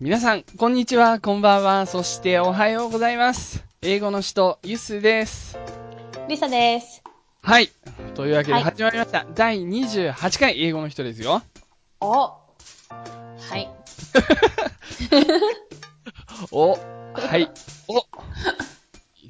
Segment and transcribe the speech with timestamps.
[0.00, 3.64] 皆さん、こんにちは、こんばんは、そしておはようございます。
[3.82, 5.58] 英語の人、ゆすです。
[6.28, 7.02] リサです。
[7.42, 7.68] はい。
[8.14, 9.26] というわけではい始まりました。
[9.34, 11.42] 第28回英語の人ですよ。
[12.00, 12.38] おは
[13.56, 13.68] い。
[16.52, 16.78] お、
[17.14, 17.50] はい、
[17.88, 17.94] お。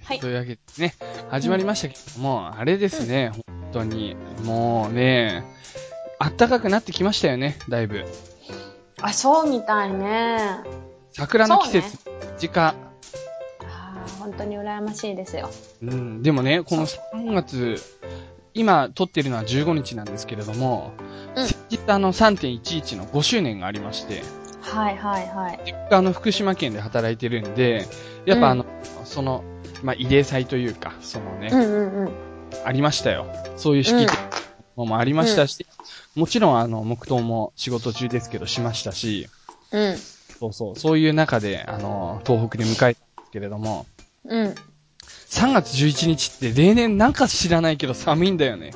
[0.04, 0.94] はいというわけでね、
[1.30, 3.42] 始まりましたけども、あれですね、本
[3.72, 5.44] 当に、もうね、
[6.18, 8.04] 暖かくなってきましたよね、だいぶ。
[9.02, 10.38] あ、そうみたいね。
[11.12, 12.74] 桜の季節、そ時間。
[14.18, 15.50] 本当に羨ましいですよ。
[15.82, 17.76] うん、でもね、この3月、
[18.54, 24.22] 今撮ってるのは15日なんですけれども、うん先日あの3.11の5周年がありまして、
[24.60, 25.74] はいはいはい。
[25.84, 27.86] 僕あの福島県で働いてるんで、
[28.24, 28.66] やっぱあの、
[29.04, 29.44] その、
[29.82, 32.10] まあ、慰霊祭というか、そのね、うんうんうん。
[32.64, 33.26] ありましたよ。
[33.56, 34.06] そういう式
[34.78, 35.66] 典もありましたし、
[36.14, 39.28] もちろんあの、黙祷も仕事中ですけどしましたし、
[39.72, 39.96] うん。
[40.40, 43.86] そうそう、そういう中で、あの、東北で迎えたんですけれども、
[44.24, 44.54] うん。
[45.30, 48.72] 3月11日って例年なんか知らないけど寒いんだよね。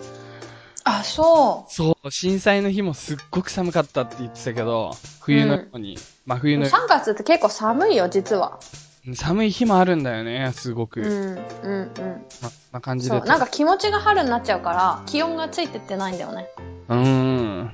[0.85, 6.39] あ、そそう、震災の日もすっごく寒かったって言ってたけど、冬のように、真う。
[6.41, 8.59] 冬のよ3月って結構寒いよ、実は。
[9.15, 11.01] 寒い日もあるんだよね、すごく。
[11.01, 11.09] うん。
[11.09, 12.27] うんうん。
[12.41, 13.19] ま、な感じで。
[13.19, 13.27] そう。
[13.27, 16.49] なんか気持ちが春になっちゃうから、気温がついてってないんだよね。
[16.89, 17.73] うーん。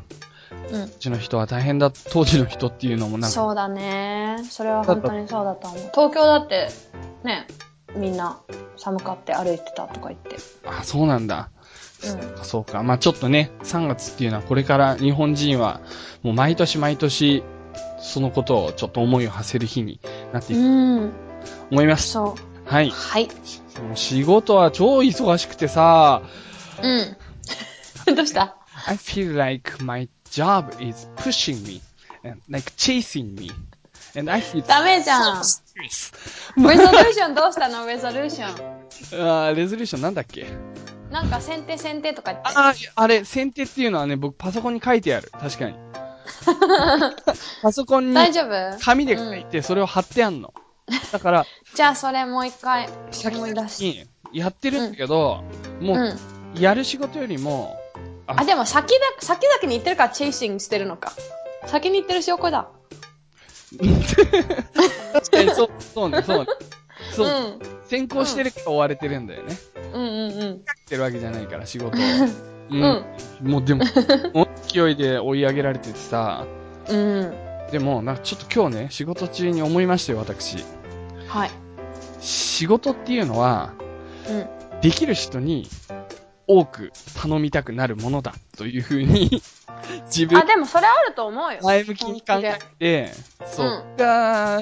[0.73, 0.85] うん。
[0.85, 4.43] うちの人は大変だ、当時の人っていうのもなんか、そうだね。
[4.49, 5.81] それは本当にそうだと思う。
[5.93, 6.69] 東京だって、
[7.25, 7.47] ね、
[7.95, 8.41] みんな
[8.79, 10.37] 寒かって歩いてたとか言って。
[10.65, 11.51] あ、そうなんだ。
[12.39, 12.45] うん。
[12.45, 12.83] そうか。
[12.83, 15.83] まあちょっとね、3月っていうのはこれから日本人は、
[16.23, 17.43] もう毎年毎年、
[18.01, 20.01] そのことをちょっと思いを馳せる日に
[20.33, 20.71] なっていくとう
[21.07, 21.13] ん。
[21.71, 22.09] 思います。
[22.11, 22.69] そう。
[22.69, 22.91] はい。
[22.91, 23.29] はい。
[23.83, 26.23] もう仕事は超忙しくてさ、
[26.83, 28.15] うん。
[28.17, 31.81] どうした？I feel like my job is pushing me
[32.25, 33.51] and like chasing me.
[34.17, 35.43] And I feel ダメじゃん。
[35.43, 37.87] レゾルーションどうしたの？
[37.87, 38.49] レゾルーション。
[39.23, 40.47] あーレゾリューションなんだっけ？
[41.11, 42.49] なんか先手先手とか言って。
[42.55, 45.31] ああ、あれ、先手っていうのはね、僕パソコンに書いてある。
[45.33, 45.75] 確かに。
[47.63, 48.79] パソコンに大丈夫？
[48.81, 50.53] 紙で書いて、それを貼ってあんの。
[51.13, 53.83] だから、 じゃあそれもう一回先思い出す。
[53.83, 55.45] にやってるんだけど、
[55.81, 56.19] もう
[56.55, 57.79] やる仕事よりも、
[58.27, 61.13] あ、でも先だ、先々に言ってるからチェイシングしてるのか。
[61.67, 62.69] 先に言ってる証拠だ。
[65.13, 66.47] 確かにそう、そうね、そうね。
[67.15, 67.61] そう、ん。
[67.89, 69.57] 先行してるから追われてるんだよね。
[69.93, 70.53] うんうんうん。
[70.55, 72.01] ってるわけじゃないから、仕事を。
[72.71, 73.51] ううん。
[73.51, 73.85] もうでも、
[74.69, 76.47] 勢いで追い上げられててさ、
[76.89, 77.35] うん。
[77.71, 80.65] でも、なんかちょっと今日ね、仕事中に思いましたよ、私。
[81.27, 81.51] はい。
[82.21, 83.73] 仕事っていうのは、
[84.29, 84.81] うん。
[84.81, 85.69] できる人に
[86.47, 89.43] 多く頼みたくなるものだというふうに
[90.07, 91.59] 自分あ、でもそれあると思うよ。
[91.63, 93.13] 前向きに考えて、
[93.47, 94.61] そううんが、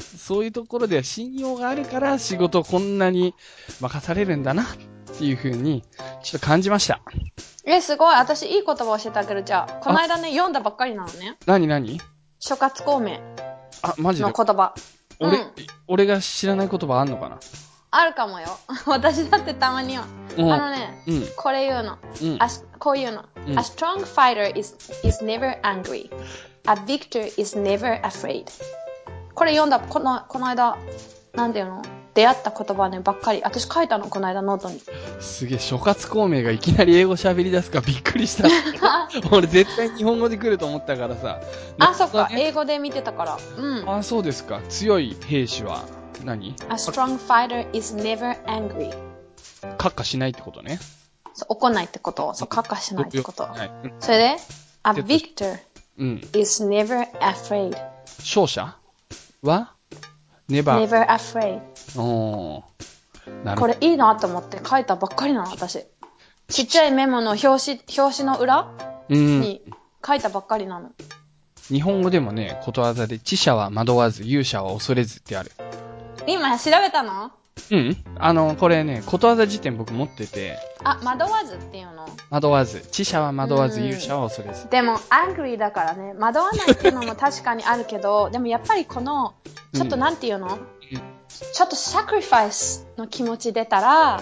[0.00, 3.34] そういうところでは信用があるから仕事こんなに
[3.80, 4.66] 任されるんだなっ
[5.20, 5.84] ていうふうに
[6.22, 7.00] ちょっと感じました。
[7.66, 8.14] え、すごい。
[8.14, 9.44] 私いい言葉教えてあげる。
[9.44, 11.36] じゃあ、この間ね、読んだばっかりなのね。
[11.46, 12.00] 何何？
[12.38, 13.20] 諸葛孔明
[13.82, 14.26] あ、マジで？
[14.26, 14.74] の言葉。
[15.18, 15.50] 俺、うん
[15.88, 17.38] 俺が知らない言葉あんのかな？
[17.90, 18.48] あるかもよ。
[18.86, 20.06] 私だってたまには。
[20.38, 21.24] うんあのね、うん。
[21.36, 21.98] これ言うの。
[22.22, 22.36] うん。
[22.40, 22.48] あ
[22.78, 23.24] こういうの。
[23.46, 26.10] うん A strong fighter is, is never angry.
[26.64, 28.46] A victor is never afraid.
[29.34, 30.78] これ読んだ、この、この間、
[31.34, 31.82] なんていうの？
[32.14, 33.42] 出会った言葉ね、ばっかり。
[33.44, 34.80] 私書いたの、この間ノートに。
[35.20, 38.48] すげえ、諸葛孔明がいきなり英語喋り出すからびっくりした。
[39.30, 41.40] 俺絶対日本語で来ると思ったからさ。
[41.78, 42.28] あ、そっか。
[42.28, 43.38] ね英語で見てたから。
[43.56, 43.90] うん。
[43.90, 44.60] あ、そうですか。
[44.68, 45.84] 強い兵士は
[46.24, 48.92] 何？A strong fighter is never angry.
[50.04, 50.78] しないってことね。
[51.34, 52.34] そう怒んないってこと。
[52.34, 53.44] そう、カッカしないってこと。
[53.44, 53.70] はい。
[53.84, 54.36] うんそれで、
[54.84, 55.58] A で victor
[55.98, 56.20] うん。
[56.34, 57.76] is never afraid.
[58.18, 58.76] 勝者
[59.42, 59.74] は？
[60.50, 60.86] ?never.
[60.86, 61.60] never afraid.
[62.00, 63.44] おー。
[63.44, 63.60] なる。
[63.60, 65.84] これいいなと思って書いたばっかりなの、私。
[66.48, 68.68] ちっちゃいメモの表紙、表紙の裏
[69.08, 69.40] うん。
[69.40, 69.62] に
[70.06, 70.90] 書いたばっかりなの。
[71.68, 75.52] 日本語でもね、ことわざで、知者は惑わず、勇者は恐れずってある。
[76.26, 77.30] 今調べたの？
[77.70, 77.96] うん。
[78.18, 82.06] あの、これね、ことわざ辞典僕持ってて、あ、惑わずっていうの？
[82.30, 84.68] 惑わず、知者は惑わず、うん勇者は恐れず。
[84.70, 89.34] でも、angry だからね、惑わないっていうのも確かにあるけど、 でもやっぱりこの、
[89.74, 90.58] ちょっとなんていうの、
[91.52, 94.20] ちょっと sacrifice の気持ち出たら、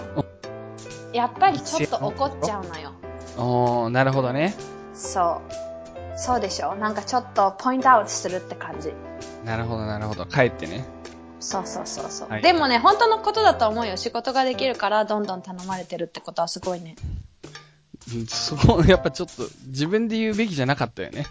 [1.13, 2.91] やっぱりちょっと怒っちゃうのよ。
[3.37, 4.53] おー、なるほどね。
[4.93, 5.41] そ
[6.15, 6.17] う。
[6.17, 6.75] そうでしょ？
[6.75, 8.93] なんかちょっとポイントアウトするって感じ。
[9.45, 10.25] なるほど、なるほど。
[10.25, 10.83] 帰ってね。
[11.39, 13.97] そうそうそうそう、はいでもね、本当のことだと思うよ。
[13.97, 16.95] 仕事ができるからどんどん頼まれてるってことはすごいね。
[18.13, 21.25] うんそこ、 やっぱちょっと、自分で言うべきじゃなかったよね。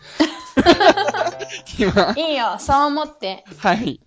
[1.79, 2.15] 今。
[2.17, 3.45] いいよ、そう思って。
[3.59, 4.01] はい。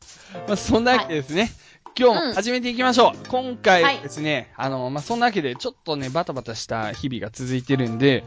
[0.48, 1.52] まあ、そんなわけでですね。
[1.98, 3.28] 今日も始めていきましょう。
[3.28, 8.24] 今回ですね、あの、まあ、そんなわけで、ちょっとね、バタバタした日々が続いてるんで、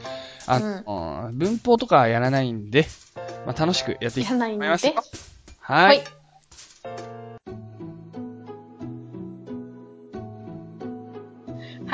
[0.46, 2.86] あの、文法とかはやらないんで、
[3.46, 4.86] まあ、楽しくやっていきたいと思います
[5.60, 5.96] はい。
[5.96, 6.04] はい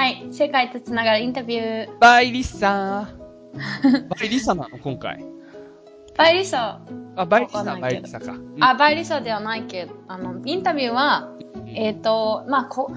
[0.01, 1.99] はい、世界とつながるインタビュー。
[1.99, 4.09] by リッサー。
[4.09, 5.23] by リッサなの今回。
[6.17, 6.81] by リサ
[7.17, 8.33] あ、 by リッサ、 by リッサか。
[8.33, 11.29] うんあ、 by リサではないけど、あの、インタビューは、
[11.67, 12.91] えっ、と、まあ、こ、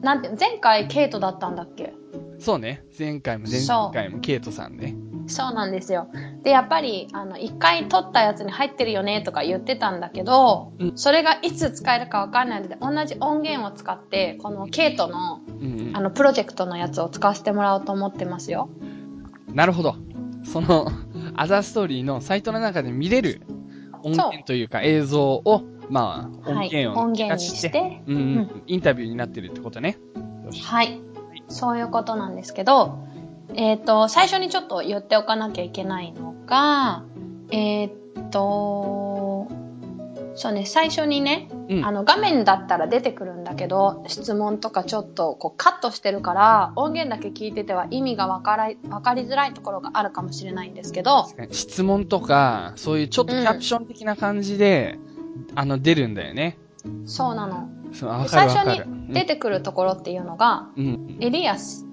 [0.00, 1.94] なんて前回ケイトだったんだっけ？
[2.38, 2.84] そうね。
[2.98, 4.94] 前回も前々回もケイトさんね。
[5.26, 6.08] そうなんですよ。
[6.42, 18.70] で、やっぱり、あの、一回撮ったやつに入ってるよねとか言ってたんだけど、うんそれがいつ使えるかわかんないので、同じ音源を使って、このケイトの、うんあの、プロジェクトのやつを使わせてもらおうと思ってますよ。
[18.80, 19.54] うん。
[19.54, 19.96] なるほど。
[20.44, 20.88] その、
[21.36, 23.42] アザーストーリーのサイトの中で見れる
[24.02, 26.70] 音源というか映像を、まあ、音はい。
[26.72, 29.98] 源を音源にして、うんう、うんインタビューになってるってことね。
[30.62, 31.00] はい。
[31.48, 32.98] そういうことなんですけど、
[33.54, 37.04] えっ、と、最初にちょっと言っておかなきゃいけないのが、
[37.50, 37.90] えっ、
[38.30, 39.48] と、
[40.34, 41.84] そうね、最初にね、うん。
[41.84, 54.98] あの画面だったら出てくるんだけど、質問とかちょっとこうカットしてるから、音源だけ聞いてては意味がわからいわかりづらいところがあるかもしれないんですけど、質問とか、そういうちょっとキャプション的な感じで、
[55.56, 56.56] あの、出るんだよね。
[57.05, 57.69] そうなの。
[57.93, 58.85] そう、わか最初るわかる。
[58.89, 61.17] に出てくるところっていうのが、うん、うん。
[61.21, 61.85] エリアス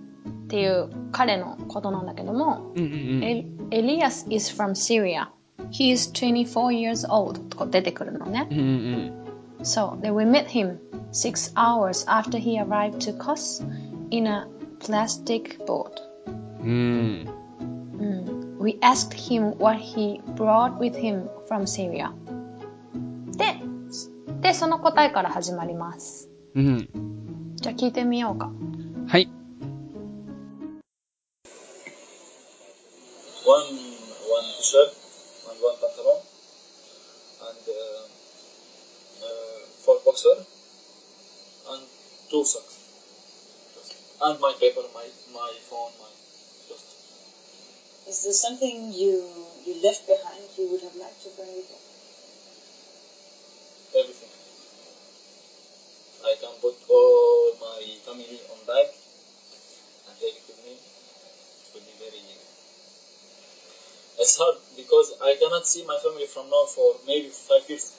[0.45, 3.25] っていう彼のことなんだけども、うんうんうん。
[3.25, 5.29] El- Elias is from Syria.
[5.71, 8.49] He is 24 years old とか出てくるのね。
[8.51, 9.13] うんうん。
[9.63, 10.79] So, then we met him
[11.13, 13.63] six hours after he arrived to Kos
[14.11, 14.49] in a
[14.81, 15.91] plastic boat.
[16.63, 17.29] うん。
[17.99, 22.13] うん We asked him what he brought with him from Syria.
[23.37, 23.64] で、
[24.46, 26.30] でその答えから始まります。
[26.54, 26.88] うん。
[27.56, 28.52] じゃあ聞いてみようか。
[29.08, 29.28] はい。
[33.42, 33.74] ワンワン
[34.62, 34.86] シャル
[35.50, 36.22] ワンワンパトロン
[37.42, 37.74] アンド
[39.82, 40.34] フォーボクサー
[41.74, 41.90] アンド
[42.30, 46.14] トゥーサックスアンドマイペーパーマイマイフォンマイ
[48.10, 49.26] Is there something you,
[49.66, 51.78] you left behind you would have liked to bring with you?
[54.02, 54.25] Everything.
[56.26, 58.88] I can put all my family on bag
[60.08, 60.74] and take it with me.
[60.74, 62.24] It will be very.
[64.18, 67.92] It's hard because I cannot see my family from now for maybe five years.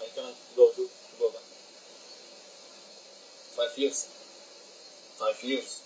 [0.00, 1.42] I cannot go to, to go back.
[3.56, 4.06] Five years.
[5.18, 5.80] Five years.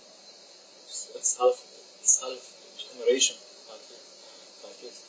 [0.85, 1.57] It's, it's half.
[2.03, 2.41] It's half
[2.77, 3.37] generation.
[3.69, 4.07] Five years.
[4.61, 5.01] Five years.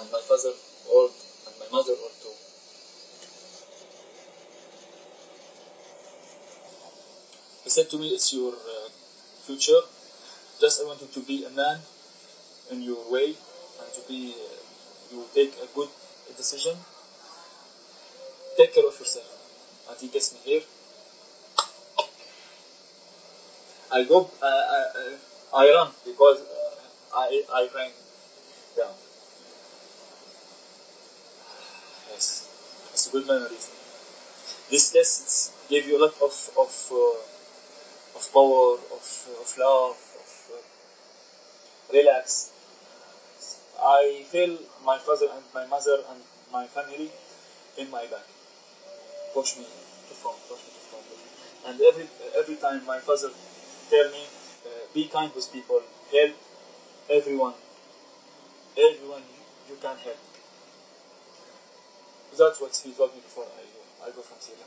[0.00, 0.54] And my father
[0.88, 1.12] old
[1.46, 2.32] and my mother old too.
[7.72, 8.88] Said to me, "It's your uh,
[9.46, 9.80] future.
[10.60, 11.80] Just I want you to be a man
[12.70, 13.28] in your way
[13.80, 14.34] and to be.
[14.36, 14.60] Uh,
[15.12, 15.88] you take a good
[16.36, 16.76] decision.
[18.56, 19.28] Take care of yourself."
[19.88, 20.62] And he gets me here.
[23.90, 24.30] I go.
[24.40, 25.16] Uh, I,
[25.52, 27.92] I, run because uh, I I ran
[28.76, 28.94] down.
[32.10, 32.48] Yes,
[32.92, 33.60] it's a good memory.
[34.70, 37.20] This test gave you a lot of of uh,
[38.16, 39.04] of power, of
[39.42, 40.62] of love, of uh,
[41.92, 42.50] relax.
[43.82, 46.20] I feel my father and my mother and
[46.52, 47.10] my family
[47.76, 48.26] in my back.
[49.34, 49.64] Push me
[50.08, 51.06] to front, push me to front.
[51.66, 53.30] And every every time my father
[53.90, 54.24] tell me,
[54.66, 56.32] uh, be kind with people, help
[57.10, 57.54] everyone,
[58.76, 59.22] everyone
[59.68, 60.18] you can help.
[62.36, 64.64] That's what he told me before I, I go from Syria.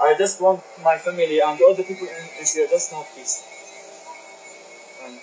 [0.00, 3.40] I just want my family and all the people in, Syria just know peace.
[5.02, 5.18] And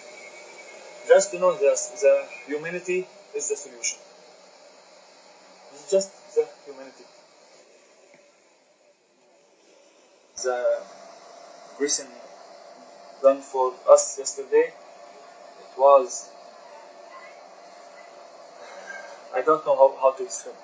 [1.08, 3.98] just to know that the humanity is the solution.
[5.74, 7.06] It's just the humanity.
[10.44, 10.80] The
[11.80, 12.08] reason
[13.22, 14.72] done for us yesterday,
[15.62, 16.30] it was
[19.34, 20.56] I don't know how, how to describe.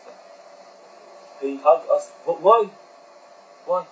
[1.40, 2.08] He hugged us.
[2.26, 2.70] Wh- Why?
[3.66, 3.86] Why?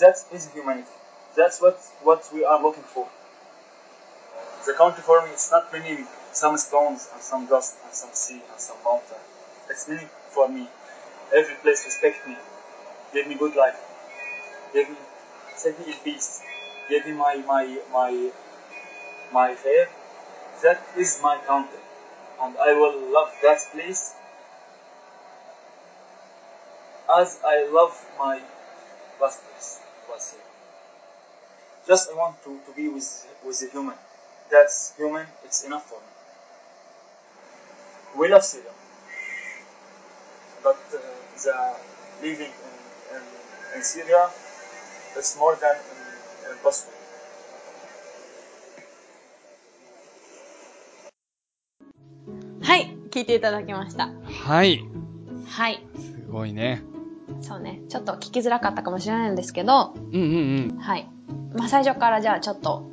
[0.00, 0.90] That is humanity.
[1.34, 3.08] That's what, what we are looking for.
[4.66, 8.40] The country for me is not meaning some stones and some dust and some sea
[8.50, 9.18] and some mountain.
[9.68, 10.68] It's meaning for me.
[11.34, 12.36] Every place respect me.
[13.12, 13.78] Give me good life.
[14.72, 14.96] Give me
[15.56, 16.42] set me in peace.
[16.88, 18.30] Give me my my my
[19.32, 19.88] my hair.
[20.62, 21.80] That is my country.
[22.42, 24.14] and I will love that place
[27.16, 28.40] as I love my
[29.22, 29.78] last place.
[30.10, 30.44] was Syria.
[31.86, 33.06] Just I want to, to be with
[33.46, 33.94] with a human.
[34.50, 35.26] That's human.
[35.44, 36.10] It's enough for me.
[38.18, 38.74] We love Syria,
[40.62, 40.98] but uh,
[41.44, 41.56] the
[42.22, 43.22] living in, in,
[43.76, 44.28] in Syria
[45.16, 46.92] is more than um, impossible.
[52.62, 54.08] はい、聞いていただきました。
[54.24, 54.80] はい。
[55.46, 55.80] はい。
[55.96, 56.91] すごいね。
[57.40, 57.82] そうね。
[57.88, 60.20] ちょっと聞きづらかったかもしれないんですけど、うん
[60.72, 61.08] うんはい。
[61.54, 62.90] まあ最初からじゃあちょっと、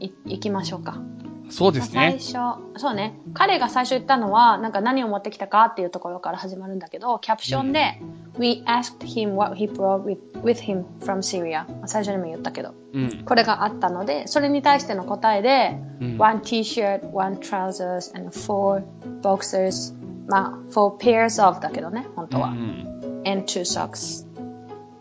[0.00, 0.98] い、行きましょうか。
[1.44, 1.50] うん。
[1.50, 2.00] そうですね。
[2.00, 3.18] まあ最初、そうね。
[3.34, 8.00] 彼が最初言ったのは、なんか何を持ってきたかっていうところから始まるんだけど、キャプションで、
[8.38, 11.68] We asked him what he brought with, with him from Syria.
[11.68, 12.74] まあ最初にも言ったけど。
[12.94, 13.24] うん。
[13.24, 18.82] これがあったので、それに対しての答えで、うん one t-shirt, one trousers, and four
[19.22, 19.94] boxers.
[20.28, 22.48] まあ、four pairs of だけどね、本当は。
[22.48, 22.91] うん
[23.24, 24.26] and two socks.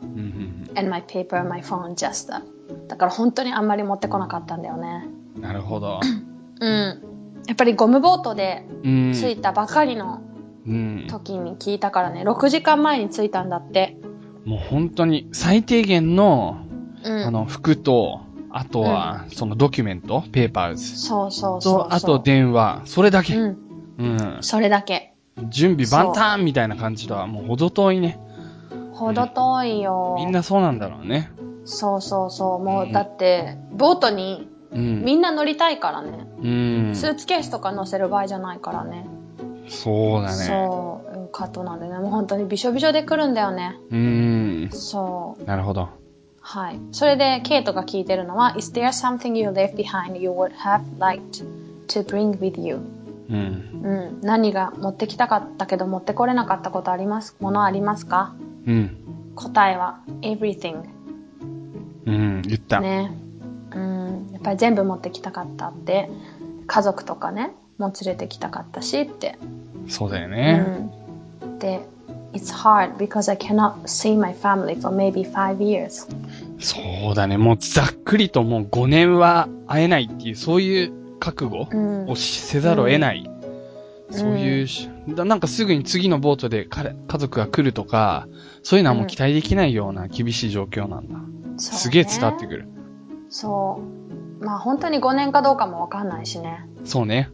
[0.01, 0.21] うんう
[0.73, 0.77] ん。
[0.77, 2.41] and my paper, my phone, just that.
[2.87, 5.07] だから本当にあんまり持ってこなかったんだよね。
[5.39, 5.99] なるほど。
[6.59, 7.01] うん。
[7.47, 9.13] やっぱりゴムボートでうん。
[9.13, 10.21] 着いたばかりの
[10.67, 11.07] うん。
[11.09, 13.97] 時に聞いたからね、6時間前に着いたんだって。
[14.45, 16.57] もう本当に最低限の、
[17.03, 17.25] うん。
[17.25, 21.89] あの、服と、あとは、そのドキュメント、ペーパーズそうそうそうそう。
[21.89, 23.35] と、あと電話、それだけ。
[23.35, 23.57] うん。
[23.97, 24.37] うん。
[24.41, 25.10] それだけ。
[25.49, 28.19] 準備万端みたいな感じとはもう程遠いね。
[28.93, 30.15] ほど遠いよ。
[30.17, 31.31] みんなそうなんだろうね。
[31.65, 32.63] そうそうそう。
[32.63, 35.03] もうだって、ボートにうん。
[35.03, 36.27] みんな乗りたいからね。
[36.41, 36.47] う
[36.91, 36.95] ん。
[36.95, 39.05] スーツケースとか乗せる場合じゃないからね。
[39.67, 40.33] そうだね。
[40.33, 41.97] そう、いうことなんでね。
[41.97, 43.77] もう本当にびしょびしょで来るんだよね。
[43.89, 44.69] うん。
[44.71, 45.43] そう。
[45.45, 45.89] なるほど。
[46.39, 46.79] はい。
[46.91, 51.45] それで、ケイトが聞いてるのは、Is there something you left behind you would have liked
[51.87, 52.79] to bring with you?
[53.31, 53.37] うん。
[53.83, 54.21] うん。
[54.21, 57.35] 何が持ってきたかったけど持ってこれなかったことあります？
[57.39, 58.35] ものありますか？
[58.67, 58.97] うん。
[59.35, 60.83] 答えは、everything。
[62.05, 62.41] うん。
[62.41, 62.79] 言った。
[62.81, 63.11] ね。
[63.73, 64.29] うん。
[64.33, 66.11] やっぱり全部持ってきたかったって。
[66.67, 69.37] 家族とかね、もう連れてきたかったしって。
[69.87, 70.57] そうだようね。
[70.59, 71.59] ん。
[71.59, 71.81] で、
[72.33, 76.07] It's hard because I cannot see my family for maybe five years.
[76.59, 77.37] そうだね。
[77.37, 82.15] もうざっくりともう5年は会えないっていう、そういう覚悟うんを。
[82.17, 83.29] せざるを得ない。
[84.09, 88.27] そういうし、だなんかすぐに次のボートで彼家族が来るとか、
[88.61, 91.15] そういうのはもう期待できないような厳しい状況なんだ。
[91.57, 92.67] そうねすげえ伝わってくる。
[93.29, 93.81] そ
[94.41, 94.43] う。
[94.43, 96.67] まあ本当に5年かどうかもわかんないしね。
[96.83, 97.29] そうね。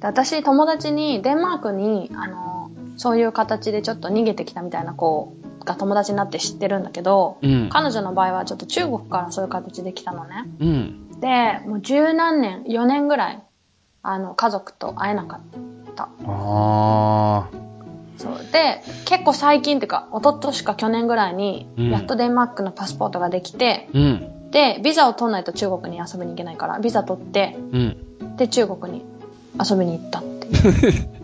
[0.00, 5.34] で私、友達に、デンマークに、あの、そういう形でちょっと逃げてきたみたいな子
[5.64, 7.68] が友達になって知ってるんだけど、うん。
[7.70, 10.44] 彼女の場合はちょっと中国からそういう形で来たのね。
[10.58, 11.09] うん。
[11.20, 13.42] で、もう十何年、4年ぐらい、
[14.02, 16.08] あの、家族と会えなかった。
[16.26, 17.48] あ
[18.16, 18.52] そう。
[18.52, 23.98] で、結構最近っていうか、一昨年か去年ぐらいに、うんやっとデンマークのパスポートができて、ー。
[23.98, 24.50] うん。
[24.50, 28.36] で、ビザを取んないと中国に遊びに行けないから、ビザ取って、うん。
[28.36, 29.04] で、中国に
[29.58, 31.08] 遊びに行ったっていう。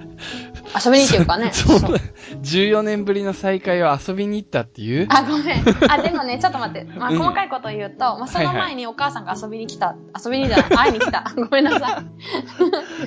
[0.85, 1.51] 遊びにっていうかね。
[1.53, 1.97] そうそう
[2.43, 5.07] 14年ぶりの再会を遊びに行ったっていう？
[5.11, 5.65] あ、ごめん。
[5.91, 6.85] あ、でもね、 ちょっと待って。
[6.99, 9.97] まあ、うん細かいことを言うと、まあ、その前にお母さんが遊びに来た。
[10.25, 11.25] 遊びにじゃない、会いに来た。
[11.37, 12.03] ごめんなさ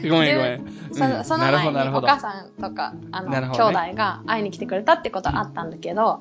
[0.02, 0.08] い。
[0.10, 0.66] ごめんごめん。
[0.92, 1.90] そその前に。
[1.90, 6.20] お母さんとか、あの、兄弟が会いに来てくれたってことはあったんだけど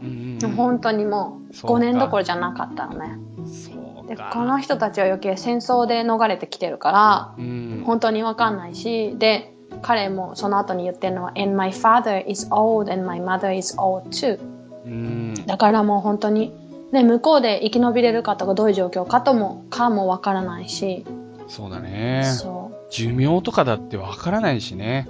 [0.56, 3.18] 本当にもうそうか5年どころじゃなかったのね。
[3.38, 3.72] で、そ
[4.14, 4.30] うか。
[4.32, 7.82] この人たちは余計戦争で逃れてきてるから、うん。
[7.86, 14.38] 本当にわかんないし、で、彼もその後に言ってるのは、and my father is old and my mother is old too.
[14.84, 15.34] うん。
[15.46, 16.52] だからもう本当に、
[16.92, 21.04] ね、向こうで生き延びれるかとかどういう状況かとも、かもわからないし、
[21.48, 22.22] そうだね。
[22.24, 25.08] そ寿命とかだってわからないしね。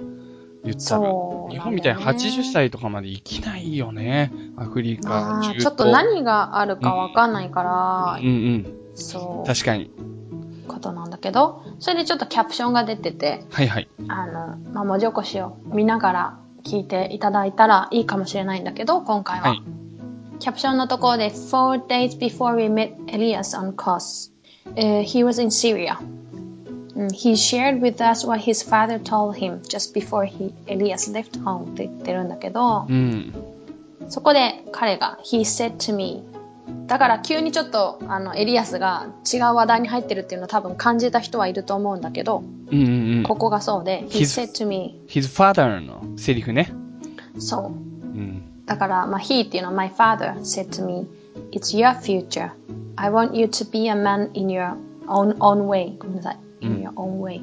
[0.63, 1.01] 言う、ったら。
[1.01, 2.51] そう、日本みたいに80。
[2.51, 4.31] 歳とかまで生きないよね。
[4.57, 8.73] アフリカ、まあ、中東ちょっと何があるかわかんないからうん、うん。
[8.95, 9.91] そう、確かに。
[10.69, 13.89] ことなんだけど、それでちょっとキャプションが出てて、はいはい。
[14.07, 19.49] あの、まあ、文字起こしを見ながら聞いていただいたらいいかもしれないんだけど、今回は。
[19.49, 19.63] はい
[20.39, 24.31] キャプションのところで、Four days before we met Elias on Kos,
[24.75, 25.99] uh, he was in Syria.
[26.95, 31.37] Mm, He shared with us what his father told him just before he, Elias left
[31.43, 33.33] home って言ってるんだけど、うん。
[34.07, 36.23] そこで彼が、He said to me,
[36.87, 43.23] だから急にちょっと、あの、エリアスが違う話題に入ってるっていうのを多分感じた人はいると思うんだけど、うんうんうん。
[43.23, 46.71] ここがそうで、He His- said to me, his father のセリフね。
[47.37, 47.65] そう。
[47.65, 47.65] う
[48.21, 48.65] ん。
[48.65, 51.07] だから、まあ、he っていうのは my father said to me,
[51.51, 52.51] it's your future.
[52.95, 54.73] I want you to be a man in your
[55.07, 55.97] own, own way.
[55.97, 56.37] ごめんなさい。
[56.61, 57.41] in your own way.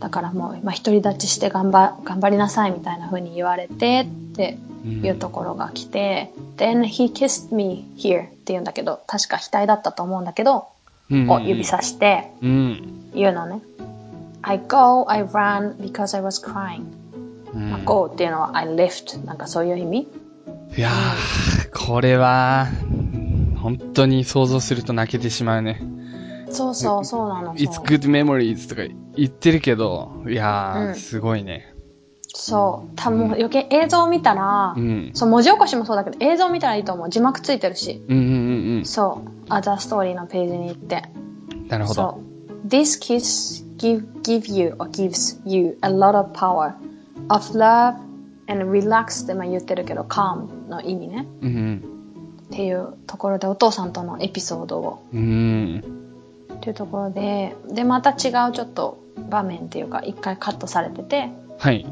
[0.00, 10.68] だからもう、まあ、独り立ちして頑張頑張りなさいみたいな風に言われてっていうところが来て、Then he kissed me here って言うんだけど、確か額だったと思うんだけど、
[11.10, 13.10] うんを指さしてうん。
[13.14, 13.60] 言うのね。
[14.42, 16.84] I go, I run because I was crying.
[17.54, 20.08] うんまあ go っていうのは I left なんかそういう意味？
[20.76, 22.66] いやー、これは、
[23.62, 25.80] 本当に想像すると泣けてしまうね。
[26.50, 27.54] そうそうそうなの。
[27.54, 28.82] It's good memories とか
[29.16, 31.72] 言ってるけど、いやー、うんすごいね。
[32.28, 32.92] そう。
[32.96, 35.10] 多分余計映像を見たら、うん。
[35.14, 37.10] そう、文字起こしもそうだけど、映像見たらいいと思う。
[37.10, 38.04] 字幕ついてるし。
[38.08, 39.30] うんうんうんそう。
[39.48, 41.04] アザーストーリーのページに行って。
[41.52, 41.68] うん。
[41.68, 41.94] なるほど。
[41.94, 42.20] そ
[42.64, 42.68] う。
[42.68, 46.74] This kiss give, give you or gives you a lot of power
[47.28, 47.96] of love
[48.48, 51.26] and relax ってまあ言ってるけど、calm の意味ね。
[51.42, 51.92] うん
[52.46, 55.82] っていうところでお父さんとのエピソードをうん。
[56.48, 56.56] うん。
[56.56, 61.86] っていうところで、で、また違うちょっと場面っていうか、一回カットされてて、はい。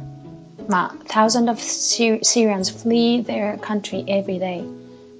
[0.68, 4.64] まあ、thousands of Syr- Syrians flee their country every day.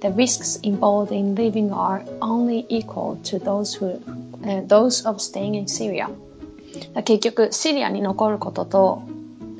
[0.01, 3.99] The risks involved in living are only equal to those who,
[4.43, 6.09] uh, those of staying in Syria.
[6.93, 9.01] だ結局、シリアに残ることと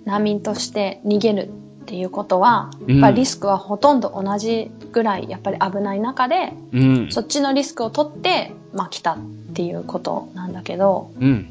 [0.06, 1.50] 難民として逃げる
[1.84, 7.08] っていうことは、やっぱりリスクはほとんど同じぐらいやっぱり危ない中で、うん。
[7.12, 9.18] そっちのリスクを取って、まあ来たっ
[9.54, 11.50] ていうことなんだけど、うん。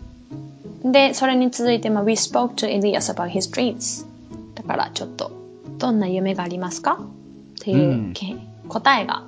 [0.84, 4.06] で、それに続いて、まあ、We spoke to Elias about his dreams.
[4.54, 5.32] だから、ちょっと、
[5.78, 8.36] どんな夢がありますかっていう、うんけ
[8.68, 9.24] 答えが、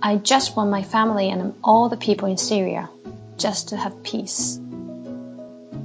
[0.00, 2.88] I just want my family and all the people in Syria
[3.38, 4.60] just to have peace.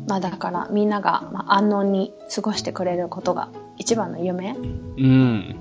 [0.07, 4.51] まあ、だから、みんなが、まあ、安穏に過ごしてくれることが一番の夢。
[4.51, 5.55] うん。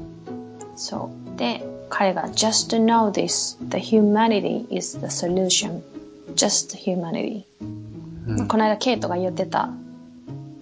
[0.74, 1.38] そう。
[1.38, 5.82] で、彼が just to know this, the humanity is the solution.
[6.34, 7.44] just humanity.
[8.26, 9.70] まあこの間ケイトが言ってた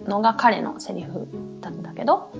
[0.07, 1.27] のが彼のセリフ
[1.61, 2.31] だったけど、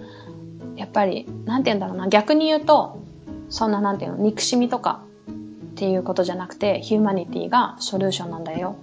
[0.76, 3.02] やっぱり、なんて言うんだろうな、逆に言うと、
[3.50, 5.02] そんななんていうの、憎しみとか
[5.32, 8.76] っていうことじゃなくて、ヒューマニティがソリューションなんだよ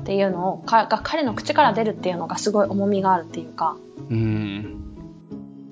[0.00, 3.76] っていうのを、かが彼の口から出るっていうのがすごい重みがあるっていうか、
[4.10, 4.82] うん。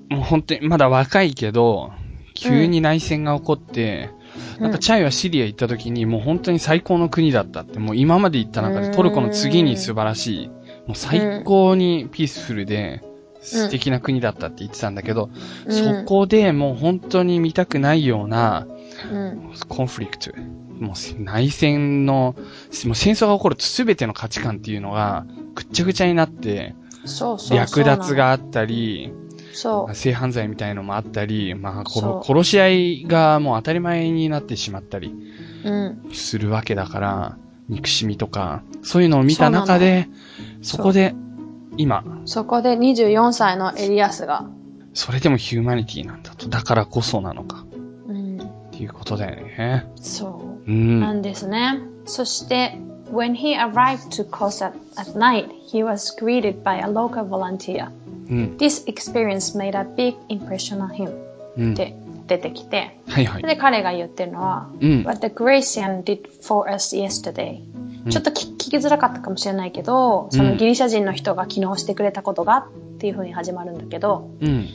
[0.09, 1.91] もう本当に、まだ若いけど、
[2.33, 4.09] 急に内戦が起こって、
[4.59, 10.49] なんかチャイはシリア行った時にもう本当に最高の国だったって、もう今まで行った中でトルコの次に素晴らしい、
[10.87, 13.03] もう最高にピースフルで
[13.41, 15.29] 素敵な国だったって言ってたんだけど、
[15.65, 18.67] うんそこでもう本当に見たくないような
[19.11, 20.31] うん、コンフリクト、
[20.79, 22.35] もう内戦の、
[22.85, 27.57] もう戦争が起こると全ての価値観っていうのがぐっちゃぐちゃになって、そうそう。
[27.57, 29.13] 略奪があったり、
[29.53, 29.95] そう。
[29.95, 35.13] 性犯罪みたいのもあったり、まあ、そう殺殺し合いがもう当たり前になってしまったり
[35.63, 36.09] うん。
[36.13, 37.37] するわけだから、
[37.69, 40.07] 憎しみとか、そういうのを見た中で、
[40.61, 41.15] そこで、
[41.77, 44.45] 今、そこで24歳のエリアスが、
[44.93, 47.65] それでもヒューマニティなんだと、だからこそなのか、
[48.07, 49.87] うん、っていうことだよね。
[49.95, 50.71] そう。
[50.71, 50.99] うん。
[50.99, 51.81] なんですね。
[52.05, 52.77] そして、
[53.11, 54.73] when he arrived to Kos at,
[55.17, 57.89] night, he was greeted by a local volunteer.
[58.29, 58.57] うん。
[58.57, 61.13] This experience made a big impression on him.
[61.57, 61.73] うん。
[61.73, 61.95] って
[62.27, 63.43] 出てきて、はいはい。
[63.43, 65.03] で、彼が言ってるのは、うん。
[65.03, 67.59] What the Gracian did for us yesterday.
[68.05, 72.67] うんちょっと聞聞きづらかったかもしれないけど、そのギリシャ人の人が昨日してくれたことがっ
[72.99, 74.69] ていう風に始まるんだけど、うん。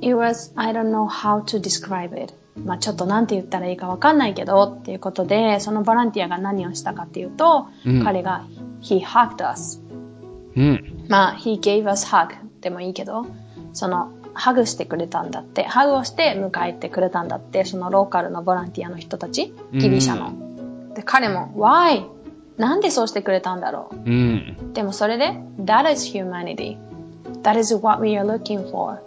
[0.00, 2.34] It was, I don't know how to describe it.
[2.64, 8.46] まあちょっとなんて言ったらいいかわかんないけどっていうことで、そのボランティアが何をしたかっていうと、うん彼が
[8.82, 9.80] He hugged us.
[10.54, 11.06] うん。
[11.08, 13.26] まあ He gave us hug でもいいけど、
[13.72, 20.94] そのハグしてくれたんだって、ハグをして迎えてくれたんだって、そのローカルのボランティアの人たち、ギリシャの。
[20.94, 22.06] で、彼も Why?
[22.58, 24.10] なんでそうしてくれたんだろう?
[24.10, 24.56] ん。
[24.70, 26.78] うでもそれで That is humanity.
[27.42, 28.98] That is what we are looking for.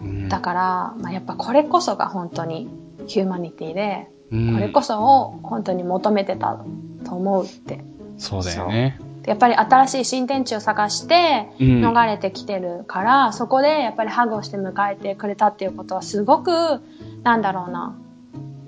[0.00, 2.68] うんだから、まあ、やっぱこれこそが本当に
[3.06, 6.58] ヒューマニティで、うんこれこそを本当に求めてた
[7.04, 7.84] と思うって。
[8.18, 8.98] そうだよね。
[9.26, 16.80] やっぱり新しい新天地を探してうん逃れてきてるから、そこでやっぱりハグをして迎えてくれたっていうことはすごく、
[17.22, 17.96] なんだろうな、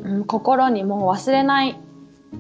[0.03, 1.79] うん、心にもう忘れない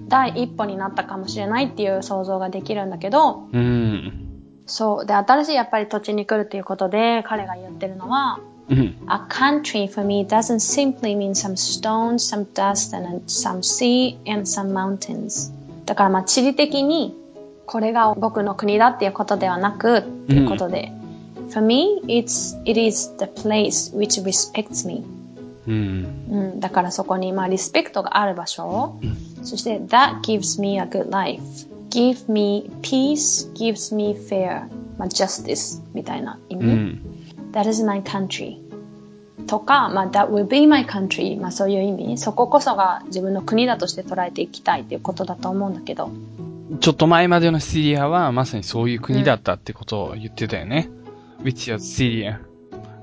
[0.08, 4.28] 第一歩になったかもしれないっていう想像ができるんだけど、うん。
[4.66, 5.06] そう。
[5.06, 8.96] で、新しいやっぱり土地に来るっていうことで、彼が言ってるのは、うん。
[9.06, 14.72] A country for me doesn't simply mean some stones, some dust, and some sea and some
[14.72, 15.52] mountains.
[15.86, 17.16] だからまあ地理的に
[17.68, 20.90] これが僕の国だっていうことではなくっていうことで、
[21.50, 25.04] For me, it's, it is the place which respects me.
[25.66, 26.26] うん。
[26.30, 28.98] うん、だからそこにまあリスペクトがある場所、
[29.42, 31.42] そして That gives me a good life.
[31.90, 36.64] give me peace, gives me fair, まあ、justice みたいな意味。
[36.64, 37.00] うん。
[37.52, 38.58] That is my country.
[39.46, 41.40] とか、まあ、that will be my country.
[41.40, 42.18] まあ、そういう意味。
[42.18, 46.10] そここそが自分の国だとして捉えていきたいっていうことだと思うんだけど。
[46.80, 50.90] ちょっと前までのシリアはまさにそういう国だったってことを言ってたよね。
[51.40, 52.40] うん、which is Syria.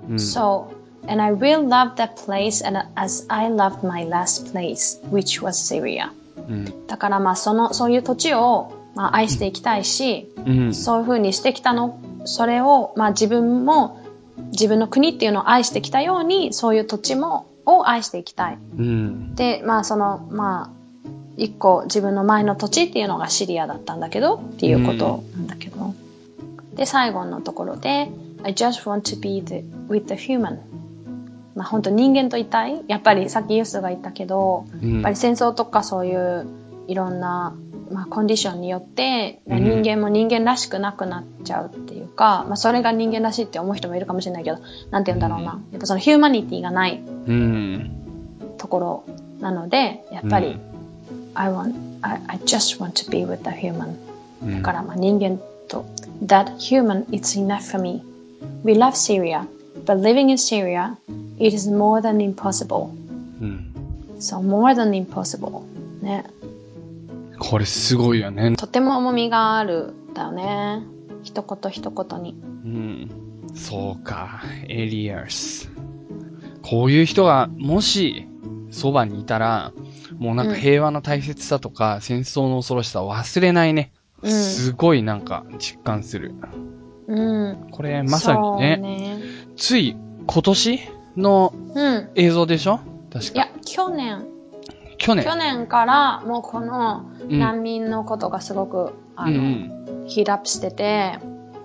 [0.08, 0.68] うん、so,
[1.08, 5.54] and I will love that place and as I loved my last place, which was
[5.54, 6.12] Syria.
[6.48, 14.00] うん、だからまあその、そういう土地を、まあ、愛していきたいし、うん、そういうふうにしてきたの、それを、まあ自分も
[14.52, 18.60] 自分の国っていうのを愛してきたように、そういう土地も、を愛していきたい。
[18.78, 20.85] うん、で、まあその、まあ、
[21.38, 25.78] 一個自分の前の土地っていうのがシリアだったんだけど、っていうことなんだけど。
[25.86, 28.10] うん、で、最後のところで、
[28.44, 30.60] I just want to be the, with the human.
[31.56, 32.84] まあ本当人間といたい。
[32.88, 36.48] やっぱりさっきユースが言ったけど、うん、やっぱり戦争とかそういう
[36.88, 37.56] いろんな、
[37.92, 44.60] まあ、コンディションによって、うん、人間も人間らしくなくなっちゃうっていうか、まあそれが人間らしいって思う人もいるかもしれないけど、
[44.92, 45.62] なんて言うんだろうな。
[45.72, 47.02] やっぱそのヒューマニティがない
[48.58, 49.04] ところ
[49.40, 50.60] なので、やっぱり、
[51.36, 53.96] I want, I, I just want to be with the human.
[54.42, 55.86] だからまあ人間と、
[56.26, 58.04] that human is enough for me.
[58.64, 59.48] We love Syria.
[59.86, 60.98] But living in Syria,
[61.38, 62.90] it is more than impossible.
[63.42, 63.72] うん。
[64.20, 65.62] So more than impossible.
[66.02, 66.26] ね。
[67.38, 68.56] これすごいよね。
[68.56, 70.84] とても重みがあるだよね。
[71.24, 72.36] 一言一言に。
[72.66, 73.12] うん。
[73.56, 74.42] そうか。
[74.68, 75.70] エリアス。
[76.62, 78.28] こういう人が、もし、
[78.72, 79.72] そばにいたら、
[80.18, 83.92] もうなんか平和の大切さとか、うん、戦争の恐ろしさを忘れないね。
[84.22, 86.34] うん、すごいなんか実感する。
[87.08, 87.68] うん。
[87.72, 88.78] これまさにね。
[88.78, 89.20] ね
[89.56, 89.96] つい
[90.28, 90.80] 今年
[91.18, 91.54] の
[92.16, 93.32] 映像でしょ、うん、確か。
[93.34, 94.26] いや、去年。
[94.98, 101.20] 去年去年からもうこの難民のことがすごく、うん、あの、うん、ヒートアップしてて、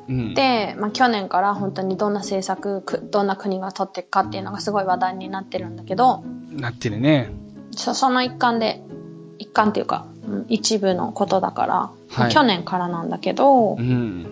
[0.09, 6.24] うん、で、まあ、去年から本当にどんな政策、どんな国が取っていくかっていうのがすごい話題になってるんだけど。
[6.50, 7.31] なってるね。
[7.81, 8.83] そその一環で、
[9.38, 10.07] 一環っていうか、
[10.49, 14.27] 一部のことだから、はい、去年からなんだけど、うん、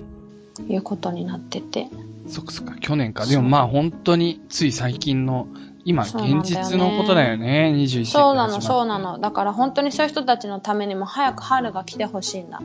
[0.68, 1.88] いうことになってて。
[2.28, 3.26] そっかそっか、去年か。
[3.26, 5.48] でもまあ本当につい最近の、
[5.84, 8.06] 今、現実のことだよね、21世紀。
[8.06, 9.18] そうなの、そうなの。
[9.18, 12.60] だから本当にそういう人たちのためにも早く春が来てほしいんだ。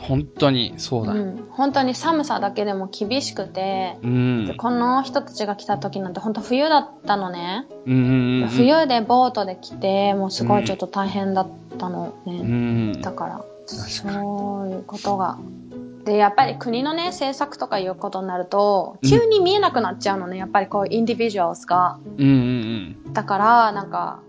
[0.00, 1.48] 本当に、そうだ、うん。
[1.50, 7.66] 本当に寒さだけでも厳しくて、うん、この人たちが来た時なんて本当冬だったのね。
[7.86, 12.36] うん冬でボートで来て、もうすごいちょっと大変だったのね。
[12.40, 12.44] う
[12.98, 15.38] ん、だから、そういうことが
[16.04, 21.98] で、やっぱり国のね、政策とかいうことになると、急に見えなくなっちゃうのね、やっぱりこう、インディビジュアルズが。
[22.18, 23.12] うんうんうん。
[23.12, 24.20] だから、なんか、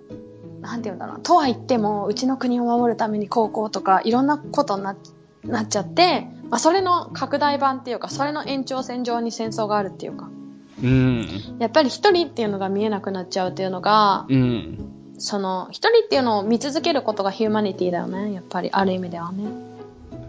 [0.61, 1.19] なんて言うんだろう。
[1.21, 4.95] とは言っても、うちの国を守るために高校とか、いろんなことにな
[5.45, 10.29] なっちゃって、まあ、それの拡大版っていうか、それの延長線上に戦争があるっていうか。
[10.81, 11.27] うん。
[11.59, 14.77] やっぱり一人っていうのが見えなくなっちゃうっていうのが、うん。
[15.17, 18.33] その、一人っていうのを見続けることがヒューマニティだよね。
[18.33, 19.45] やっぱり、ある意味ではね。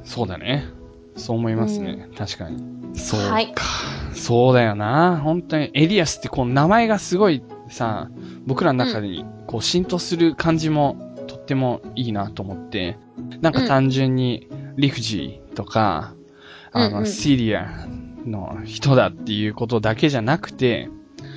[0.04, 0.64] そうだね。
[1.16, 2.06] そう思いますね。
[2.10, 2.62] うん、確かに。
[2.94, 3.54] そうか、はい。
[4.14, 5.20] そうだよな。
[5.22, 8.08] 本当に、エリアスってこう名前がすごいさ、
[8.46, 10.96] 僕らの中にこう浸透する感じも
[11.26, 12.96] とってもいいなと思って、
[13.40, 16.14] なんか単純にリフジーとか、
[16.72, 17.86] うん、あの、うんうん、シリア
[18.26, 20.88] の人だっていうことだけじゃなくて、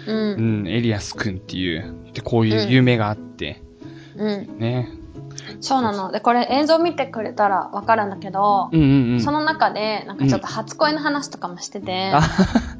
[0.08, 3.62] うん、うん、エリアス君っていう、で、こういう夢があって、
[4.16, 4.90] うん、ね、
[5.62, 6.12] そうなの。
[6.12, 12.12] で、これ映像見てくれたらわかるんだけど、うんうんうん、その中で、なんかちょっと初恋の話とかもしてて、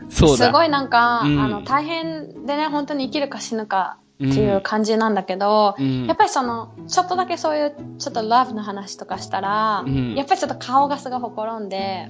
[0.02, 0.46] うん、そうだ。
[0.48, 12.08] すごいなんか、うん、あの、大変でね、本当に生きるか死ぬかっていう感じなんだけど、うん、やっぱりその、ちょっとだけそういう、ちょっとラブの話とかしたら、やっぱりちょっと顔がすごいほころんで、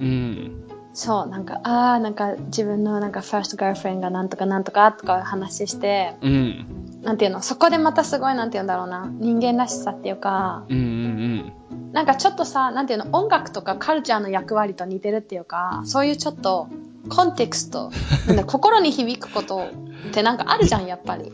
[0.94, 6.66] そう、なんか、ああ、なんか自分のなんかファーストガールフレンがなんとかなんとかとか話して、うん、
[7.02, 16.68] なんていうの、そこでまたすごいなんて言うんだろうな、人間らしさっていうか、うんうんうん、なんかちょっとさ、なんていうの、音楽とかカルチャーの役割と似てるっていうか、そういうちょっと、
[17.08, 17.90] コンテクスト、
[18.26, 19.68] なんだ心に響くこと
[20.10, 21.32] ってなんかあるじゃん、やっぱり。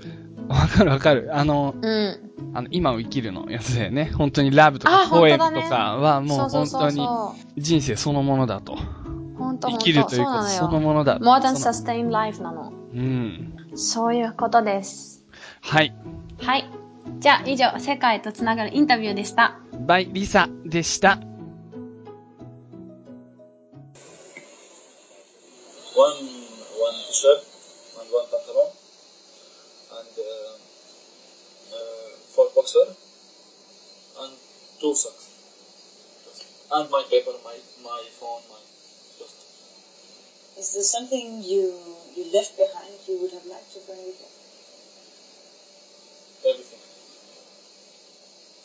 [0.48, 1.30] わかるわかる。
[1.32, 2.30] あの、うん。
[2.54, 4.10] あの、今を生きるのやつだよね。
[4.16, 7.06] 本当にラブとかポエムとかはもう本当に
[7.56, 8.76] 人生そのものだと。
[9.38, 11.18] 本当生きるということそのものだ。
[11.18, 12.72] more than sustain life なの。
[12.94, 13.56] うん。
[13.74, 15.24] そういうことです。
[15.60, 15.94] はい。
[16.40, 16.70] はい。
[17.18, 19.58] じゃあ、以上、世界とつながるインタビューでした。
[19.86, 21.10] by リサでした。
[21.16, 21.28] One,
[25.96, 27.53] one
[32.34, 32.86] four boxer
[34.18, 34.32] and
[34.80, 35.24] two socks.
[36.76, 38.60] and my paper, my my phone, my
[39.18, 39.34] just
[40.62, 41.64] Is there something you
[42.16, 44.30] you left behind you would have liked to bring with you?
[46.50, 46.78] everything.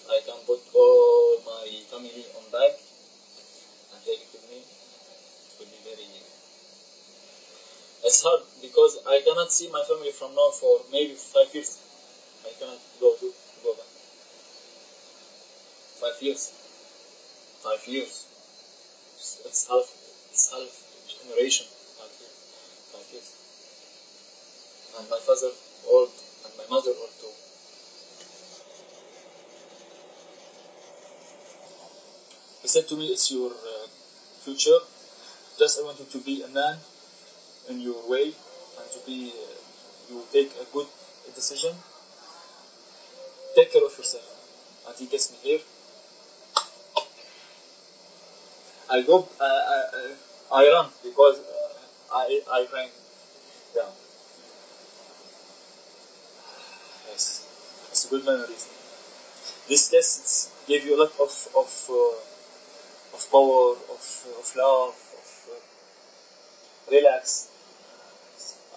[0.09, 2.73] I can put all my family on bag
[3.93, 4.57] and take it with me.
[4.57, 6.25] It will be very easy.
[8.03, 11.77] It's hard because I cannot see my family from now for maybe five years.
[12.45, 13.38] I cannot go to back.
[15.99, 16.51] Five years.
[17.61, 18.25] Five years.
[19.43, 19.83] It's, half.
[20.31, 20.71] It's half
[21.11, 21.65] generation.
[21.99, 22.35] Five years.
[22.95, 23.27] Five years.
[24.97, 25.51] And my father
[25.89, 26.09] old
[26.45, 27.35] and my mother old too.
[32.61, 33.87] He said to me, "It's your uh,
[34.45, 34.79] future.
[35.57, 36.79] Just I want you to be a man
[37.67, 38.31] in your way
[38.79, 39.33] and to be.
[39.35, 39.59] Uh,
[40.09, 40.87] you take a good
[41.35, 41.75] decision.
[43.53, 44.23] Take care of yourself."
[44.87, 45.59] And he gets me here.
[48.89, 49.27] I go.
[49.39, 50.15] Uh, I,
[50.51, 52.89] I, run because uh, I I ran
[53.75, 53.91] down.
[57.09, 57.45] Yes,
[57.91, 58.67] it's a good memories.
[59.69, 64.03] This test gave you a lot of of uh, of power, of
[64.39, 65.59] of love, of uh,
[66.91, 67.47] relax.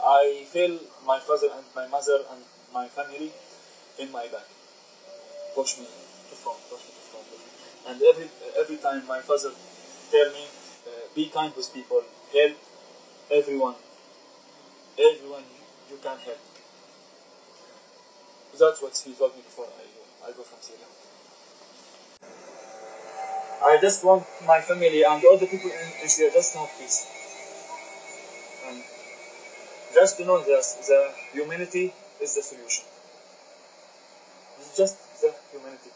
[0.05, 3.33] I feel my father and my mother and my family
[3.98, 4.46] in my back.
[5.55, 5.87] Push me
[6.31, 7.27] to front, push me to front.
[7.87, 9.53] And every every time my father
[10.12, 10.44] tell me,
[10.87, 12.57] uh, be kind with people, help
[13.31, 13.75] everyone,
[14.98, 15.44] everyone
[15.90, 16.38] you can help.
[18.59, 20.87] That's what he told me before I, I go from Syria.
[23.64, 26.70] I just want my family and all the people in, in Syria just to have
[26.79, 27.07] peace.
[28.66, 28.83] And
[29.94, 32.85] just to know that the humanity is the solution.
[34.61, 35.90] It's just the humanity.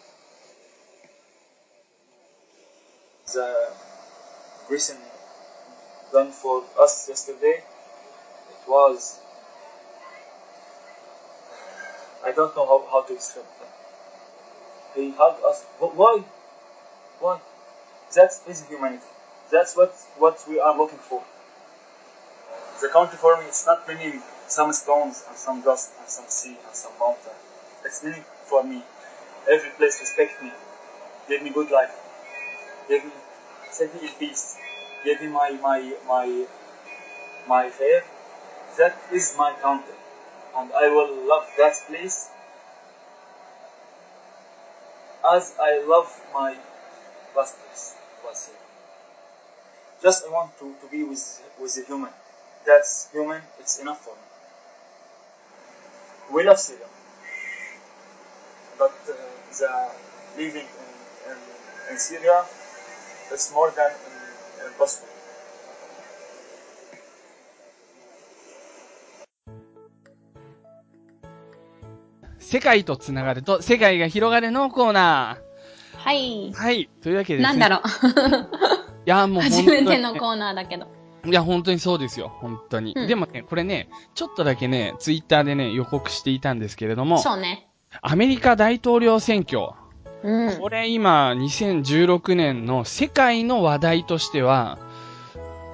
[3.34, 3.68] The
[4.68, 4.96] reason
[6.12, 7.62] done for us yesterday,
[8.50, 9.18] it was
[12.26, 15.00] I don't know how, how to describe it.
[15.00, 15.62] He hugged us.
[15.78, 16.24] Why?
[17.20, 17.38] Why?
[18.14, 19.04] That is humanity.
[19.50, 21.22] That's what, what we are looking for.
[22.80, 26.56] The country for me, it's not meaning some stones and some dust and some sea
[26.66, 27.32] and some mountain.
[27.84, 28.82] It's meaning for me.
[29.48, 30.50] Every place respect me.
[31.28, 31.94] Give me good life.
[32.88, 33.12] Give me,
[33.80, 34.56] me in peace.
[35.04, 36.46] Give me my, my, my,
[37.46, 38.02] my fair.
[38.78, 39.94] That is my country.
[40.56, 42.28] And I will love that place
[45.28, 46.56] as I love my
[47.36, 47.94] last place.
[50.02, 52.10] Just I want to, to be with with a human.
[52.64, 54.26] That's human, it's enough for me.
[56.34, 56.86] We love Syria.
[58.78, 59.14] But uh,
[59.58, 59.88] the
[60.36, 61.38] living in, in,
[61.92, 62.44] in Syria
[63.32, 65.06] is more than um, impossible.
[72.38, 75.38] 世界とつながると世界が広がるのコーナ
[75.96, 76.54] はいー。。
[76.54, 76.88] はい。
[77.02, 77.58] というわけでですね。
[77.58, 79.00] なんだろう。
[79.06, 80.86] いや、もう本当初に、めてのコーナーだけど。
[81.24, 82.28] いや、本当にそうですよ。
[82.28, 82.92] 本当に。
[82.94, 87.68] うんでもね、これね、ちょっとだけね、ツイッターでね、予告していたんですけれども、そうね。
[88.02, 89.70] アメリカ大統領選挙。
[90.26, 90.58] うん。
[90.58, 94.76] これ今、2016年の世界の話題としては、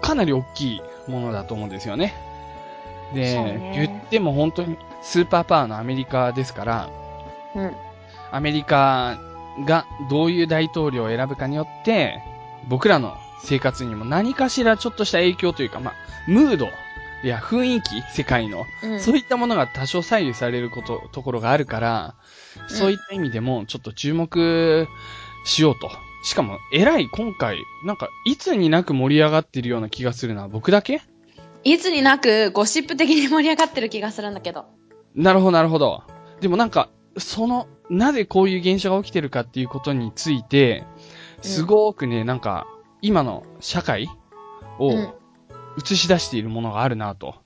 [0.03, 2.15] かなり大きいものだと思うんですよね。
[3.15, 6.91] で、ね言っても本当にスーパーパワーのアメリカですから、
[7.57, 7.73] うん。
[8.31, 9.19] アメリカ
[9.67, 12.23] がどういう大統領を選ぶかによって、
[12.69, 15.95] 僕らの生活にも何かしらちょっとした影響というか、まあ、
[16.29, 16.69] ムード
[17.29, 19.01] や雰囲気、世界の、うん。
[19.01, 22.15] そういったものが多少左右されること、ところがあるから、
[22.69, 24.89] そういった意味でもちょっと注目
[25.45, 25.91] しようと。
[26.25, 31.03] しかも、えらい今回、なんか、いつになく盛り上がってるような気がするのは僕だけ？
[31.65, 34.67] いつになくゴシップ的に盛り上がってる気がするんだけど。
[35.15, 36.05] なるほど、なるほど。
[36.41, 40.85] でもなんか、その、なぜこういう現象が起きてるかっていうことについて、
[41.41, 42.67] すごくね、なんか、
[43.01, 44.09] 今の社会
[44.79, 45.13] をうん
[45.79, 47.37] 映し出しているものがあるなと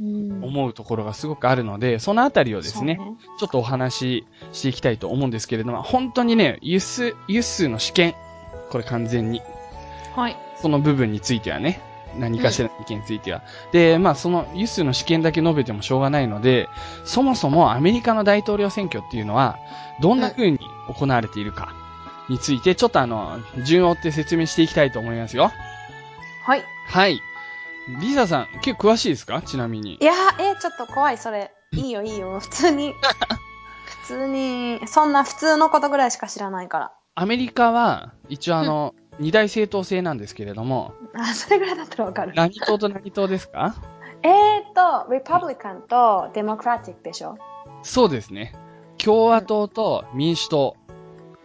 [0.00, 0.44] うん。
[0.44, 8.14] 思うところがすごくあるので、そのあたりをですね、そうちょっとお話ししていきたいと思うんですけれども、本当にね、輸出、輸出の試験、
[8.70, 9.42] これ完全に、
[10.14, 10.36] はい。
[10.60, 11.80] その部分についてはね、
[12.16, 13.42] 何かしらの意見については。
[13.72, 16.68] で、まあその輸出の試験だけ述べてもしょうがないので、
[17.04, 19.58] そもそもアメリカの大統領選挙っていうのは、
[20.00, 21.72] どんな風に行われているか
[22.28, 25.50] について、ちょっとあの、順を追って説明していきたいと思いますよ。
[26.42, 26.62] はい。
[26.86, 27.20] はい。
[28.00, 29.40] リサさん、結構詳しいですか？
[29.42, 30.04] ちなみにい。
[30.04, 31.52] やー、えー、ちょっと怖い、それ。
[31.72, 32.38] いいよ、いいよ。
[32.40, 32.94] 普通に。
[34.02, 36.92] 普通に、そんな普通のことぐらいしか知らないから。
[37.14, 40.94] アメリカは、一応あの、二大政党制なんですけれども。
[41.14, 42.32] あ、それぐらいだったらわかる。
[42.34, 43.74] 何党と何党ですか？
[44.22, 47.36] えーと、リパブリカンとデモクラティックでしょ？
[47.82, 48.54] そうですね。
[49.02, 50.76] 共和党と民主党。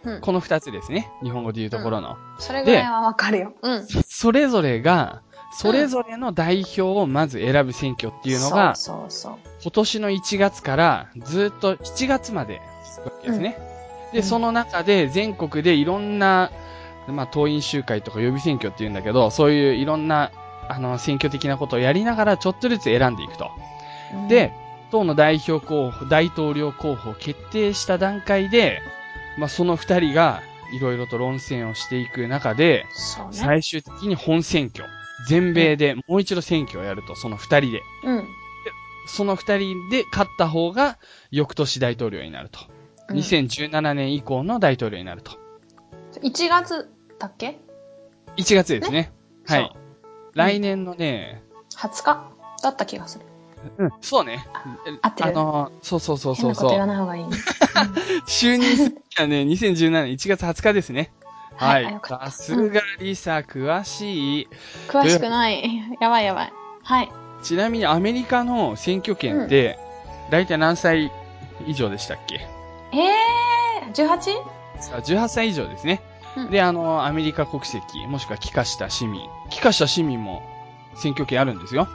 [0.04, 0.20] うん。
[0.20, 1.10] この二つですね。
[1.22, 2.16] 日本語で言うところの。
[2.38, 3.52] それぐらいはわかるよ。
[3.62, 3.86] うん。
[3.86, 5.22] それぞれが、
[5.56, 9.38] それぞれの代表をまず選ぶ選挙っていうのが、そうそうそう。
[9.62, 12.60] 今年の1月からずっと7月まで
[12.96, 13.58] 続くわけですね。
[14.12, 16.50] で、うんその中で全国でいろんな、
[17.08, 20.30] まあ、党員集会とか予備選挙って言うんだけど、そういういろんな、
[20.68, 23.50] あの、選挙的なことをやりながらちょっとずつ選んでいくと。
[24.14, 24.52] うんで、
[24.90, 28.80] 党の代表候補、大統領候補を決定した段階で、
[29.38, 33.26] まあ、その二人がいろいろと論戦をしていく中で、ね。
[33.32, 34.88] 最終的に本選挙、
[35.28, 37.82] 全米でもう一度選挙をやると、その二人で。
[38.04, 38.24] うん。
[39.06, 40.98] その二人で勝った方が
[41.30, 42.60] 翌年大統領になると。
[42.68, 42.84] うん
[43.16, 45.32] 2017年以降の大統領になると。
[46.22, 47.60] 1月だっけ
[48.36, 49.12] ？1月ですね。
[49.46, 49.72] はそい。
[50.32, 51.42] 来年のね、
[51.76, 52.30] ?20 日？
[52.62, 53.26] だった気がする。
[53.78, 54.46] うん、そうね。
[55.02, 56.62] 合ってるあの、そうそうそう変そうそう。
[56.62, 57.36] なこと言わない方がいいね。
[58.26, 61.12] 就任する日はね、2017年1月20日ですね。
[61.56, 64.48] ははいさすがリサ、詳しい。
[64.88, 65.82] 詳しくない。
[66.00, 66.52] やばいやばい。
[66.82, 67.10] はい。
[67.42, 69.78] ちなみにアメリカの選挙権って、
[70.30, 71.12] 大体何歳
[71.66, 72.46] 以上でしたっけ？
[72.92, 74.18] えー、18?
[74.80, 76.00] さあ18歳以上ですね。
[76.36, 79.22] うんで、あの、アメリカ国籍、もしくは帰化した市民。
[79.50, 80.42] 帰化した市民も
[80.96, 81.86] 選挙権あるんですよ。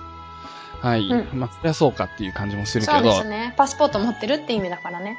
[0.82, 1.02] はい。
[1.02, 3.10] うまあ、そりゃそうかっていう感じもするけそうど。
[3.10, 3.54] ですね。
[3.58, 5.18] パスポート持ってるって意味だからね。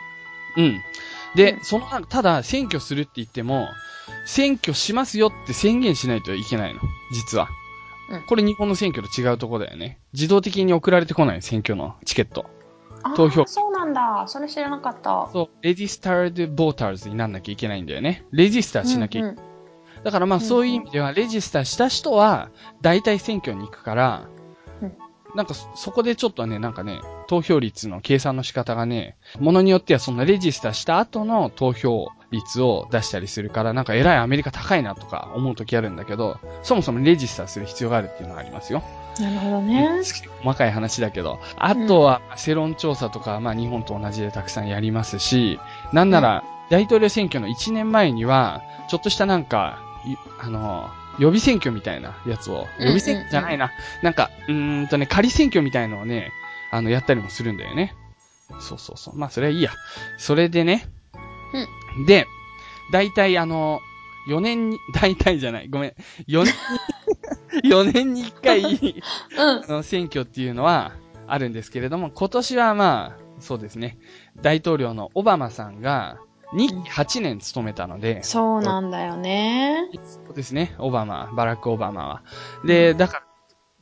[0.57, 0.83] うん。
[1.35, 3.69] で、うんその、ただ、選挙するって言っても、
[4.25, 6.81] 選挙しますよって宣言しないといけないの。
[7.13, 7.49] 実は。
[8.11, 10.01] うんこれ日本の選挙と違うとこだよね。
[10.13, 12.47] 自動的に送られてこない選挙のチケット。
[13.15, 14.25] 投票そうなんだ。
[14.27, 15.31] それ知らなかった。
[15.33, 18.27] そう、レジスタードボーターズになんなきゃいけないんだよね。
[18.33, 19.35] レジスターしなきゃいけない。
[19.35, 19.51] うんうん
[20.03, 22.49] だからまあうんそういう意味では、レジスターした人は、
[22.81, 24.40] 大体選挙に行くからうん、
[25.35, 38.83] なんかそそこでちょっとね、なんかね、投票率の計算の仕方がね、ものによってはそのレジスターした後の投票率を出したりするから、なんか偉いアメリカ高いなとか思う時あるんだけど、そもそもレジスターする必要があるっていうのがありますよ。
[39.19, 40.03] なるほどね。
[40.43, 41.41] 細かい話だけど。
[41.57, 45.59] あとは、世論調査とか、まあ日本と同じでたくさんやりますし、
[45.93, 50.89] なんなら、大統領選挙の1年前には、ちょっとしたなんか、いあの、
[51.19, 53.71] 予備選挙みたいなやつを、予備選挙じゃないな。
[54.03, 56.33] なんか、うーんとね、仮選挙みたいのをね、
[56.71, 57.95] あの、やったりもするんだよね。
[58.61, 59.17] そうそうそう。
[59.17, 59.71] まあ、それはいいや。
[60.19, 60.89] それでね。
[62.07, 62.27] で、
[62.93, 63.81] 大体あの、
[64.29, 65.95] 4年に、 大体じゃない、ごめん。
[66.29, 66.55] 4年
[67.63, 69.65] に、 4年に1回、うん。
[69.65, 70.93] あの選挙っていうのは
[71.27, 73.99] あるんですけれども、今年はまあ、そうですね、
[74.41, 76.19] 大統領のオバマさんが
[76.55, 79.89] 2期8年務めたので、そうなんだよね。
[80.05, 82.23] そうですね、オバマ、バラク・オバマは。
[82.65, 83.23] で、だから、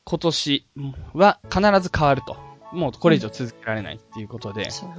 [0.04, 0.66] 今年
[1.14, 2.36] は必ず変わると。
[2.72, 4.94] もうこれ以上続けられないっていうことで、そうね。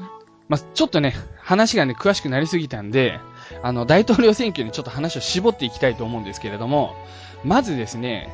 [0.47, 3.19] まあ、ちょっとね、話がね、詳しくなりすぎたんで、
[3.62, 6.95] あの、大統領選挙にちょっと話を絞っていきたいと思うんですけれども、
[7.43, 8.29] まずですね、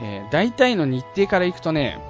[0.00, 2.00] えー大体の日程からいくとね、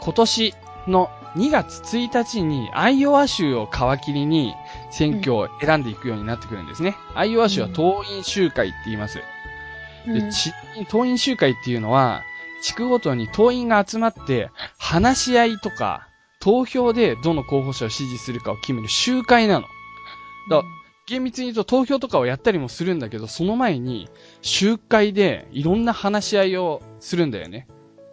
[0.00, 0.54] 今年
[0.86, 4.54] の2月1日にアイオワ州を皮切りに
[4.90, 6.96] 選挙を選んでいくようになってくるんですね。
[7.14, 9.18] アイオワ州は党員集会って言います。
[10.06, 12.22] で、うんちなみに党員集会っていうのは、
[12.62, 16.08] 地区ごとに党員が集まって、話し合いとか、
[16.40, 19.66] 投票でどの候補者を支持するかを決める集会なの。
[20.50, 20.62] だ
[21.06, 24.08] 厳密に言うと投票とかをやったりもするんだけど、その前に
[24.42, 27.66] 集会でいろんな話し合いをするんだよね。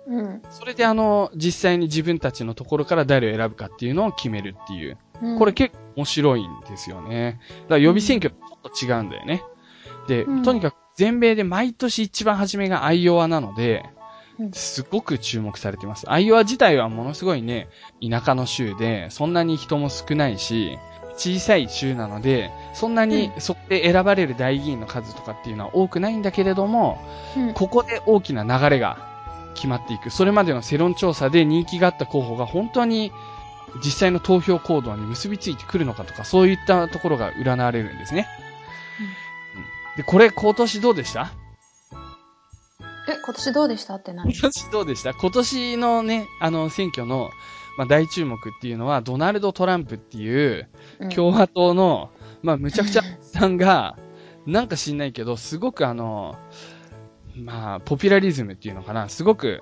[0.08, 0.42] うん。
[0.50, 4.98] それであの、実際に自分たちのところから誰を選ぶかっていうのを決めるっていう。
[5.22, 5.40] うん。
[5.40, 7.40] これ結構面白いんですよね。
[7.64, 9.44] だから予備選挙とちょっと違うんだよね。
[10.08, 13.84] で、うんとにかく全米で毎年一番初めがアイオワなので
[14.40, 16.12] うん、すごく注目されてます。
[16.12, 17.70] アイオワ自体はものすごいね、
[18.08, 20.78] 田舎の州で、そんなに人も少ないし、
[21.18, 26.98] 小さい州なので、そんなにそこで選ばれる大議員の数とかっていうのは多くないんだけれども、
[27.38, 29.15] うんここで大きな流れが
[29.56, 30.12] 決まっていく。
[30.12, 33.12] それまでの世論調査で人気があった候補が本当に
[33.84, 38.28] 実際の投票行動に結びついてくるのかとか、そういったところが占われるんですね。
[39.00, 39.98] うん。
[39.98, 41.34] で、これ今年どうでした？
[43.08, 44.32] え、今年どうでしたって何？
[44.32, 45.14] 今年どうでした？
[45.14, 47.32] 今年のね、あの選挙の、
[47.78, 51.10] まあ、大注目っていうのは、ドナルド・トランプっていううん。
[51.10, 52.12] 共和党の、
[52.44, 53.98] まあ、むちゃくちゃさんが、
[54.46, 56.38] なんか知んないけど、すごくあの、
[57.36, 59.62] まあ、ポピュラリズムっていうのかな、すごく、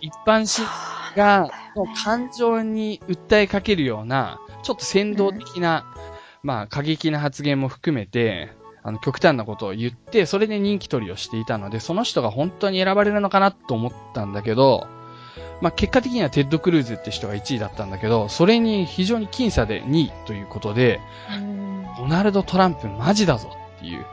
[0.00, 0.68] 一般市民
[1.16, 5.86] が、もう感情に訴えかけるような、ちょっと先導的な、
[6.42, 8.50] まあ、過激な発言も含めて、
[8.82, 14.86] あの、極端なことを言って、それで人気取りをしていたので、その人が本当に選ばれるのかなと思ったんだけど、
[15.60, 21.00] まあ、結果的にはテッド・クルーズって人が1位だったんだけど、それに非常に僅差で2位ということで、
[21.98, 24.06] ドナルド・トランプマジだぞっていう、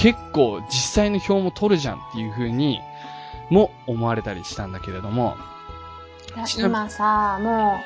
[0.00, 2.80] 結構実際の票も取るじゃんっていう風に
[3.50, 5.36] も思われたりしたんだけれども。
[6.58, 7.80] 今さ、も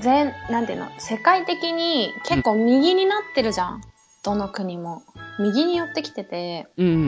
[0.00, 3.74] う、全、なんていうの、世界的に結構右になってるじゃん。
[3.74, 3.80] うん、
[4.22, 5.02] どの国も。
[5.38, 6.68] 右に寄ってきてて。
[6.78, 7.02] うんうんうんう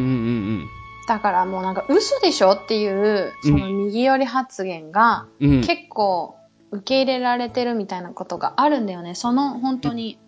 [0.64, 0.66] ん。
[1.09, 6.36] だからもうなんか嘘でしょっていう、その右寄り発言が、結構
[6.70, 9.14] 受け入れられてるみたいなことがあるんだよね。
[9.14, 10.18] その本当に、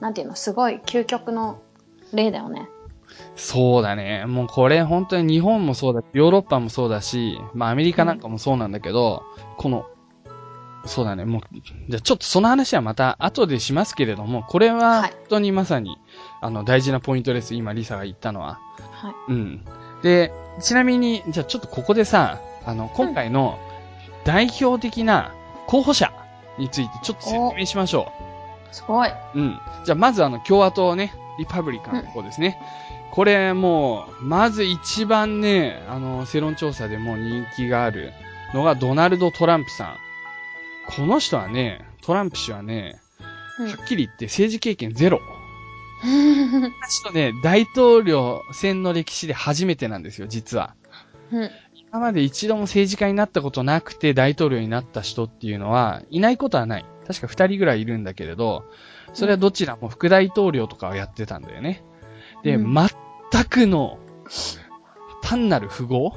[0.00, 1.60] なんていうの、すごい究極の
[2.14, 2.70] 例だよね。
[3.38, 4.26] そうだね。
[4.26, 9.86] もうこれ本当に日本もそうだヨーロッパもそうだし、まあアメリカなんかもそうなんだけど、うん、この、
[10.86, 11.24] そうだね。
[11.24, 11.42] もう、
[11.88, 15.98] じゃあちょっとその話はまた後でしますけれども、これは本当にまさに、はい、
[16.42, 17.54] あの大事なポイントです。
[17.54, 18.58] 今リサが言ったのは。
[18.92, 19.14] はい。
[19.28, 19.64] うん。
[20.02, 23.58] で、ちなみに、じゃあちょっとここでさ、あの、今回の
[24.24, 25.32] 代表的な
[25.66, 26.12] 候補者
[26.58, 28.12] についてちょっと説明しましょ
[28.70, 28.74] う。
[28.74, 29.10] すごい。
[29.34, 29.58] うん。
[29.84, 32.58] じゃあまずあの、共和党ね、リパブリカンの方ですね。
[32.87, 38.12] うん、これもう、まず一番ね、あの、世論調査でも人気がある
[38.54, 39.96] のがドナルド・トランプさん。
[40.86, 43.00] この人はね、トランプ氏はね、
[43.58, 45.18] はっきり言って政治経験ゼロ。
[45.18, 50.74] ちょっとね、大統領選の歴史で初めてなんですよ、実は。
[51.32, 56.84] うん、今まで一度も政治家になったことなくて大統領になった人っていうのは、いないことはない。
[57.06, 58.64] 確か二人ぐらいいるんだけれど、
[59.12, 61.82] それはどちらも副大統領とかをやってたんだよね。
[62.48, 63.98] で、うん、全くの、
[65.22, 66.12] 単なる富豪？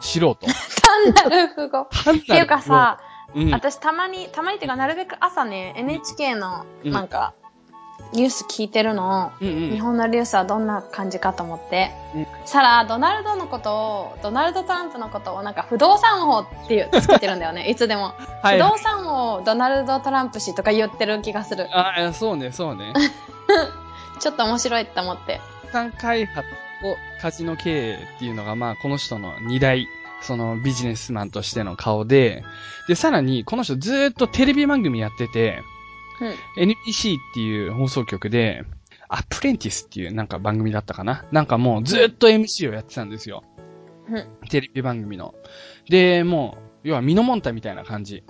[0.00, 0.36] 素人？
[0.36, 1.86] 単なる富豪？
[2.04, 2.22] 単なる富豪。
[2.22, 3.00] っていうかさ、
[3.34, 7.32] うん、私たまに、たまにっていうかなるべく朝ね、NHK のなんか、
[8.12, 11.92] ニュース聞いてるの、うんうん、日本のニュースはどんな感じかと思って。
[12.14, 18.14] うん、さら、ドナルドのことを、ドナルド・トランプのことをなんか不動産王っていう、つけてるんだよね、 いつでも。
[18.42, 21.68] はい、不動産王、ドナルド・トランプ氏とか言ってる気がする。
[21.72, 22.92] あ、そうね、そうね。
[24.18, 25.40] ちょっと面白いって思って。
[25.70, 26.48] 資産開発
[26.82, 29.86] とカジノ経営っていうのが、まあ、この人の二大、
[30.20, 32.42] そのビジネスマンとしての顔で、
[32.88, 35.62] で、さらに、この人ずっとテレビ番組やってて、
[36.56, 38.64] うん、NBC っていう放送局で、
[39.08, 41.24] アプレンティスっていうなんか番組だったかな？
[41.30, 43.44] なんかもうずっと MC をやってたんですよ。
[44.08, 45.36] うん、テレビ番組の。
[45.88, 48.24] で、もう、要はミノモンタみたいな感じ。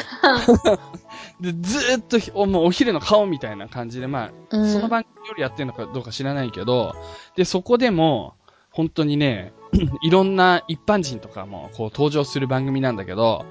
[1.40, 6.94] でずっとお、もうお昼の顔みたいな感じで、まあ、うん、その番組よりやってるのかどうか知らないけど、
[7.36, 8.34] で、そこでも、
[8.70, 9.52] 本当にね、
[10.02, 13.46] いろんな一般人とかもこう登場する番組なんだけど、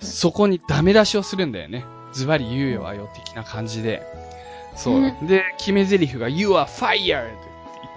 [0.00, 1.84] そこにダメ出しをするんだよね。
[2.12, 4.02] ズバリ言うよあよ的な感じで。
[4.74, 5.02] そう。
[5.26, 7.32] で、決め台詞が You are fired!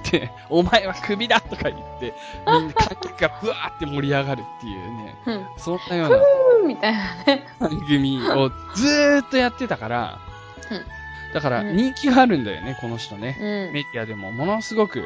[0.05, 2.13] って言って、お前はクビだとか言って、
[2.47, 6.17] みんな観客がブワーって盛り上がるっていうね、うん、そんなような、
[6.65, 7.47] みたいなね。
[7.59, 10.19] 番組をずーっとやってたから、
[10.71, 13.37] うん、だから人気があるんだよね、この人ね。
[13.39, 15.05] うん、メディアでもものすごく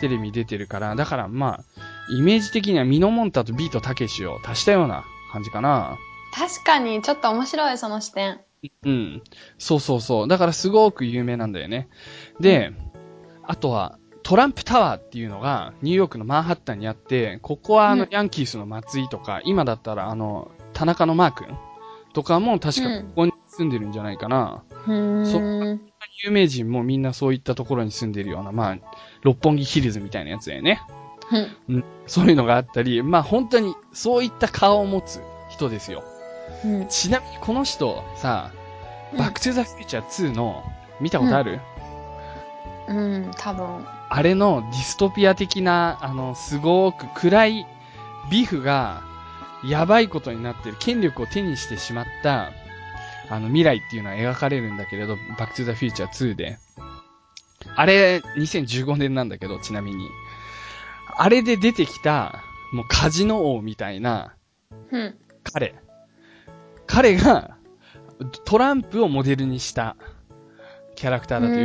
[0.00, 1.64] テレビ出てるから、だからまあ、
[2.10, 5.98] イメージ的にはミノモンタとビートたけしを足したような感じかな。
[6.34, 8.40] 確かに、ちょっと面白い、その視点。
[8.84, 9.22] うん。
[9.58, 10.28] そうそうそう。
[10.28, 11.88] だからすごく有名なんだよね。
[12.40, 12.72] で、
[13.44, 21.58] あとは、トランプタワーっていうのがニューヨークのマンハッタンにあって、ここはあの、ヤンキースの松井とか、今だったらあの、田中のマー君
[22.12, 24.62] とかも確かここに住んでるんじゃないかな。
[24.86, 25.40] うん、そ
[26.24, 28.78] 有名人もみんなそういったところに住んでるような、まあ、
[29.22, 30.80] 六本木ヒルズみたいなやつだよね。
[31.68, 36.04] うん、そういうのがあったり、まあ本当にそういった顔を持つ人ですよ。
[36.64, 38.52] うん、ちなみにこの人さ、
[39.18, 40.62] バックトゥザフューチャー2の
[41.00, 41.60] 見たことある、
[42.86, 43.84] うん、うん、多分。
[44.10, 47.66] あれのディストピア的な、あの、すごく暗い
[48.30, 49.02] ビフが、
[49.64, 52.52] やばいことになってる、権力を手にしてしまった、
[53.30, 56.58] あの、未来っていうのは描かれるんだけれど、バックトゥザフューチャー2で。
[57.74, 60.08] あれ、2015年なんだけど、ちなみに。
[61.16, 62.42] あれで出てきた、
[62.72, 64.34] もうカジノ王みたいな、
[64.90, 65.74] うん、彼。
[66.86, 67.56] 彼が、
[68.44, 69.96] トランプをモデルにした
[70.94, 71.64] キャラクターだとい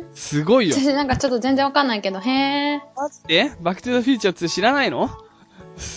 [0.00, 0.06] う。
[0.14, 0.74] すごいよ。
[0.74, 2.80] 私なんかちょっと全然わかんないけど、へー。
[2.96, 3.52] マジで？
[3.60, 5.10] バックトゥザフューチャー2知らないの？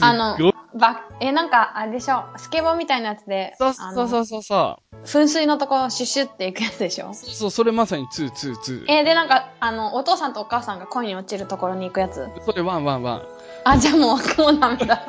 [0.02, 3.56] あの、ば、え、なんか、あれでしょ、スケボーみたいなやつで。
[3.58, 4.98] そうそうそうそうそう。
[5.06, 8.86] 噴水のとこシュシュっていくやつでしょそうそう、それまさに2、2、2。
[8.88, 13.28] えで、なんか、あの、お父さんとお母さんが恋に落ちるところに行くやつそれ、 one one one。
[13.64, 15.04] あ、じゃあもう、もうダメだ。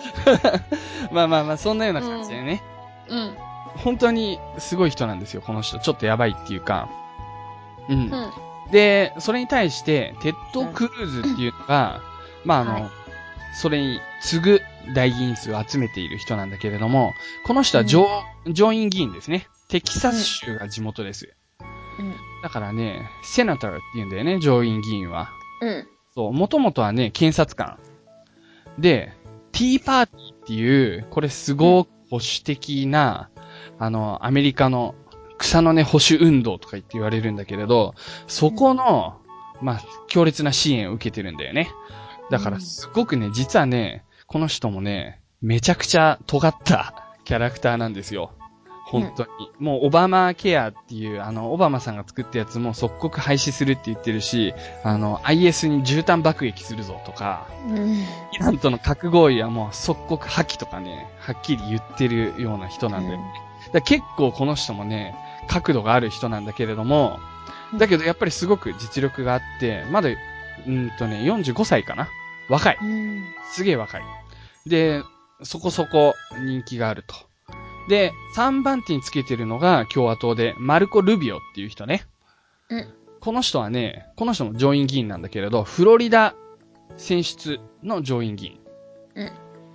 [1.13, 2.63] まあまあまあ、そんなような感じでね。
[3.09, 3.37] うん。
[3.77, 5.79] 本当にすごい人なんですよ、この人。
[5.79, 6.89] ちょっとやばいっていうか。
[7.89, 7.99] うん。
[7.99, 8.33] うん、
[8.71, 12.01] で、それに対して、テッド・クルーズっていうのが、
[12.45, 12.91] まあ、あの、はい、
[13.55, 14.61] それに次ぐ
[14.95, 17.15] 代議員数を集めている人なんだけれども、
[17.45, 18.07] この人は上、
[18.47, 19.49] うん、上院議員ですね。
[19.69, 21.35] テキサス州が地元です。
[21.99, 22.15] うん。
[22.43, 25.31] だからね、 senator って言うんだよね、上院議員は。
[25.61, 25.89] うん。
[26.15, 27.79] そう、もともとはね、検察官。
[28.79, 29.13] で、
[29.53, 33.31] ティーパーティーっていう、これすごく保守的な、
[33.79, 34.95] うん、あの、アメリカの
[35.39, 37.95] 草の根保守運動とか言って言われるんだけれど、
[38.27, 39.21] そこの、
[39.61, 41.71] まあ、強烈な支援を受けてるんだよね。
[42.31, 46.93] だからすごくね、実はね、この人もね、めちゃくちゃ尖った
[47.25, 48.31] キャラクターなんですよ。
[48.85, 49.29] 本当に。
[49.59, 54.53] もうオバマケアっていう、あの、オバマさんが作ったやつも即刻廃止するって言ってるし、
[54.85, 58.07] あの、IS に絨毯爆撃するぞとか、うん、イ
[58.39, 63.25] ランとの核合意はもう即刻破棄とかね、はっきり言ってるような人なんだよね。
[63.73, 65.15] うん、結構この人もね、
[65.49, 67.19] 角度がある人なんだけれども、
[67.79, 70.11] だけどやっぱりすごく実力があって、まだ、
[70.67, 72.11] うんとね、45歳かな
[72.49, 72.79] 若い。
[73.53, 74.03] すげえ若い。
[74.67, 75.03] で、
[75.43, 77.15] そこそこ人気があると。
[77.89, 82.05] で、3番手につけてるのが共和党で、マルコ・ルビオっていう人ね。
[82.69, 82.95] うん。
[83.21, 86.35] この人はね、この人も上院議員なんだけれど、フロリダ
[86.97, 88.61] 選出の上院議員。
[89.15, 89.33] うん。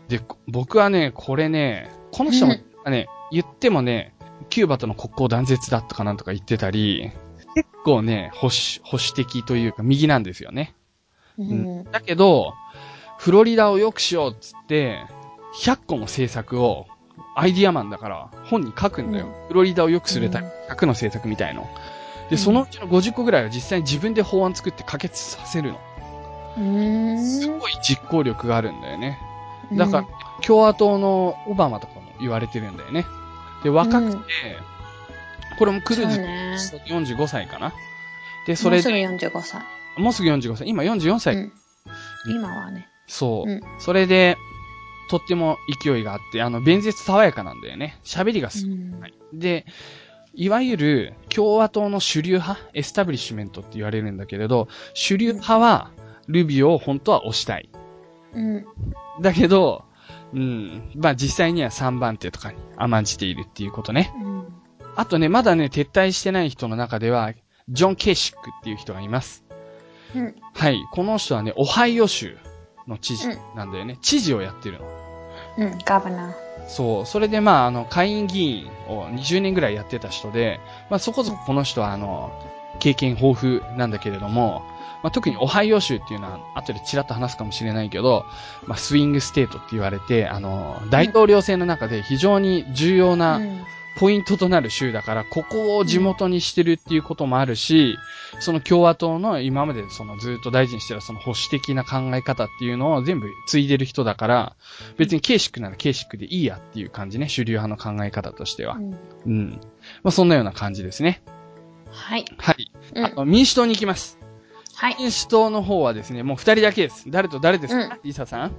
[0.08, 2.56] で、僕はね、これね、この人も
[2.86, 4.14] ね、言ってもね、
[4.50, 7.12] キューバとの国交断絶だとかなんとか言ってたり、
[7.56, 10.76] 結構ね、保守、保守的というか右なんですよね。
[11.38, 11.84] うん。
[11.86, 12.54] だけど、
[13.18, 15.00] フロリダを良くしようっつって、
[15.62, 16.88] 100個の政策を
[17.36, 19.28] アイディアマンだから本に書くんだよ。
[19.48, 21.68] フロリダを良くするため、100の政策みたいの。
[22.30, 25.80] で、そのうちの50個ぐらいは実際に自分で法案作って可決させるの。
[27.20, 29.20] すごい実行力があるんだよね。
[29.74, 30.08] だから、
[30.42, 33.06] 共和党のオバマとかも言われてるんだよね。
[33.64, 34.24] で、若くて、
[35.58, 37.74] これもクルーズ、45歳かな。
[38.46, 38.90] で、それで。
[38.90, 39.62] もうすぐ45歳。
[39.98, 40.68] もうすぐ45歳。
[40.68, 41.36] 今44歳。
[41.36, 41.52] うん、
[42.28, 42.88] 今はね。
[43.08, 43.62] そう。
[43.80, 44.38] それで、
[45.10, 48.00] とっても勢いがあって、あの、弁舌爽やかなんだよね。
[48.04, 48.74] 喋りがすご
[49.06, 49.66] い、で、
[50.34, 55.92] いわゆる共和党の主流派、エスタブリッシュメントって言われるんだけれど、主流派は
[56.28, 57.70] ルビオを本当は押したい。
[58.34, 58.66] うん。
[59.22, 59.86] だけど、
[60.34, 64.12] うん、まあ実際には3番手とかに甘んじているっていうことね。
[64.20, 64.48] うん。
[64.96, 67.34] あとね、まだね、撤退してない人の中では、
[67.70, 69.46] ジョン・ケーシックっていう人がいます。
[70.16, 70.36] うん。
[70.54, 70.82] はい。
[70.92, 72.38] この人はね、オハイオ州
[72.88, 73.94] の知事なんだよね。
[73.94, 74.86] うん、知事をやってるの。
[75.58, 76.34] うん、ガバナー。
[76.68, 77.06] そう。
[77.06, 80.60] それでまあ、あの、下院議員を20年ぐらいやってた人で、
[80.90, 82.32] まあそこそここの人はあの、
[82.80, 84.64] 経験豊富なんだけれども、
[85.04, 88.26] まあ特にオハイオ州っていうのは後でちらっと話すかもしれないけど、
[88.66, 93.64] まあスイングステートって言われて、あの、大統領選の中で非常に重要な、うん
[93.96, 97.98] ポイントとなる州だから、ここを地元にしてるっていうこともあるし、
[98.40, 104.56] その共和党の今までそのずっと大事にしてるその保守的な考え方っていうのを全部継いでる人だから、
[104.98, 108.76] 別にケーシックならケーシックでいいやっていう感じね、主流派の考え方としては。
[108.76, 108.98] うん。
[109.26, 109.62] うん、
[110.04, 111.22] まあそんなような感じですね。
[111.92, 112.26] はい。
[112.38, 112.72] はい。
[112.96, 114.18] あと、民主党に行きます。
[114.76, 114.96] はい。
[114.98, 117.06] 民主党の方はですね、もう二人だけです。
[117.08, 118.56] 誰と誰ですか、うん、リサさん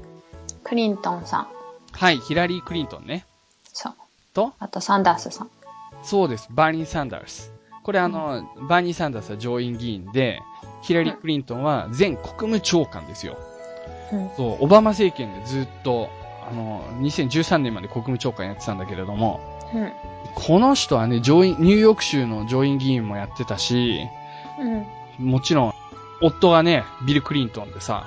[0.63, 1.49] クリントンさん。
[1.93, 3.27] はい、ヒラリー・クリントンね。
[3.65, 3.95] そう。
[4.35, 4.53] と？
[4.59, 5.51] あとサンダースさん。
[6.03, 6.49] そうです。
[6.51, 7.53] バーニー・サンダース。
[7.83, 10.41] これあの、うん、バーニー・サンダースは上院議員で、
[10.83, 13.39] ヒラリー・クリントンは前国務長官ですよ。
[14.13, 16.11] うん、そう、オバマ政権でずっと、
[16.51, 19.41] あの、2013年まで国務長官やってたんだけれども、
[19.75, 19.93] うん、
[20.35, 24.01] この人はね、上院、ニューヨーク州の上院議員もやってたし、
[25.19, 25.73] うん、もちろん、
[26.23, 28.07] 夫がね、ビル・クリントンでさ、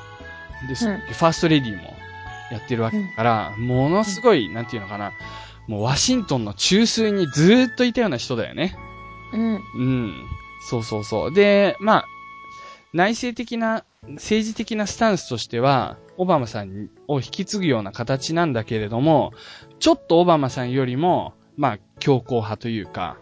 [0.67, 1.83] で、ファーストレディも
[2.51, 5.11] やってるわけだから、ものすごい、なんていうのかな、
[5.67, 8.75] もうワシントンの中枢にずーっといたような人だよね。
[9.33, 9.53] うん。
[9.55, 10.13] うん。
[10.61, 11.33] そうそうそう。
[11.33, 12.05] で、まあ、
[12.93, 19.33] 内政的な、政治的なスタンスとしては、オバマさんを引き継ぐような形なんだけれども、
[19.79, 23.17] ちょっとオバマさんよりも、まあ、強硬派というか、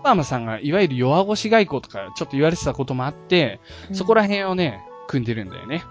[0.00, 3.60] オバマさんがいわゆる弱腰外交とかちょっと言われてたこともあって、
[3.92, 5.84] そこら辺をね、組んでるんだよね。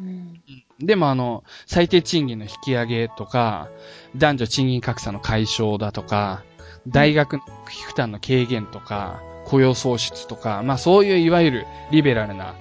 [0.00, 0.42] うん、
[0.86, 3.68] でもあの、最低賃金の引き上げとか、
[4.16, 6.42] 男女賃金格差の解消だとか、
[6.88, 7.42] 大学の
[7.86, 12.54] 負担の軽減とか、雇用創出とか、まあそういういわゆるリベラルな、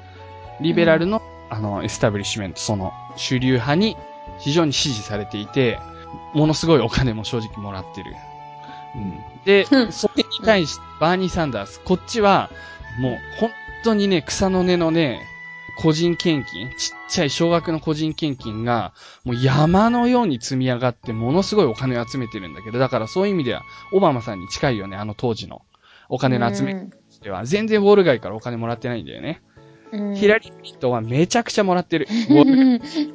[0.60, 3.96] リベラルの、うん、あの、エスタブリッシュメント、その主流派に
[4.40, 5.80] 非常に支持されていて、
[6.34, 8.14] ものすごいお金も正直もらってる。
[8.96, 9.14] うん、
[9.46, 12.50] で、それに対して、バーニー・サンダース、こっちは、
[13.00, 13.50] もう本
[13.84, 15.22] 当にね、草の根のね、
[15.82, 23.64] 個人献金、ちっちゃい少額の個人献金が、もう山のように積み上がって、ものすごいお金を集めてるんだけど、だからそういう意味では、
[23.94, 25.62] オバマさんに近いよね、あの当時の。
[26.10, 29.42] お金の集め方ては、全然ウォール街からお金もらってないんだよね。
[29.92, 32.08] うんヒラリー・クリントンはめちゃくちゃもらってる。
[32.30, 33.14] ウォール街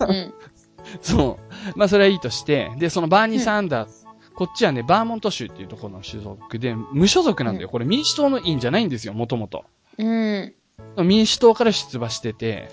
[0.00, 0.34] うん
[1.02, 1.38] そ
[1.74, 1.78] う。
[1.78, 7.68] まあ、それはいいとして、で、そのバーニー・サンダース、こっちはね、バーモント州っていうところの種族で、無所属なんだよ。
[7.68, 9.64] これ民主党の委員じゃないんですよ、もともと。
[9.98, 10.54] うん。
[10.96, 12.70] 民主党から出馬してて、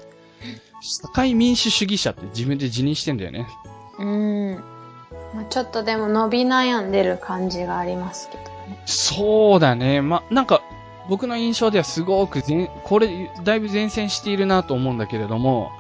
[0.81, 3.47] 社会民主主義者って自分で辞任してんだよね。
[3.97, 4.63] うん。
[5.33, 8.81] まあ、ちょっとでも伸び悩んでる感じがありますけどね。
[8.85, 10.01] そうだね。
[10.01, 10.61] ま、なんか、
[11.09, 15.71] 僕の印象ではすごく前、これ、だいぶ前線しているなと思うんだけれども、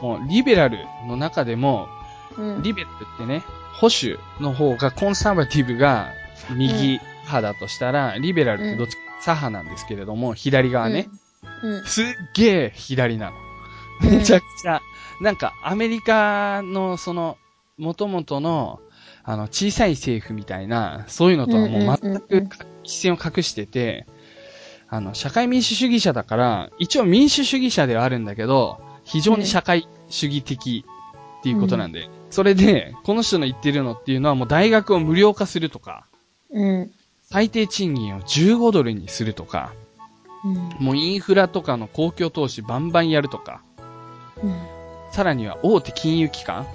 [0.00, 0.78] もうリベラル
[1.08, 1.88] の中でも、
[2.36, 2.62] うん。
[2.62, 3.42] リベラルってね、
[3.80, 6.10] 保守の方が、コンサバティブが
[6.50, 11.18] 右派だとしたら、リベラルってどっちか左派なんですけれども、左側ね、うん。
[11.84, 13.36] すっげえ左なの。
[14.10, 14.80] めちゃくちゃ。
[15.20, 17.38] なんか、アメリカの、その、
[17.78, 18.80] 元々の、
[19.24, 24.06] あの、小さい政府みたいな、そういうのとはもう全うんうんく一線を隠してて、
[24.88, 30.84] あの、社会民主主義者だから、一応民主主義者ではあるんだけど、非常に社会主義的
[31.40, 36.06] っていうことなんで、それで、この人の言ってるのっていうのはもう大学を無料化するとか、
[36.50, 36.90] うん。
[37.22, 39.72] 最低賃金を15ドルにするとか、
[40.78, 40.84] うん。
[40.84, 43.62] もうインフラとかの公共投資バンバンやるとか、
[44.42, 44.54] うん。
[45.10, 46.66] さらには大手金融機関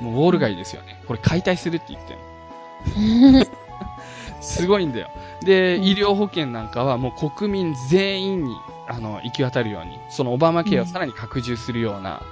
[0.00, 1.02] もうウォール街ですよね。
[1.06, 3.46] これ解体するって言ってる
[4.40, 5.10] すごいんだよ。
[5.42, 8.56] で、うん医療保険なんかはもう国民全員に、
[8.88, 12.22] あの、行き渡るように、そのオバマケアをさらに拡充するような、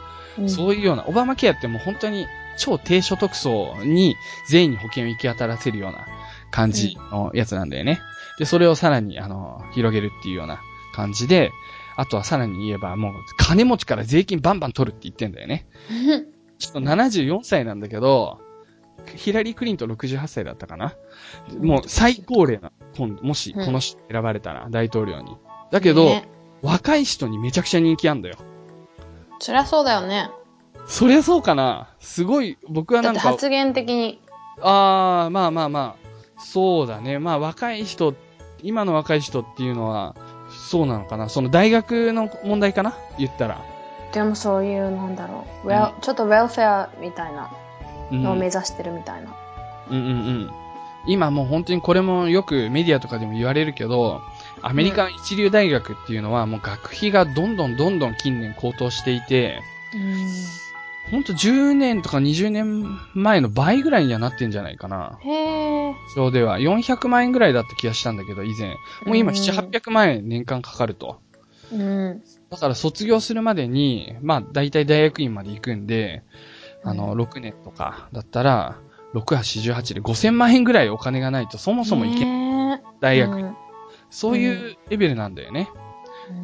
[0.46, 2.26] そういうような、オバマケアってもう本当に
[2.56, 4.16] 超低所得層に
[4.48, 6.06] 全員に保険を行き渡らせるような
[6.50, 8.00] 感じのやつなんだよね。
[8.38, 10.60] で、それをさらに、あの、広げるっていうような
[10.98, 11.52] 感じで、
[11.96, 15.68] あとはさらに言えばもう金持ちから税金バンバン取るって言ってんだよね。
[16.58, 18.40] ちょっと74歳なんだけど、
[19.14, 20.94] ヒラリー・クリントン68歳だったかな
[21.60, 25.36] もう最高齢な、今度、もしこの人選ばれたら、大統領に。
[25.70, 26.28] だけど、ね
[26.60, 28.36] 若い人にめちゃくちゃ人気あんだよ。
[29.38, 30.28] そりゃそうだよね。
[30.88, 34.20] そりゃそうかなすごい、僕はだなんか、発言的に。
[34.60, 37.20] あー、まあまあまあ、そうだね。
[37.20, 38.14] まあ若い人、
[38.60, 40.16] 今の若い人っていうのは、
[40.58, 41.28] そうなのかな？
[41.28, 42.96] その大学の問題かな？
[43.18, 43.64] 言ったら。
[44.12, 45.68] でもそういう、なんだろう。
[45.68, 47.50] ウうんちょっとウェルフェアみたいな
[48.10, 49.34] うんのを目指してるみたいな。
[49.90, 50.50] うんうんうん。
[51.06, 54.20] 今もう本当にこれもよくメディアとかでも言われるけど、
[54.60, 59.62] アメリカ一流大学っていうのはもう学費がどんどんどんどん近年高騰していて、
[61.10, 65.18] ほんと10年とか20年前の倍ぐらいにはなってんじゃないかな。
[65.22, 65.94] へえ。
[66.14, 68.70] そうでは400万円ぐらいだった気がしたんだけど、以前。
[69.06, 71.20] もう今うん7、800万円年間かかると。
[71.72, 72.22] うん。
[72.50, 76.22] だから卒業するまでに、まあ大体大学院まで行くんで、
[76.84, 78.78] あの、6年とかだったら、
[79.14, 82.26] 6、8、18で5000万円ぐらいお金がないとそもそも行けない。
[82.26, 83.56] ね大学、うん
[84.10, 85.68] そういうレベルなんだよね。
[85.82, 85.87] うん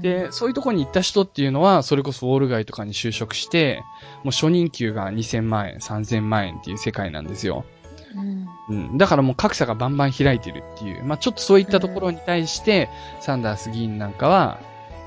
[0.00, 3.82] で、そういうとこに行った人っていうのは、それこそウォール街とかに就職して、
[4.22, 7.64] もう初任給が2000万円、3000万円っていう世界なんですよ。
[8.16, 8.98] うんうん。
[8.98, 11.04] だからもう格差がバンバン開いてるっていう。
[11.04, 12.88] まあちょっとそういったところに対して、
[13.20, 14.58] サンダース議員なんかは、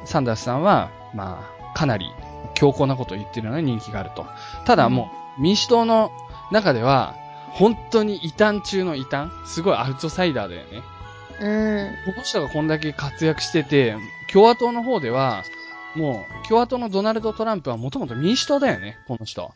[0.06, 2.12] サンダースさんは、まあ、かなり
[2.54, 4.26] 強硬なことを言ってるのに人気があると。
[4.66, 6.12] ただもう、民主党の
[6.52, 7.16] 中では、
[7.52, 10.82] 本当に異端中の異端すごいアウトサイダーだよね。
[11.40, 11.96] うん。
[12.06, 13.96] この人がこんだけ活躍してて、
[14.32, 15.44] 共和党の方では、
[15.96, 19.52] もう、共和党のドナルド・トランプはもともと民主党だよね、この人。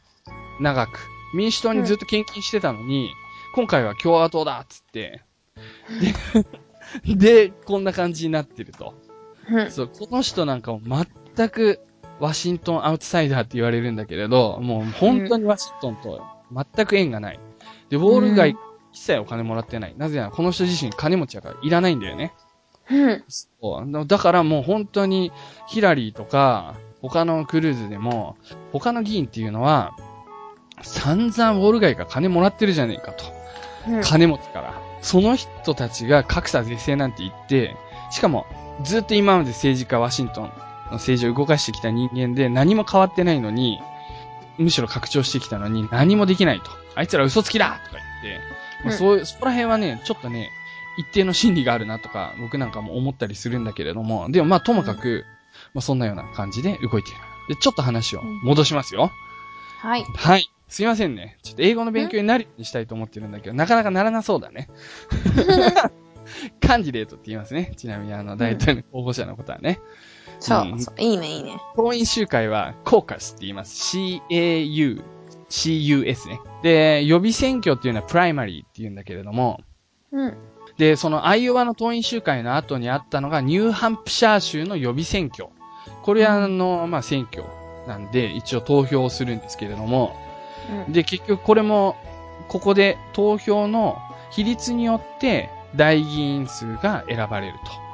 [0.59, 0.99] 長く。
[1.33, 3.11] 民主党にずっと献金してたのに、
[3.55, 5.23] 今回は共和党だっつって。
[7.05, 8.93] で、で、こんな感じになってると。
[9.49, 10.79] うんそう、この人なんかも
[11.35, 11.81] 全く
[12.19, 16.21] ワシントンアウトサイダーって言われるんだけれど、もう本当にワシントンと
[16.75, 17.39] 全く縁がない。
[17.89, 18.55] で、ウォール街
[18.93, 19.95] 一切お金もらってない。
[19.97, 22.33] なぜならこの人自身金持ちだからいらないんだよね。
[22.89, 23.23] うん。
[23.27, 25.31] そうだからもう本当に
[25.67, 28.37] ヒラリーとか他のクルーズでも
[28.71, 29.95] 他の議員っていうのは
[30.81, 33.25] 散々ウォール街から金もらってるじゃねえかと。
[33.87, 34.79] うん金持ちから。
[35.01, 37.75] その人たちが格差是正なんて言って、
[38.11, 38.45] しかも
[38.83, 40.51] ずっと今まで政治家ワシントンの
[40.93, 43.79] 政治を動かしてきた人間で何も変わってないのに、
[44.59, 46.69] むしろ拡張してきたのに何もできないと。
[46.93, 48.41] あいつら嘘つきだとか言って、
[48.83, 50.49] まあ、そういう、そこら辺はね、ちょっとね、
[50.97, 55.23] 一定の心理があるなとか、僕なんかも思ったりするんだけれども、でもまあともかく、
[55.73, 57.19] まあそんなような感じで動いている。
[57.49, 59.11] で、ちょっと話を戻しますよ。
[59.79, 60.03] はい。
[60.03, 60.51] はい。
[60.67, 61.37] すいませんね。
[61.43, 64.69] ちょっと英語の勉強になるようにしたいと思ってるんだけど、なかなかならなそうだね。
[66.61, 67.73] カンディデートって言いますね。
[67.75, 69.79] ちなみにあの、大統領の候補者のことはね。
[70.39, 71.01] そううんそう。
[71.01, 71.57] いいね、いいね。
[71.75, 73.75] 党員集会は、コーカスって言います。
[73.75, 75.03] C-A-U、
[75.51, 76.39] C-U-S ね。
[76.63, 79.59] で、予備選挙っていうのはプライマリーって言うんだけれども、
[80.11, 80.37] うん。
[80.77, 85.49] で、そのアイオワの党員集会の後にあったのがニューハンプシャー州の予備選挙。
[86.03, 87.43] これはあの、まあ、選挙
[87.87, 90.15] なんで、一応投票するんですけれども、
[90.87, 90.93] うん。
[90.93, 91.95] で、結局これも、
[92.47, 93.97] ここで投票の
[94.31, 97.90] 比率によって大議員数が選ばれると。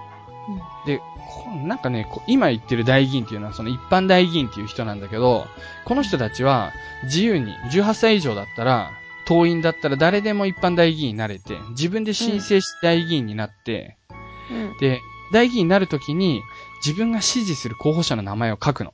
[0.85, 5.45] で、こなんかね、こ今言ってる大議員っていうのはその一般大議員っていう人なんだけど、
[5.85, 6.71] この人たちは
[7.03, 8.91] 自由に18歳以上だったら、
[9.27, 13.97] 党員だったら誰でも一般大議員になれて、自分で申請して大議員になって、
[14.49, 14.77] うん。
[14.79, 15.01] で、
[15.33, 16.41] 大議員になるときに
[16.85, 18.93] 自分が支持する候補者の名前を書くの。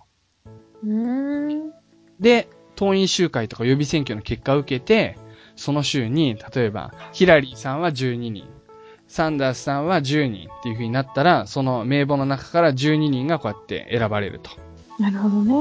[2.20, 5.18] で、党員集会とか予備選挙の結果を受けて、
[5.56, 8.48] その州に、例えば、ヒラリーさんは12人、
[9.14, 14.50] サンダースさんは10人っていう風になったら、その名簿の中から12人がこうやって選ばれると。
[14.98, 15.54] なるほどね。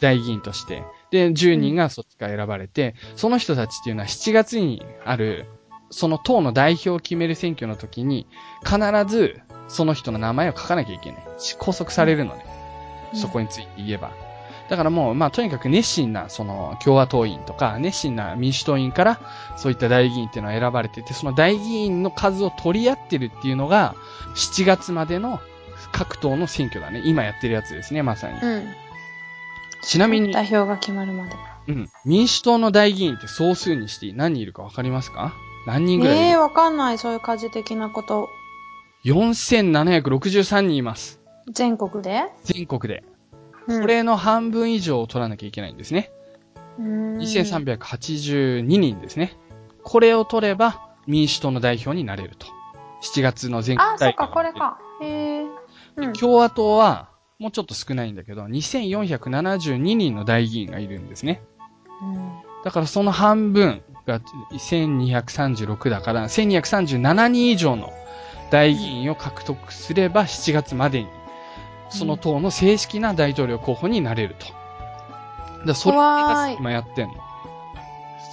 [0.00, 0.82] 大議員として。
[1.10, 5.44] で、10人がそっちから選ばれて、その人たちっていうのは7月にある、
[5.90, 8.26] その党の代表を決める選挙の時に、
[8.64, 11.22] 必ずその人の名前を書かなきゃいけない。
[11.58, 12.44] 拘束されるのね。
[13.12, 14.27] うんそこについて言えば。
[14.68, 19.20] だからもう、まあ、とにかく熱心な、その、共和党員とか、熱心な民主党員から、
[19.56, 23.94] そういった大議員っていうのは選ばれてて、その大議員の数を取り合ってるっていうのが、
[24.34, 25.40] 7月までの
[25.92, 27.02] 各党の選挙だね。
[27.04, 28.38] 今やってるやつですね、まさに。
[28.40, 28.66] うん。
[29.82, 31.32] ちなみに、代表が決まるまで。
[31.68, 31.88] うん。
[32.04, 35.32] 民主党の大議員って総数にして何人いるかわかりますか？
[35.66, 36.98] 何人ぐらいええー、わかんない。
[36.98, 38.28] そういう家事的なこと。
[39.04, 41.20] ?4763 人います。
[41.52, 42.24] 全国で？
[42.44, 43.02] 全国で。
[43.68, 43.80] うん。
[43.80, 46.10] これの半分以上を取らなきゃいけないんですね。
[46.78, 49.36] うーん、2382人ですね。
[49.82, 52.46] これを取れば民主党の代表になれると。
[53.02, 54.28] 7月の全国あ、そっか。
[54.28, 54.78] これか。
[55.00, 55.46] へえ。
[55.96, 56.12] うん。
[56.14, 61.42] 共和党はもうちょっと少ないんだけど、2472人の大議員がいるんですね。
[62.02, 64.20] うんだからその半分が
[64.52, 67.92] 1236だから、1237人以上の
[68.50, 71.08] 大議員を獲得すれば7月までに、
[71.90, 74.46] その党の正式な大統領候補になれると。
[75.66, 76.00] だそれを
[76.58, 77.14] 今やってんの。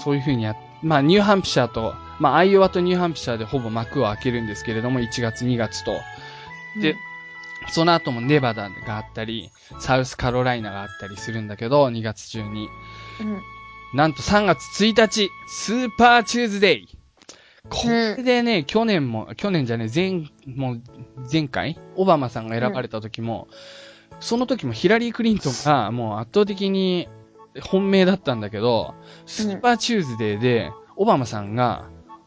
[0.04, 5.94] そういう風にやっ、まあニューハンプシャーと、まあアイオワとニューハンプシャーでほぼ幕を開けるんですけれども、1月2月と。
[6.82, 6.96] で、
[7.70, 12.70] その後もネバダがあったり、サウスカロライナがあったりするんだけど、2月中に。
[13.22, 13.42] うん。
[13.94, 16.88] なんと3月1日、スーパーチューズデイ。
[17.70, 20.24] これでね、去年も、去年じゃねえ、前、
[20.56, 20.82] もう、
[21.32, 23.48] 前回、オバマさんが選ばれた時も、
[24.20, 27.10] その時もヒラリー・クリントンがもう圧倒的に
[27.62, 28.94] 本命だったんだけど、
[29.26, 31.86] スーパーチューズデーで、オバマさんが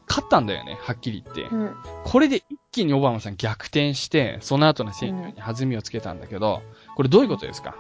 [0.09, 1.43] 勝ったんだよね、はっきり言って。
[1.55, 1.75] うん。
[2.05, 6.63] これで一気にオバマさん逆転して、その後の選挙に弾みをつけたんだけど、
[6.97, 7.77] これどういうことですか？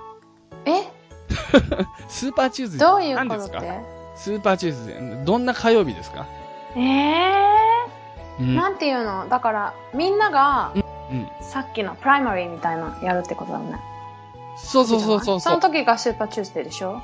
[0.64, 0.82] え？
[2.08, 3.60] スーパーチューズデーどういう何ですか
[4.14, 6.26] スーパーチューズデー、どんな火曜日ですか？
[6.76, 8.42] ええー。
[8.42, 8.54] うん。
[8.54, 9.28] なんていうの？
[9.28, 10.72] だから、みんなが、
[11.10, 11.28] うん。
[11.40, 13.80] さっきのプライマリーみたいなやるってことだね。
[14.56, 15.60] そうそうそうそうその。
[15.60, 17.00] 時がスーパーチューズデーでしょ？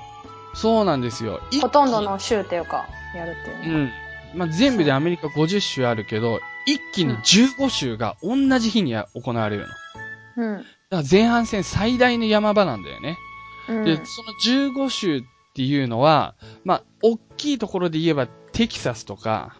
[0.55, 1.41] そうなんですよ。
[1.61, 2.87] ほとんどの州っていうか、
[3.17, 3.85] やるっっていうの。
[3.87, 3.91] ん。
[4.35, 9.67] まあ、全部でアメリカ50州あるけど、一気に15州が同じ日にや行われる
[10.37, 10.45] の。
[10.45, 10.59] うん。
[10.59, 13.17] だから前半戦最大の山場なんだよね。
[13.69, 13.85] うん。
[13.85, 15.23] で、その15州っ
[15.55, 16.35] ていうのは、
[16.65, 19.57] まあ、大きいところで言えばテキサスとか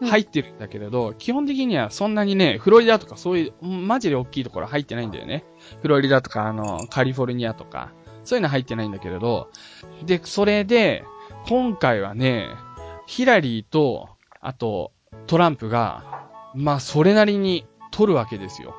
[0.00, 5.44] うん入ってるんだけれど、基本的にはそんなにね、フロリダとかそういう、マジで大きいところ入ってないんだよね。
[5.80, 7.92] フロリダとか、あの、カリフォルニアとか、
[8.24, 9.48] そういうの入ってないんだけれど、
[10.04, 11.04] で、それで、
[11.48, 12.48] 今回はね、
[13.06, 14.08] ヒラリーと、
[14.40, 14.90] あと、
[15.28, 18.74] トランプが、まあ、それなりに取るわけですよ。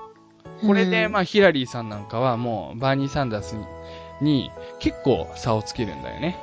[0.65, 3.65] これで、まあ、ヒラリーさんなんかはもう、バーニー・サンダースに、
[4.21, 6.37] に結構差をつけるんだよね。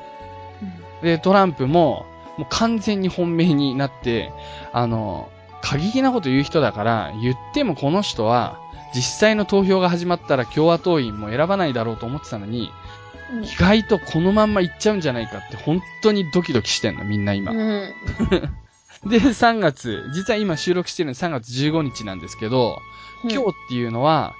[1.02, 2.06] で、トランプも、
[2.38, 4.32] もう完全に本命になって、
[4.72, 5.28] あの、
[5.62, 8.58] 過激なこと言う人だから、言ってもこの人は、
[8.94, 12.90] 実際の投票が始まったら共和党員も選ばないだろうと思ってたのに、うん
[13.44, 17.52] 意外とこのまんま行っちゃうんじゃないかって本当にドキドキしてんの、みんな今。
[17.52, 17.94] うん。
[19.08, 22.80] で、3月、実は今収録してるの3月15日なんですけど、
[23.22, 24.34] 今日っていうのは、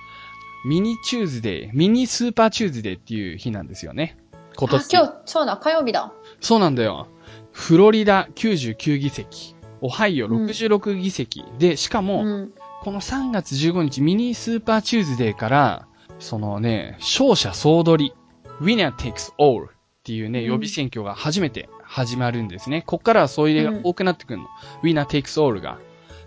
[0.65, 4.17] ミニチューズデー、ミニスーパーチューズデーっていう日なんですよね。
[4.57, 4.93] 今、あ、ねん。
[4.93, 6.13] 今日、そうだ、火曜日だ。
[6.41, 7.07] そうなんだよ。
[7.53, 12.53] フロリダ99議席、オハイオうん66議席、で、しかも、うん。
[12.83, 15.87] この3月15日ミニスーパーチューズデーから、
[16.19, 18.15] そのね、勝者総取り、
[18.61, 19.69] winner takes all っ
[20.03, 22.83] ていうね、うん予備選挙が初めて始まるんですね。
[22.87, 24.47] こっからはそういうのが多くなってくるの。
[24.83, 25.79] winner takes all が。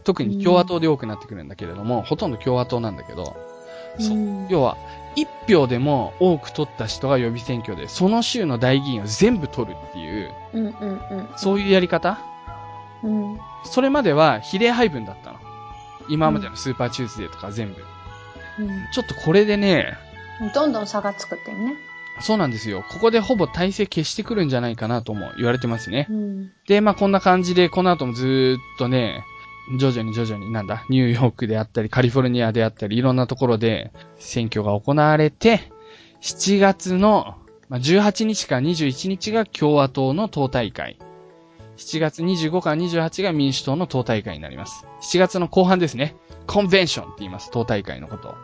[0.03, 3.35] 特に共和党で多くなってくるんだけれども、ほとんど共和党なんだけど、
[3.99, 4.77] そううん要は、
[5.15, 11.29] 一票でも多く取った人が予備選挙で、その州の代議員を全部取るっていう、うんうんうん。
[11.37, 12.19] そういうやり方？
[13.03, 13.39] うん。
[13.63, 15.39] それまでは比例配分だったの。
[16.09, 17.75] 今までのスーパーチューズデーとか全部。
[18.93, 19.97] ちょっとこれでね、
[20.53, 21.75] どんどん差がつくってね。
[22.19, 22.83] そうなんですよ。
[22.89, 26.05] ここでほぼ大勢決してくるんじゃないかなとも言われてますね。
[26.09, 26.51] うん。
[26.67, 29.23] で、まあこんな感じで、この後もずーっとね、
[29.77, 35.71] 徐々に徐々になんだ、ニューヨークであったり、カリフォルニアであったり、いろんなところで選挙が行われて、
[36.21, 37.35] 7月の
[37.69, 40.97] まあ18日から21日が共和党の党大会。
[41.77, 44.85] 7月25から28が民主党の党大会になります。
[45.01, 46.15] 7月の後半ですね。
[46.45, 47.49] コンベンションって言います。
[47.51, 48.35] 党大会のことを。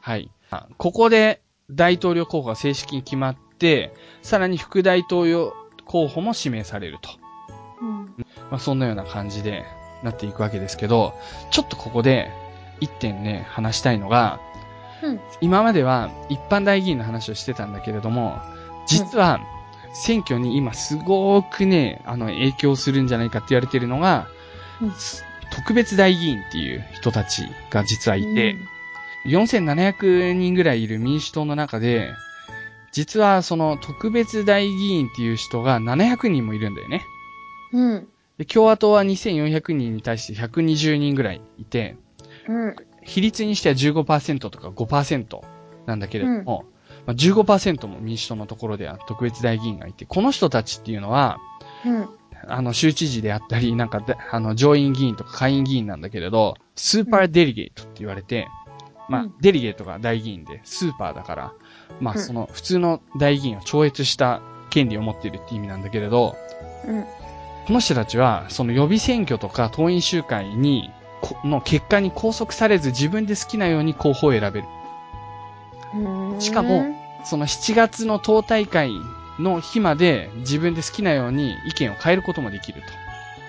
[0.00, 0.30] はい。
[0.50, 1.40] あここで
[1.70, 3.92] 大統領候補が正式に決まって、
[4.22, 5.54] さらに副大統領
[5.86, 7.10] 候補も指名されると。
[7.80, 8.14] うん。
[8.50, 9.64] まあ、そんなような感じで
[10.02, 11.14] なっていくわけですけど、
[11.50, 12.30] ちょっとここで
[12.80, 14.40] 一点ね、話したいのが、
[15.02, 15.20] うん。
[15.40, 18.40] 今までは一般大議員の話をしてたんだけれども、
[18.86, 19.40] 実は
[19.92, 24.28] 選挙に今すごくね、あの影響するんじゃないかって言われてるのが、
[24.80, 24.92] うん
[25.54, 28.56] 特別大議員っていう人たちが実はいて、
[29.26, 32.10] 4700人ぐらいいる民主党の中で、
[32.90, 37.04] 実はその特別大議員っていう人が700人もいるんだよね。
[37.72, 38.08] うん。
[38.42, 41.96] で、共和党は2400人に対して120人ぐらいいて、
[42.48, 42.76] うん。
[43.04, 45.40] 比率にしては15%とか5%
[45.86, 46.64] なんだけれども、
[47.06, 51.38] まあ、15%も民主党のところでは特別大議員がいて、この人たちっていうのは、
[51.86, 52.08] うん。
[52.48, 58.48] あの、州知事であったり、なんかで、あの、上院議員とか下院議員なんだけれど、スーパーデリゲートって言われて、
[59.08, 61.52] まあうん、デリゲートが大議員で、スーパーだから、
[62.00, 66.34] まあ、うんその、普通の大議員を超越した権利を持っているって意味なんだけれど、
[66.88, 67.04] うん。
[67.66, 70.90] この人たちは、その予備選挙とか党員集会に、
[71.20, 74.66] この結果に拘束されず自分で好きなように候補を選べる。
[75.94, 76.40] うん。
[76.40, 76.84] しかも、
[77.24, 78.90] その7月の党大会
[79.38, 82.82] の日まで自分で好きなように意見を変えることもできる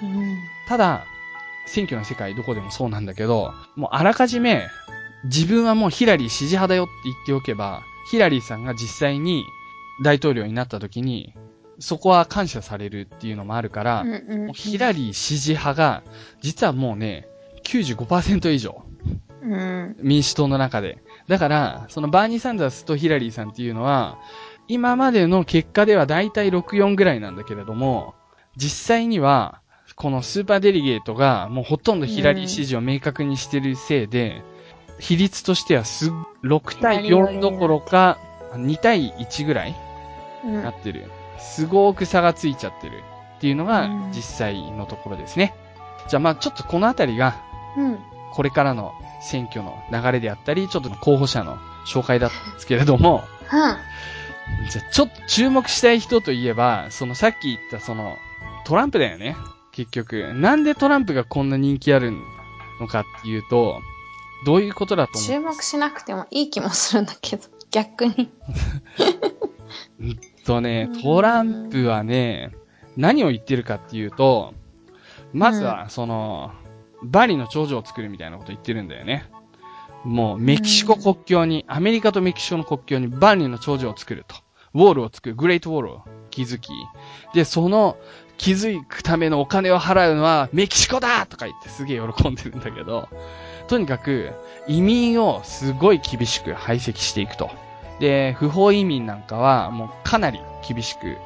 [0.01, 0.05] と。
[0.05, 0.37] うん。
[0.67, 1.05] ただ、
[1.65, 4.67] 選挙の世界どこでもそうなんだけど、もうあらかじめ
[5.23, 9.45] 自分はもうヒラリー支持派だよって言っておけば、ヒラリーさんが実際に
[10.03, 11.33] 大統領になった時に、
[11.83, 16.01] そこは感謝されるっていうのもあるから、うんうんもうヒラリー支持派が、
[16.39, 17.27] 実はもうね、
[17.65, 18.85] 95%以上、
[19.41, 19.97] うん。
[20.01, 21.03] 民主党の中で。
[21.27, 24.17] だから、そのバーニー・サンダースとヒラリーさんっていうのは、
[24.69, 28.13] 今までの結果ではだいたい6-4ぐらいなんだけれども、
[28.55, 29.59] 実際には、
[29.97, 34.41] このスーパーデリゲートがもうほとんどヒラリー支持を明確にしてるせいで、
[34.99, 36.13] 比率としてはすっ
[36.45, 38.19] 6対4どころか、
[38.53, 39.75] 2対1ぐらい
[40.45, 41.11] うんなってる。
[41.39, 43.03] すごく差がついちゃってる
[43.37, 45.53] っていうのがうん実際のところですね。
[46.07, 47.41] じゃあまあちょっとこのあたりが
[47.77, 47.99] うん。
[48.33, 53.77] これからの選挙の流れであったり、ちょっと候補者の紹介だったんですけれども、は
[54.71, 58.17] じゃあちょっと注目したい人といえば、そのさっき言ったその
[58.65, 59.35] トランプだよね。
[59.71, 60.33] 結局。
[60.33, 62.11] なんでトランプがこんな人気ある
[62.79, 63.79] のかっていうと、
[64.47, 65.29] どういうことだと思う？
[65.29, 68.31] 注目しなくてもいい気もするんだけど、逆に。
[70.45, 72.51] とね、トランプはね、
[72.97, 74.53] 何を言ってるかっていうと、
[75.33, 76.51] まずは、その、
[77.01, 79.29] バリの頂上を作るみたいなこと言ってるんだよね。
[80.03, 84.35] もう、メキシコ国境に、アメリカとメキシコの国境にバリの頂上を作ると。
[84.73, 86.69] ウォールを作る、グレートウォールを築き。
[87.33, 87.97] で、その、
[88.37, 93.07] 築くためのお金を払うのはメキシコだとか言ってすげえ喜んでるんだけど、
[93.67, 94.31] とにかく
[94.67, 97.49] 移民をすごい厳しく排斥していくと。
[98.03, 100.37] で、不法移民なんかはもうかなり
[100.67, 101.17] 厳しく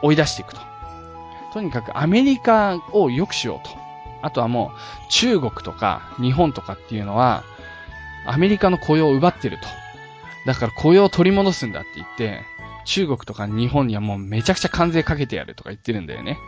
[0.00, 0.60] 追い出していくと。
[1.52, 3.76] とにかくアメリカを良くしようと。
[4.22, 7.44] あとはもう中国とか日本とかっていうのは
[8.24, 9.64] アメリカの雇用を奪ってると。
[10.46, 12.40] だから雇用を取り戻すんだって言って、
[12.86, 16.38] 中国とか日本にはもうめちゃくちゃ関税かけてやるとか言ってるんだよね。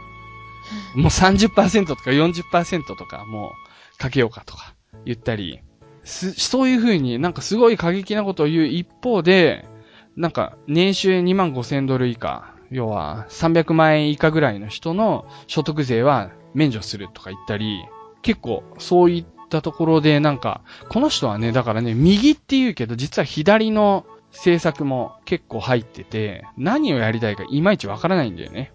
[0.95, 3.53] もう30%とか40%とかも
[3.97, 4.75] うかけようかとか
[5.05, 5.61] 言ったり、
[6.05, 9.69] そういう風になんかすごい過激なことを言う一方で、
[10.17, 17.85] なんか年収2万5千ドル以下、要は300万円以下ぐらいの人の所得税は免除するとか言ったり、
[18.23, 28.73] 結構そういったところでなんか、この人はね、だからね、右って言うけど実は左の政策も結構入ってて、何をやりたいかいまいちわからないんだよね。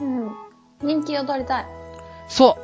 [0.00, 0.32] うん。
[0.82, 1.66] 人気を取りたい。
[2.28, 2.58] そ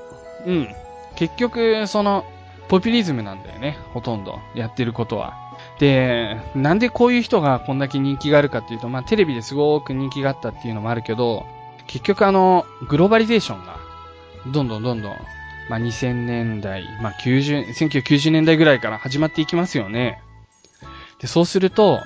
[0.47, 0.51] う。
[0.51, 0.69] うん。
[1.17, 2.25] 結局、その、
[2.69, 3.79] ポピュリズムなんだよね。
[3.95, 4.41] ほとんど。
[4.55, 5.48] やってることは。
[5.79, 11.47] で、なんでこういう人がこんだけ人気があるかっていうと、まあテレビですごく人気があったっていうのもあるけど、
[11.87, 13.79] 結局あの、グローバリゼーションが、
[14.53, 15.17] どんどんどんどん、
[15.71, 20.21] まあ2000年代、まあ90、1990年代ぐらいから始まっていきますよね。
[21.21, 22.01] で、そうすると、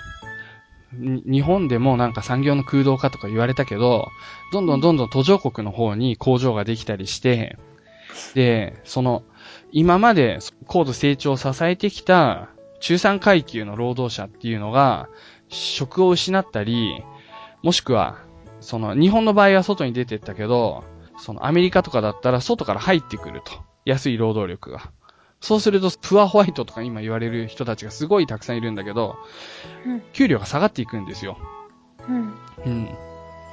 [0.94, 4.08] 日本でもなんか産業の空洞化とか言われたけど、
[4.52, 7.56] どんどんどんどん途上国の方に工場ができたりして、
[8.34, 9.22] で、その、
[9.72, 12.50] 今まで高度成長を支えてきた
[12.82, 15.08] 中産階級の労働者っていうのが、
[15.48, 17.02] 職を失ったり、
[17.62, 18.18] もしくは、
[18.60, 20.84] その、日本の場合は外に出てったけど、
[21.16, 23.52] そのアメリカとかだったら外から入ってくると。
[23.84, 24.90] 安い労働力が。
[25.40, 29.16] そうすると、プアホワイトとか今言われる人たちがすごいたくさんいるんだけど、
[29.86, 31.38] うん、給料が下がっていくんですよ。
[32.08, 32.34] うん。
[32.64, 32.88] うん。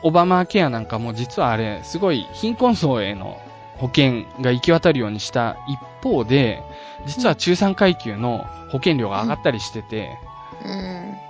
[0.01, 3.39] オバマケアなんかも実はあれ、すごい貧困層への
[3.77, 6.63] 保険が行き渡るようにした一方で、
[7.05, 10.17] 実は中産階級の保険料が上がったりしてて、
[10.63, 11.29] うん、うん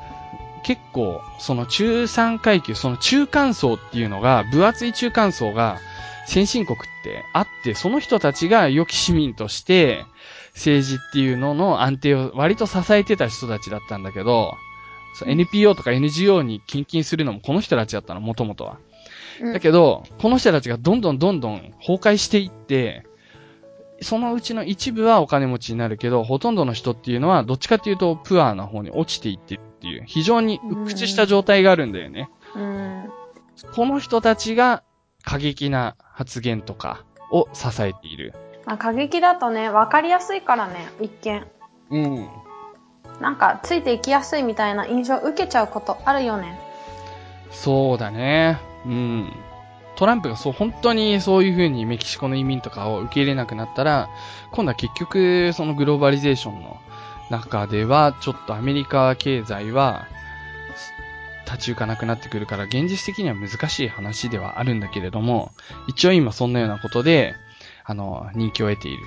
[0.64, 5.80] 結構、その中産階級、その中間層っていうのが、分厚い中間層が
[6.28, 10.06] 先進国ってあって、その人たちが良き市民として、
[10.54, 14.54] 政治っていうのの安定を割と支えてた人たちだったんだけど、
[15.26, 18.78] NPO とか NGO に献金するのもこの人たちだったの、もともとは。
[19.42, 23.06] だけど、この人たちがどんどんどんどん崩壊していって、
[24.02, 32.30] そのうちの一部はお金持ちになるけど、ほとんどの人っていうのは、どっちかっていうと、プアーな方に落ちていってっていう、非常に鬱屈した状態があるんだよね。
[32.56, 33.10] うん、
[33.76, 34.84] この人たちが
[35.24, 38.34] 過激な発言とかを支えている。
[38.66, 41.48] まあ、過激だとね、わかりやすいからね、一見。
[41.92, 42.30] うん。
[43.20, 46.60] なんか、ついていきやすいみたいな印象を受けちゃうことあるよね。
[47.52, 48.60] そうだね。
[48.86, 49.34] うん。
[50.00, 54.10] トランプがそう、本当にそういう風にメキシコの移民とかを受け入れなくなったら、
[54.52, 56.80] 今度は結局、そのグローバリゼーションの
[57.30, 60.08] 中では、ちょっとアメリカ経済は、
[61.46, 65.52] 立ち行かなくなってくるから、現実的には難しい話ではあるんだけれども、
[65.90, 67.36] 一応今そんなようなことで、
[67.84, 69.04] あの、人気を得ている。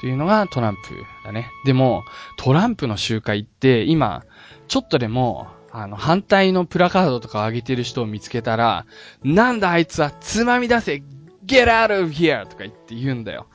[0.00, 0.80] というのがトランプ
[1.24, 1.50] だね。
[1.64, 2.04] でも、
[2.36, 4.22] トランプの集会って今、
[4.68, 8.86] ちょっとでも、あの、反対のプラカードとかを上げてる人を見つけたら、
[9.22, 11.02] なんだあいつはつまみ出せ
[11.46, 12.46] !get out of here!
[12.46, 13.46] とか言って言うんだよ。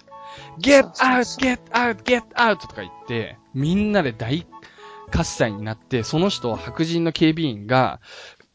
[0.60, 1.40] get out!
[1.40, 2.04] get out!
[2.04, 2.58] get out!
[2.58, 4.46] とか言って、みんなで大
[5.10, 8.00] 喝采になって、その人を白人の警備員が、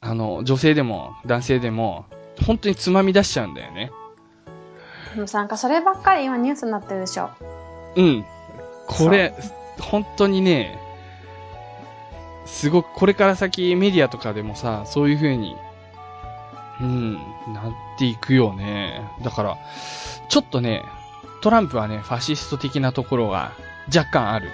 [0.00, 2.06] あの、女性でも男性でも、
[2.46, 3.90] 本当につまみ出しちゃうんだよね。
[5.14, 7.30] でもなんかそればっかり今ニュースになってるでしょ。
[7.96, 8.24] うん。
[8.86, 9.34] これ、
[9.80, 10.78] 本当にね、
[12.48, 15.56] すごく、これから先メディアとかでもさ、そういう風に、
[16.80, 17.14] うん、
[17.52, 19.02] なっていくよね。
[19.22, 19.56] だから、
[20.28, 20.82] ちょっとね、
[21.40, 23.52] トランプはね、ファシスト的なところが
[23.94, 24.50] 若干ある。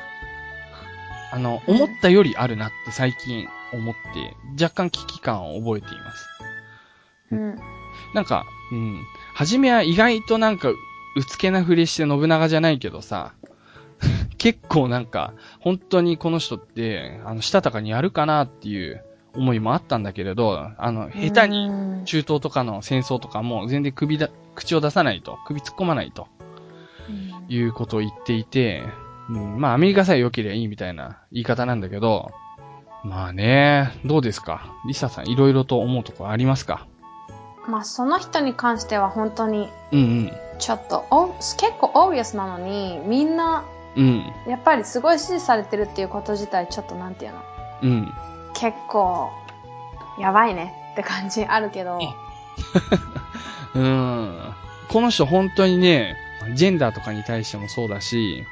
[1.32, 6.28] あの、思ったよりあるなって最近思って、若干危機感を覚えています。
[7.32, 7.58] うん。
[8.12, 9.04] なんか、うん。
[9.34, 10.76] はじめは意外となんか、う
[11.24, 13.32] つけなふりして信長じゃないけどさ、
[14.44, 19.02] 結構なんか、本当にこの人って、あの、したたかにやるかなっていう
[19.34, 21.70] 思いもあったんだけれど、あの、下手に
[22.04, 26.28] 中東とかの戦争とかも全然首だ、口を出さないと、首突っ込まないと、
[27.48, 28.82] いうことを言っていて、
[29.30, 32.30] うん、まあアメリカさえ良ければいいみたいな言い方なんだけど、
[33.02, 34.74] まあね、どうですか？
[34.86, 36.86] リサさんいろいろと思うところありますか？
[37.66, 40.32] まあその人に関しては本当に、うんうん。
[40.58, 43.64] ちょっと、お結構オービアスなのに、みんな、
[43.96, 44.32] うん。
[44.46, 47.42] やっぱりすごい支持されてるっていうこと自体ちょっとなんていうの？
[47.82, 48.14] うん。
[48.54, 49.30] 結構、
[50.18, 51.98] やばいねって感じあるけど。
[53.74, 54.54] うん。
[54.88, 56.16] この人本当にね、
[56.54, 58.44] ジェンダーとかに対してもそうだし、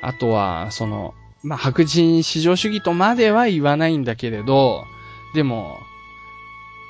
[0.00, 4.84] あとは、その、まあ、白人至上主義とまでは言わないんだけれど、
[5.34, 5.78] でも、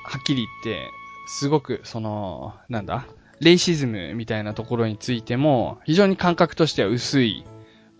[0.03, 0.91] はっきり言って、
[1.27, 3.05] すごく、その、なんだ、
[3.39, 7.45] レイシズムみたいなところについても、非常に感覚としては薄い、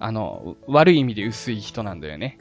[0.03, 2.39] あの、悪い意味で薄い人なんだよね。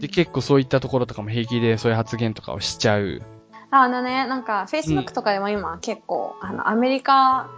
[0.00, 3.22] で、結構そういったところとかも平気でそういう発言とかをしちゃう。
[3.70, 7.48] あのね、なんか、Facebook とかでも今、結構、あの、アメリカ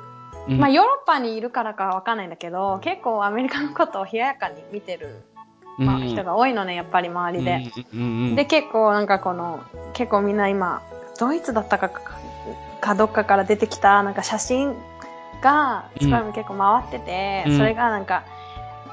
[0.47, 5.23] まあヨーロッパにいるからかわかんないんだけど、結構アメリカのことを冷ややかに見てる、
[5.79, 7.71] まあ、人が多いのね、やっぱり周りで。
[8.35, 9.61] で、結構なんかこの、
[9.95, 10.83] 結構みんな今、
[11.19, 11.89] ドイツだったか
[12.81, 14.75] かどっかから出てきたなんか写真
[15.41, 18.25] が、すごい結構回ってて、それがなんか、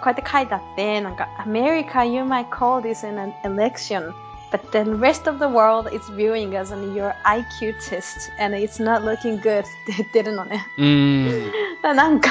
[0.02, 4.12] こうやって書いてあって、なんか、America, you might call this an election.
[4.52, 8.84] But the rest of the world is viewing us on your IQ test and it's
[8.84, 10.66] not looking good って言ってるのね。
[10.78, 11.52] うん。
[11.82, 12.30] だなんか、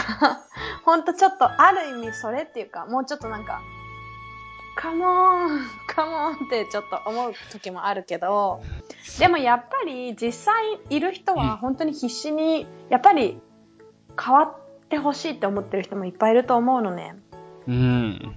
[0.84, 3.62] ほんとちょっとある意味それっていうか、もうちょっとなんか、
[4.76, 8.60] カモン、カモンってちょっと思う時もあるけど、
[9.18, 13.40] でもやっぱり実際いる人は本当に必死に、やっぱり
[14.22, 14.54] 変わっ
[14.88, 17.14] てほしいって思ってる人もいっぱいいると思うのね。
[17.70, 18.34] うん。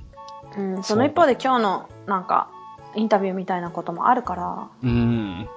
[0.56, 2.50] うん、その一方で今日のなんか
[2.96, 4.68] インタビューみたいなこともあるから。
[4.84, 5.48] うん。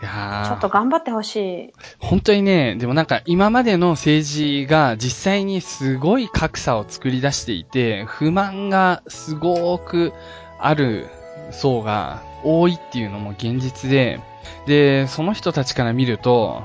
[0.00, 1.72] いいやちょっと頑張ってほしい。
[1.98, 10.12] 本当にね、でもなんか今までの政治が実際にすごい格差を作り出していて、不満がすごく
[10.58, 11.08] ある
[11.50, 14.20] 層が多いっていうのも現実で、
[14.66, 16.62] で、その人たちから見ると、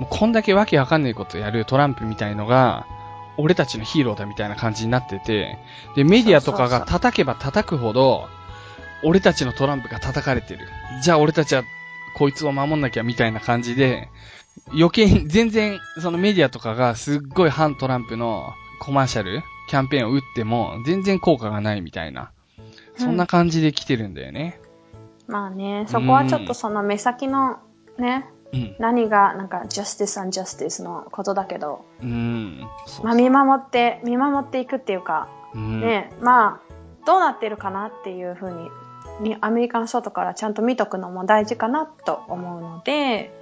[0.00, 2.86] もうこんだけわけわかんないことやるトランプみたいのが、
[3.36, 5.58] 俺たちのヒーローだみたいな感じになってて、
[5.96, 8.28] で、メディアとかが叩けば叩くほど、
[9.02, 10.66] 俺たちのトランプが叩かれてる。
[11.02, 11.64] じゃあ俺たちは
[12.16, 14.08] こいつを守んなきゃみたいな感じで、
[14.68, 22.32] 余計に全然そのメディアとかがすっごい反トランプのコマーシャル、キャンペーンを打っても全然効果がないみたいな。
[22.98, 24.60] そんな感じで来てるんだよね。
[25.26, 27.58] まあね、そこはちょっとその目先の
[27.98, 28.76] ね、うん。
[28.78, 32.66] 何がなんか justice and justice のことだけど、うん。
[32.86, 35.80] そうまあ見守って、見守っていくっていうか、うん。
[35.80, 36.72] ね、まあ、
[37.06, 38.70] どうなってるかなっていうふうに、
[39.20, 43.32] にアメリカの外からちゃんと見とくのも大事かなと思うので、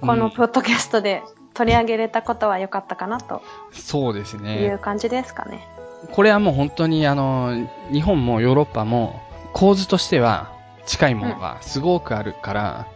[0.00, 1.22] こうんのポッドキャストで
[1.54, 3.42] 取り上げれたことは良かったかなと
[3.72, 4.78] そうですいねう。
[4.78, 5.66] 感じですかね。
[6.12, 7.54] これはもう本当にあの、
[7.92, 9.20] 日本もヨーロッパも
[9.52, 10.52] 構図としては
[10.84, 12.86] 近いものがすごくあるから、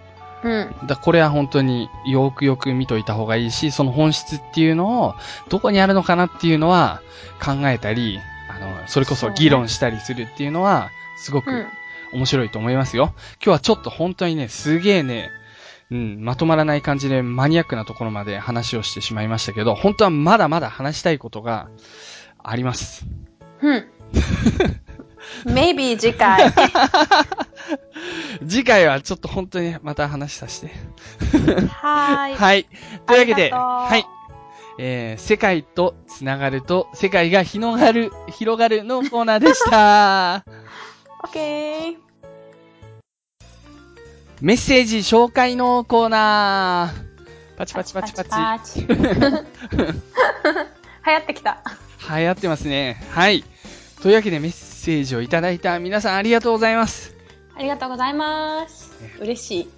[0.42, 0.86] うん。
[0.86, 5.14] だこれは本当によくよく見といた方がいいし、その本質っていうのを
[5.48, 7.02] どこにあるのかなっていうのは
[7.42, 8.18] 考えたり、
[8.48, 11.66] あの、それこそ議論したりするっていうのはすごくうん。
[12.12, 13.12] 面白いと思いますよ。
[13.42, 15.30] 今日はちょっと本当にね、すげえね、
[15.90, 21.68] うん、まとまらない感じでマニアックなところまで話をしてしまいましたけど、本当はまだまだ話したいことが
[22.42, 23.06] あります。
[23.62, 23.86] うん。
[25.44, 26.52] maybe 次回。
[28.48, 30.72] 次回はちょっと本当にまた話させて。
[31.68, 32.36] はーい。
[32.36, 32.66] はい。
[33.06, 34.06] というわけで、はい。
[34.78, 40.44] えー、世界とつながると、世界が広がる、広がるのコーナーでした。
[41.24, 41.96] OK。
[44.40, 47.58] メッセージ紹介のコーナー。
[47.58, 48.30] パチパチパチパチ。
[48.30, 48.88] パチパチ
[51.06, 51.62] 流行ってきた。
[52.08, 53.02] 流行ってますね。
[53.10, 53.44] はい。
[54.00, 57.14] というわけでメッセージをいただいた皆さんありがとうございます。
[57.56, 58.92] ありがとうございます。
[59.20, 59.68] 嬉しい。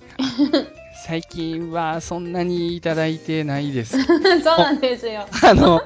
[1.05, 3.99] 最近はそんなにいただいてないです。
[4.07, 5.27] そうなんですよ。
[5.43, 5.83] あの、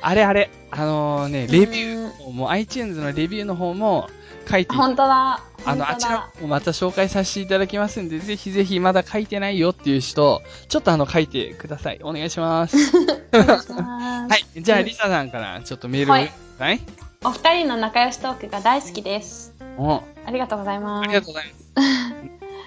[0.00, 4.08] あれあれ、あのね、レビュうんーも、もう iTunes のレビューの方も
[4.50, 5.40] 書いてい本当だ。
[5.64, 12.00] あの、あちらもまた紹介させていただきますんで、ぜひぜひまだ書いてないよっていう人、ちょっとあの書いてください。
[12.02, 12.76] お願いします。
[13.32, 14.62] ます はい。
[14.62, 16.80] じゃあ、リサさんからちょっとメールを、はいはい。
[17.24, 19.54] お二人の仲良しトークが大好きです。
[19.78, 21.04] おありがとうございます。
[21.04, 21.58] ありがとうございま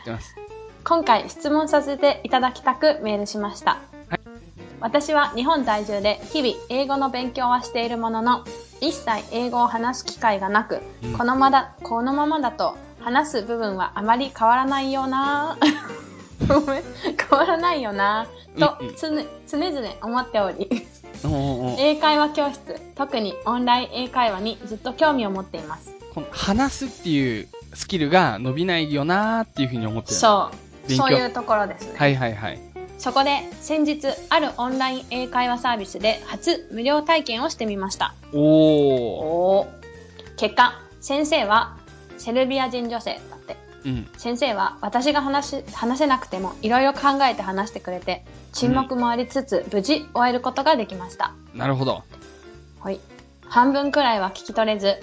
[0.06, 0.10] す。
[0.10, 0.36] ます。
[0.84, 3.80] 今回質問させていただきたくメールしました。
[4.10, 4.20] はい
[4.82, 8.46] 私は日本在住で日々英語の勉強はしているものの、
[8.80, 15.58] 一切英語を話す機会がなく、うんこのまだ、このままだと話す部分はあまり変わらないよな
[16.48, 16.84] ごめん、
[17.30, 18.28] 変わらないよな
[18.58, 20.88] とうんうんつね常々思っており、
[21.78, 25.94] 英会話教室、特にオンライン英会話にずっと興味を持っています。
[26.14, 30.16] この話すっていうスキルが伸びないよなーっていうふうに思ってる。
[30.16, 30.52] そ
[30.86, 31.94] う、勉強そういうところですね。
[31.98, 32.60] はいはいはい。
[32.98, 38.14] そこで先日あるオンライン英会話サービスで初無料体験をしてみました。
[38.34, 38.40] おー。
[38.40, 39.68] お
[40.38, 41.78] 結果、先生は
[42.18, 43.69] セルビア人女性だって。
[43.86, 44.08] うん。
[44.18, 51.34] 先生は私が話し話せなくてもいろいろ考えて話してくれて、沈黙もありつつ無事終えることができました。
[51.54, 52.04] なるほど。
[52.82, 53.00] はい。
[53.48, 54.96] 半分くらいは聞き取れず、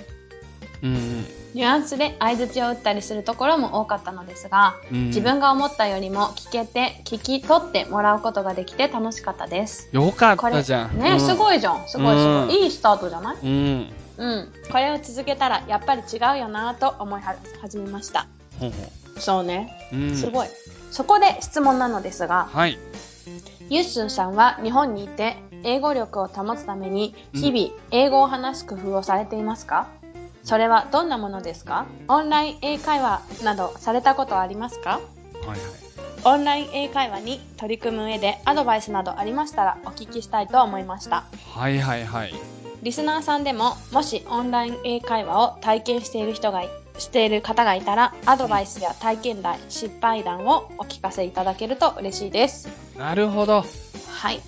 [0.82, 1.24] うん
[1.55, 4.97] ニュアンスで相槌を打ったりするところも多かったのですが、うん。
[4.98, 9.89] うん自分が思ったよりも聞けて、聞き取ってもらうことができて楽しかったです。
[9.90, 10.98] よかったじゃん。
[10.98, 11.89] ね、うんすごいじゃん。
[11.89, 12.62] すごいすうんごい。
[12.65, 13.36] いいスタートじゃない？
[13.43, 13.90] うん。
[14.19, 14.53] うん。
[14.70, 18.27] これを続けたらやっぱり違うよなと思いは始めました。
[18.59, 19.89] ほうほそうね。
[19.93, 19.97] う。
[19.97, 20.15] うん。
[20.16, 20.49] すごい。
[20.91, 22.78] そこで質問なのですが、はい。
[23.69, 29.89] ユッスンさんは日本にいて英語力を保つために日々英語を話す工夫をされていますか？
[30.45, 31.87] それはどんなものですか？
[32.09, 35.01] オンライン英会話などされたことはありますか？
[35.41, 35.59] はいはい。
[36.24, 41.24] オンライン英会話に取り組む上でアドバイスなどありましたらお聞きしたいと思いました。
[41.53, 42.35] はいはいはい。
[42.83, 52.68] リスナーさんでも、もしオンライン英会話を体験している人がい、している方がいたら、アドバイスや体験談、失敗談をお聞かせいただけると嬉しいです。
[52.97, 53.64] なるほど。
[54.09, 54.40] はい。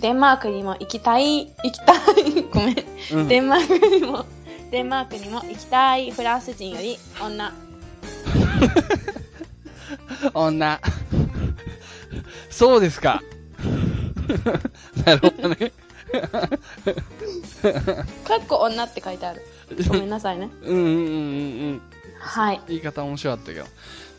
[0.00, 2.76] デンマークにも行きたい、行きたい、 ごめん。
[3.12, 3.28] うん。
[3.28, 4.24] デンマークにも、
[4.70, 7.52] デンマークにも行きたいフランス人より女。
[10.34, 10.80] 女。
[12.50, 13.22] そうですか。
[15.04, 15.72] なるほどね。
[18.24, 19.46] かっこ女って書いてある。
[19.88, 20.50] ごめんなさいね。
[20.62, 21.02] うんうんうんうんう
[21.74, 21.82] ん。
[22.18, 22.60] はい。
[22.68, 23.66] 言い方面白かったけど。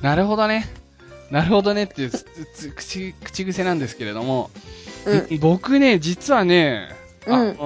[0.02, 0.68] なるほどね。
[1.30, 2.11] なるほどねっていう
[2.76, 4.49] 口口癖なんですけれども、
[5.06, 5.40] うん。
[5.40, 6.90] 僕ね、実はね、
[7.28, 7.57] あうん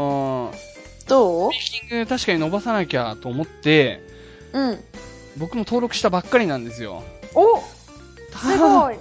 [1.07, 1.51] どう？
[1.53, 4.01] スピーキング確かに伸ばさなきゃと思って、
[4.53, 4.83] うん。
[5.37, 7.03] 僕も登録したばっかりなんですよ。
[7.33, 7.63] お
[8.31, 8.95] たすごい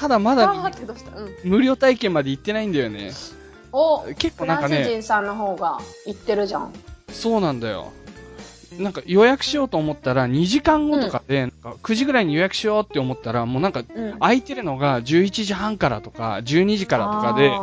[0.00, 0.72] ただまだうん。
[1.44, 3.12] 無料体験まで行ってないんだよね。
[3.72, 6.72] お結構フランスなんかね、人さんの方が言ってるじゃん。
[7.10, 7.92] そうなんだよ。
[8.78, 14.18] なんか予約しようと思ったら2時間後とかで、なんか9時ぐらいに予約しようって思ったら、もうなんかうん。
[14.18, 17.58] 空いてるのが11時半からとか12時からとかで、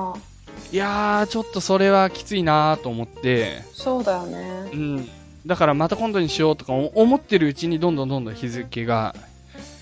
[0.72, 4.98] いやー、ちょっとそれはきついなーと思って、そうだようね。
[4.98, 5.10] ん。
[5.46, 9.14] だからまた今度にしようとか思ってるうちにどんどんどんどん日付が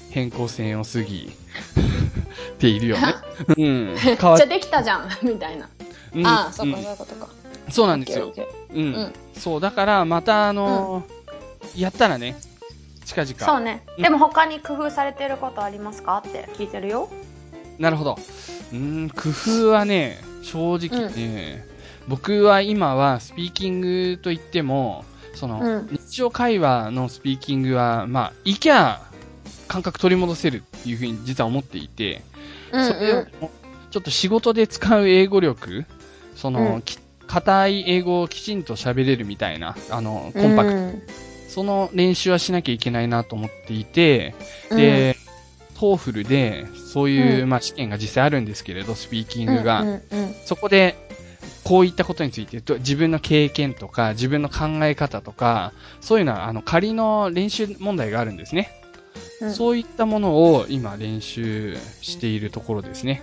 [0.10, 1.32] 変更線を過ぎ
[2.58, 3.16] ているよね。
[3.58, 3.96] うん。
[3.98, 5.70] 変わっじゃあできたじゃんみたいな。
[6.14, 7.30] うんああ、そうんそういうことか。
[7.70, 8.34] そうなんですよ
[8.74, 9.14] うん。
[9.36, 11.22] うんそう、だからまたあのー
[11.76, 12.36] やったらね、
[13.06, 13.34] 近々。
[13.34, 13.84] ーそうね。
[13.98, 17.10] うんでも他に工夫されてることありますかって聞いてるよ。
[17.78, 18.18] なるほど。
[18.72, 21.66] うーん、工夫はね、正直ね、
[22.08, 29.02] 僕は今はスピーキングといっても、その、うん日常会話のスピーキングは、まあ、いきゃ、
[29.68, 32.22] 感覚取り戻せるっていうふうに実は思っていて、
[32.72, 33.26] うんそれを、
[33.92, 35.86] ちょっと仕事で使う英語力、
[36.36, 36.82] その、
[37.32, 41.02] 硬い英語をきちんと喋れるみたいな、あの、コンパクト、うん
[41.48, 44.34] その練習はしなきゃいけないなと思っていて、
[44.70, 45.18] で、
[45.78, 49.82] トーフルで、そういう、うんまあ、試験が実際あるんですけれど、スピーキングが。
[49.82, 50.02] うんうんうん
[50.46, 50.96] そこで、
[51.66, 58.72] こういったことについて、と自分の経験とか、自分の考え方とか、そういうのは、あの、仮の練習問題があるんですね。
[59.42, 63.22] うんそういったものを今練習しているところですね。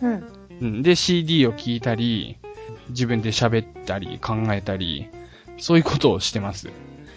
[0.00, 0.24] うん
[0.62, 0.82] うん。
[0.82, 2.38] で、CD を聞いたり、
[2.90, 5.08] 自分で喋ったり、考えたり、
[5.58, 6.68] そういうことをしてます。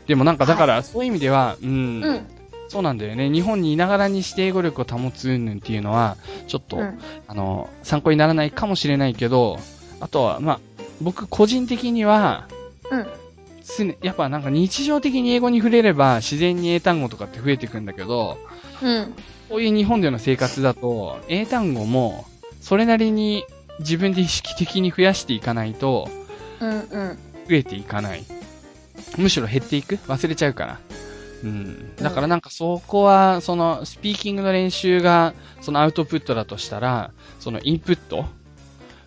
[0.07, 1.69] でもなんか、だから、そういう意味では、うん、
[2.03, 2.27] うん。
[2.69, 3.29] そうなんだよね。
[3.29, 6.17] 日本にいながらにして英語力を保つ云々っていうのは、
[6.47, 6.99] ちょっと、うん。
[7.27, 9.59] あの、参考にならないかもしれないけど、
[9.99, 10.59] あとは、まあ、
[11.01, 12.47] 僕個人的には、
[12.89, 13.07] うん。
[13.77, 18.37] 常、やっぱなんか日常的に英語に触れれば自然に英単語とかって増えてくんだけど、
[18.81, 19.13] うん。
[19.49, 22.25] こういう日本での生活だと、英単語も、
[22.61, 23.43] それなりに
[23.81, 26.09] 自分で意識的に増やしていかないと、
[26.59, 27.17] うんうん。
[27.49, 28.23] 増えていかない。
[29.17, 29.95] むしろ減っていく？
[30.07, 30.79] 忘れちゃうから。
[31.43, 31.95] うん。
[31.95, 38.25] だからなんかそこは、その、スピーキングの練習が、そのアウトプットだとしたら、そのインプット？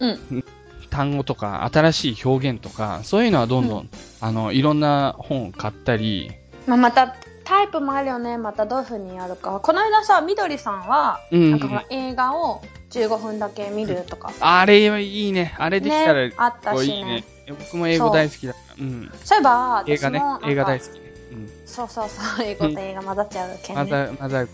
[0.00, 0.44] うん。
[0.90, 3.90] 単語とか、新しい表現とか、そういうのはどんどん、
[4.20, 6.32] あの、いろんな本を買ったり、
[6.66, 7.14] まあ、また
[7.44, 8.38] タイプもあるよね。
[8.38, 9.60] またどういうふうにやるか。
[9.60, 11.50] この間さみどりさんは、うん。
[11.52, 12.62] なんかほら映画を
[13.00, 15.54] 15分だけ見るとか、あれいいね。
[15.58, 17.24] あれできたら、ねあったしねいいね。
[17.48, 18.84] 僕も英語大好きだから。
[18.84, 19.12] うん。
[19.24, 21.00] そういえば映画ね映画大好きね。
[21.32, 21.50] うん。
[21.66, 24.48] そうそうそう英語と映画混ざっちゃうけんね、まだ、まだ、うん、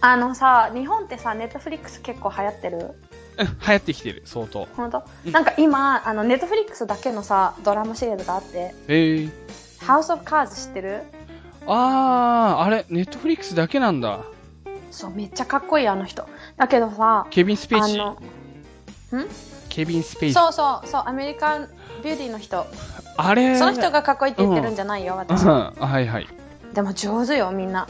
[0.00, 2.94] あのさ日本ってさネットフリックス結構流行ってる？
[3.38, 4.66] 流行ってきてる、相当。
[4.76, 9.28] 本当、うんなんか今あのネットフリックスだけのさドラマシリーズがあってへえ。
[9.78, 11.02] 「ハウス・オブ・カーズ」知ってる？
[11.66, 14.20] あー、あれ、ネットフリックスだけなんだ。
[14.90, 16.26] そうめっちゃかっこいいあの人
[16.58, 18.10] だけどさケビン・スペイシー。
[19.16, 19.28] ん？
[19.68, 20.42] ケビン・スペイシー。
[20.42, 21.68] そうそうそうアメリカン
[22.02, 22.66] ビューティーの人。
[23.16, 23.56] あれ？
[23.56, 25.42] その人がかっこいいって言ってるんじゃないよ、うん、私。
[25.46, 26.26] はいはい。
[26.74, 27.86] でも上手よみんな。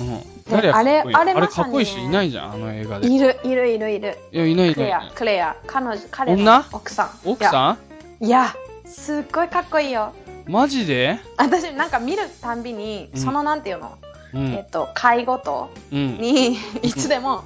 [0.00, 0.54] うん。
[0.56, 3.08] あれかっこいいあれあれかっこいい人いないじゃん、あの映画で。
[3.08, 3.90] いいるいるいる。
[3.90, 5.10] いるや、いないいクレア。
[5.14, 5.56] クレア。
[5.66, 6.64] 彼女彼の女？
[6.72, 7.10] 奥さん。
[7.24, 7.78] 奥さ
[8.20, 8.24] ん？
[8.24, 8.54] んいや
[8.84, 10.12] すっごいかっこいいよ。
[10.46, 11.20] マジで？
[11.36, 13.92] 私なんか見るたんびに、うんそのなんていうの、
[14.34, 14.52] うん。
[14.54, 15.70] えっと介護と？
[15.92, 16.18] うん。
[16.18, 17.44] にいつでも、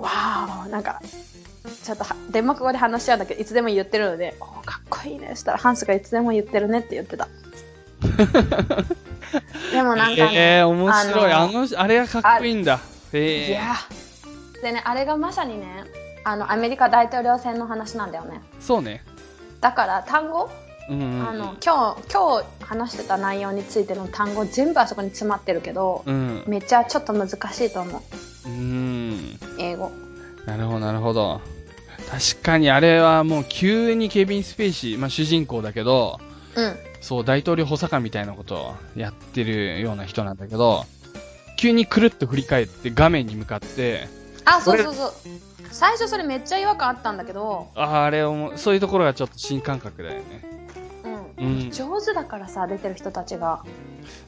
[0.00, 1.00] わーなんか
[1.82, 7.28] ちょっとはデンマーク語で話しちゃうんだけどいつでも言ってるので「おーかっこいいね」そしたらハンスがいつでも言ってるねって言ってた
[9.72, 11.32] でもなんかね、えー、面白い。
[11.32, 12.76] あのの、あれがかっこいいんだ。
[12.76, 12.78] い
[13.12, 13.52] えー。
[13.52, 13.74] や
[14.62, 15.84] でねあれがまさにね
[16.24, 19.02] あのアメリカ大統領選の話なんだよねそうね。
[19.60, 20.50] だから単語。
[20.90, 26.44] あの今日今日話してた内容についての単語全部あそこに詰まってるけど、うん。
[26.48, 27.32] めっちゃちょっと難し
[27.64, 28.02] いと思
[28.46, 29.38] ううん。
[29.58, 29.92] 英語
[30.46, 31.40] なるほど、なるほど。
[32.10, 36.18] 確かにあれはもう急にケビン・スペイシー、まあ主人公だけど、
[36.56, 40.84] うんそう、大統領補佐官みたいなことをやってるような人なんだけど、
[41.56, 44.08] 急にくるっと振り返って画面に向かって、
[44.44, 45.12] あそうそうそう
[45.70, 50.50] 最初それめっちゃ違和感あったんだけど、あーあれをも、そういうところがちょっと新感覚だよね。
[51.70, 53.64] 上手だからさ出てる人たちが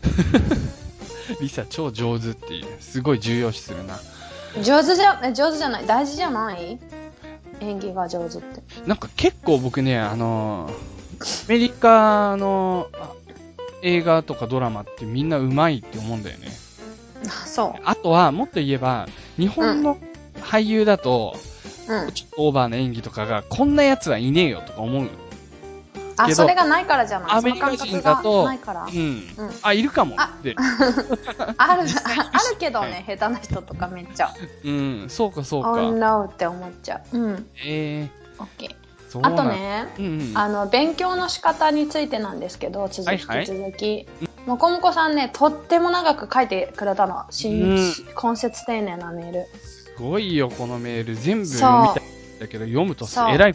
[1.40, 3.98] リサ超上手っていう、すごい重要視するな。
[4.62, 5.86] 上手じゃえ上手じゃない？
[5.86, 6.78] 大事じゃない？
[7.60, 10.72] 演技が上手ってなんか結構僕ね、あのー
[11.22, 13.12] アメリカのあ
[13.82, 16.48] 映画とかドラマってみんな上手いって思うんだよね。
[17.26, 19.06] あそうあとは、もっと言えば、
[19.39, 19.97] 日本の
[20.40, 21.36] 俳優だと、
[21.89, 22.12] うん。
[22.12, 25.09] ちょっとオーバーな演技とかが、こんな奴はいねえよとか思う。
[26.24, 27.31] あ、それがないからじゃない？
[27.32, 28.85] アメリカ人だと、ないから。
[28.85, 28.97] うん。
[28.97, 29.01] う
[29.44, 30.31] んあ、いるかもあ。
[31.57, 31.85] ある、あ
[32.32, 34.32] あるけどね、 下手な人とかめっちゃ。
[34.65, 35.82] うん、そうかそう Oh か。
[35.93, 37.19] no って思っちゃう。
[37.19, 37.47] うん。
[37.65, 38.09] え。
[38.39, 38.74] ー、
[39.09, 39.44] そうなんあと。
[39.44, 40.32] ね、うんうん。
[40.35, 44.07] あの、勉強の仕方についてなんですけど、続き、はいはい続き。
[44.47, 47.24] もこもこさんね、とっても長く書いてくれたの。
[47.31, 49.47] 新、うん根節丁寧なメール。
[49.62, 51.15] すごいよ、このメール。
[51.15, 53.55] 全部読みたいんだけど、読むとそうえらい。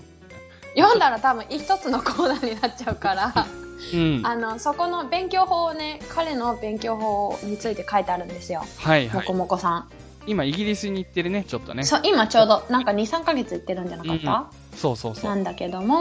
[0.78, 3.48] 読んだら多分一つのコーナーになっちゃうから、
[3.94, 4.22] うん。
[4.26, 8.64] あの、そこの勉強法をね、彼の勉強法について書いてあるんですよ。
[8.78, 9.34] はいはいもこ。
[9.34, 9.90] もこさん。
[10.28, 11.84] 今、イギリスに行ってるね、ちょっとね。
[11.84, 15.26] そう、今ちょうど、なんか2、3ヶ月行ってるんじゃなかった、そうそうそう。
[15.26, 15.98] なんだけども、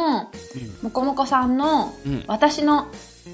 [0.54, 2.24] うんもこもこさんのうん。
[2.26, 2.88] 私の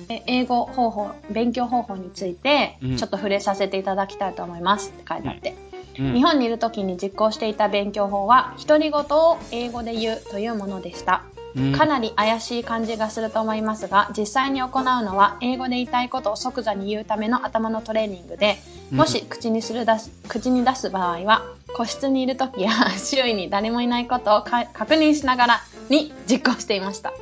[0.09, 5.51] え英語方法、勉強方法についてうん、ちょっと触れさせていただきたいと思いますって書いてあって。
[5.51, 11.24] うん日本にいる時に実行していた勉強法は、独り言を英語で言うというものでした。
[11.57, 18.57] うんかなり怪しい感じがすると思いますが、実際に行うのは、英語で言いたいことを即座に言うための頭のトレーニングで、
[18.91, 27.12] もし口にする出す、口に出す場合は、個室にいる時や 周囲に誰もいないことをか確認しながらに実行していました。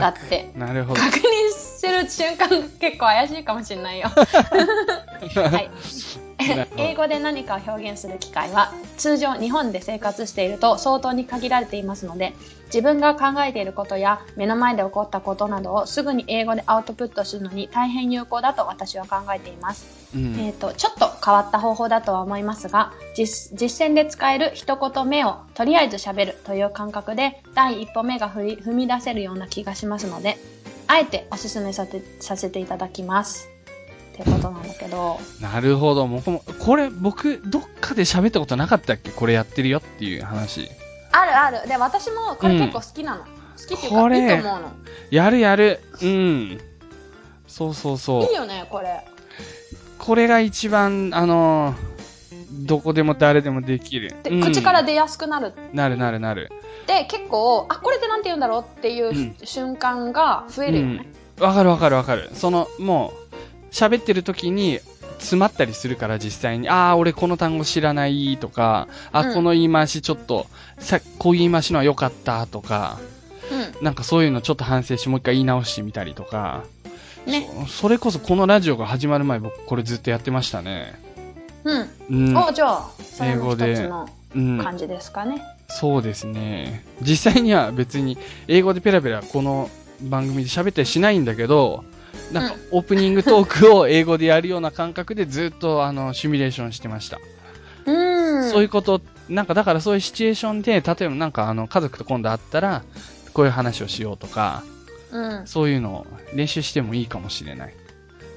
[0.00, 1.00] だって、なるほど。
[1.00, 1.20] 確認
[1.52, 4.08] する瞬間結構怪しいかもしれないよ。
[4.14, 5.70] はい。
[6.76, 12.34] 英語で何かを表現する機会は通常日本で生活していると相当に限られていますので
[12.66, 20.00] 自分が考えていることや目の前で起こったことなどをすぐに英語でアウトプットするのに大変有効だと私は考えています。
[20.14, 30.36] うんえー、とちょっと変わった方法だとは思いますが実実践で使える一言目をとりあえず喋るという感覚で第一歩目が踏み出せるような気がしますので
[30.88, 33.48] あえておすすめさせていただきます
[34.20, 36.06] ってことなんだけどなるほど。
[36.06, 39.10] もうこれ、僕、どっかで喋ったことなかったっけ？
[39.10, 40.68] これやってるよっていう話。
[41.12, 43.26] あるあるで私もこれ結構好きなの、好
[43.58, 44.72] きっていうかいいと思うの
[45.10, 45.80] やるやる。
[46.02, 46.60] うん。
[47.46, 48.34] そうそうそういい。
[48.36, 49.04] よねこれ
[49.98, 52.00] これが一番、あのー
[52.52, 54.14] どこでも誰でもできる。
[54.24, 56.50] で、うん口から出やすくなるなるなるなる。
[56.86, 61.06] で結構あこれってなんて言うんだろうっていう、うん瞬間が増えるよね、
[61.38, 61.44] うん。
[61.44, 62.30] わかるわかるわかる。
[62.34, 63.19] その、もう、
[63.70, 64.80] 喋ってる時に、
[65.18, 70.46] 詰まったりするから実際に、ああ、俺この単語知らないとか、あ、うんこの言い回しちょっと、
[70.78, 72.98] さ、こういう言い回しのは良かったとか、
[73.52, 76.64] うんなんかそういうのちょっと反省してもう一回言い直してみたりとか、
[77.26, 80.94] ねそそれこそこのラジオが始まる前僕これずっとやってましたね。
[81.64, 82.36] うんうん。
[82.36, 82.90] おじゃあ
[83.22, 83.88] 英語で。
[84.32, 86.84] 感じですかね、そうですね。
[87.02, 88.16] 実際には別に
[88.46, 89.68] 英語でペラペラこの
[90.02, 91.84] 番組で喋ったりしないんだけど、
[92.32, 97.18] なんかオープニングトークを英語でやるような感覚でずっとあのシミュレーションしてました。
[97.86, 102.82] うんそういうこと、なんかだからそういうシチュエーションで、例えばなんかあの家族と今度会ったら、
[103.32, 104.62] こういう話をしようとか、
[105.12, 107.74] うんそういうのを練習してもいいかもしれない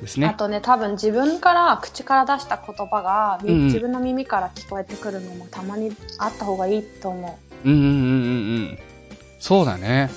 [0.01, 0.35] ですあね。
[0.37, 7.95] とね多分自分から口から出した言葉が、みうんうん自分の耳から聞こえてくるのもたまにあった方がいいと思うんうんうんうんう
[8.73, 8.79] ん。
[9.39, 10.09] そうだね。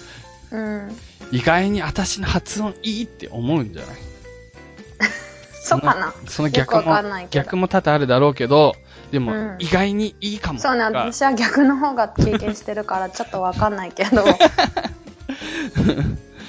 [0.51, 0.97] ううん
[1.33, 3.97] 意外に私の発音いいって思うんじゃない？
[5.61, 6.15] そうかな。
[6.29, 6.83] その逆も
[7.31, 8.75] 逆も多々あるだろうけど、
[9.11, 9.57] でも、うん。
[9.59, 10.61] 意外にいいかも。
[10.61, 14.23] そうね私は逆の方が経験してるからちょっとわかんないけど、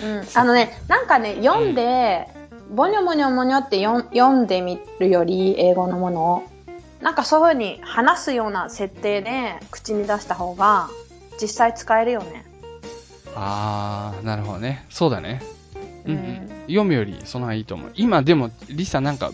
[0.03, 2.27] うん、あのねなんかね読んで、
[2.69, 6.43] ボニョボニョボニョって読ん読んでみるより英語のものを
[7.01, 10.89] なんかそういう風に話すような設定で口に出した方が
[11.41, 12.45] 実際使えるよね
[13.39, 14.85] あー、なるほどね。
[14.89, 15.41] そうだね。
[16.05, 17.91] うん、うんうん読むよりその方がいいと思う。
[17.95, 19.31] 今でも、リサなんか、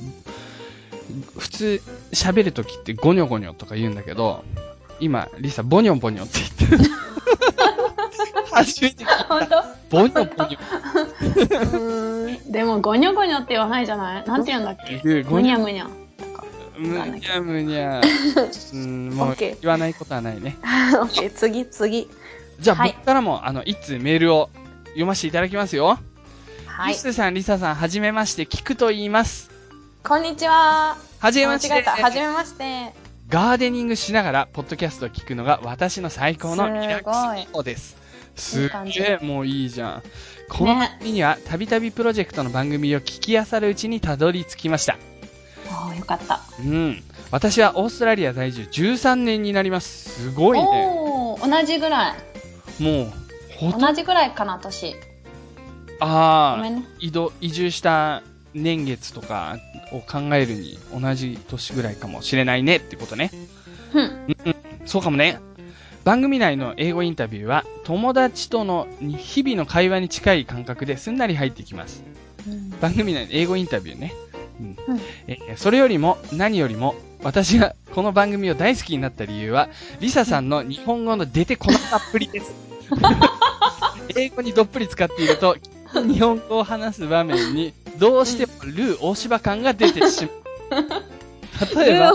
[1.36, 1.82] 普通
[2.12, 4.44] 喋るときってゴニョゴニョとか言うんだけど、
[5.00, 6.92] 今、リサボニョボニョって言ってる。
[8.54, 9.66] 初めて聞いた。
[9.90, 10.58] ボニョボニ
[11.74, 14.26] うんでもゴニョゴニョって言わないじゃない？
[14.28, 14.98] なんて言うんだっけ？
[14.98, 15.28] ョ。
[15.28, 15.88] ゴニャゴニャ
[16.78, 18.00] むにゃむにゃ。
[18.74, 20.58] うん、もう言わないことはないね。
[21.02, 22.08] オッケー次次
[22.64, 24.50] じゃあ、はい僕からも、あの、一通メールを
[24.88, 26.00] 読ませていただきますよ。
[26.66, 29.52] はいリスさん、リサさん、はじめまして、聞くと言います。
[30.02, 31.84] こんにちははじめまして。
[31.84, 32.94] はじめまして
[33.28, 37.98] ガーデニングしながら、ポッドキャストを聞くのが私の最高のリラックス方法です。
[38.38, 40.04] すげえ、もういいじゃん。
[40.48, 44.98] この番組には、たびたびプロジェクトの番組を聞き漁るうちにたどり着きました。
[45.68, 47.04] おーよかったうん。
[47.30, 50.30] 私はオーストラリア在住13年になります。
[50.30, 50.66] すごいね。
[50.66, 52.33] おー同じぐらい
[52.80, 53.14] もう、
[53.58, 54.96] ほとんど、同じぐらいかな年
[56.00, 58.24] ああ、ごめんね移動、移住した
[58.54, 59.58] 年月とか
[59.92, 63.32] を考えるに同じ年ぐらいかもしれないねってことね。
[63.94, 64.56] うん
[64.86, 65.40] そうかもね。
[66.04, 72.04] 番組内の英語インタビューは、友達との日々の会話に近い感覚ですんなり入ってきます。
[72.48, 74.14] うん番組内の英語インタビューね。
[74.60, 79.70] うんうんえーそれよりも、何よりも、私がこの番組を大好きになった理由は、
[80.00, 82.54] リサさんの日本語の出てこなさっぷりです。
[84.16, 85.56] 英語にどっぷり使っていると、
[85.94, 90.28] 日本語を話す場面に、どうしてもルー大芝感が出てし
[90.70, 90.86] まう。
[91.76, 92.14] 例えば。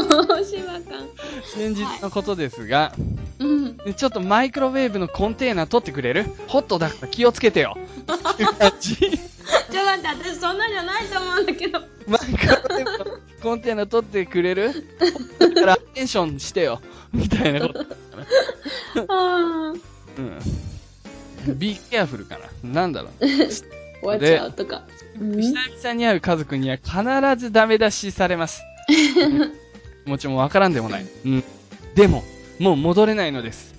[1.55, 2.93] 先日のことですが、
[3.39, 3.77] うん。
[3.97, 6.27] ちょっとマイクロウェーブのコンテーナー取ってくれる？
[6.49, 7.77] ホットだから気をつけてよ。
[8.33, 8.97] っていう感じ。
[8.99, 9.17] ちょっ
[9.71, 11.81] と待って、私そんなんじゃないと思うんだけど。
[12.07, 14.73] マイクロウェーブのコンテーナー取ってくれる？
[15.39, 16.81] だからアテンションしてよ。
[17.13, 17.81] みたいなこと。
[19.09, 19.81] あー
[21.47, 21.59] うん。
[21.59, 22.71] be careful かな。
[22.71, 23.27] なんだろう。
[23.27, 23.57] 終
[24.03, 24.83] わっちゃうとか。
[25.19, 26.93] うん久々に会う家族には必
[27.37, 28.63] ずダメ出しされます。
[30.05, 31.07] 気持ちもわからんでもない。
[31.25, 31.45] うん。
[31.97, 32.23] でも、
[32.61, 33.75] もう戻れないのです。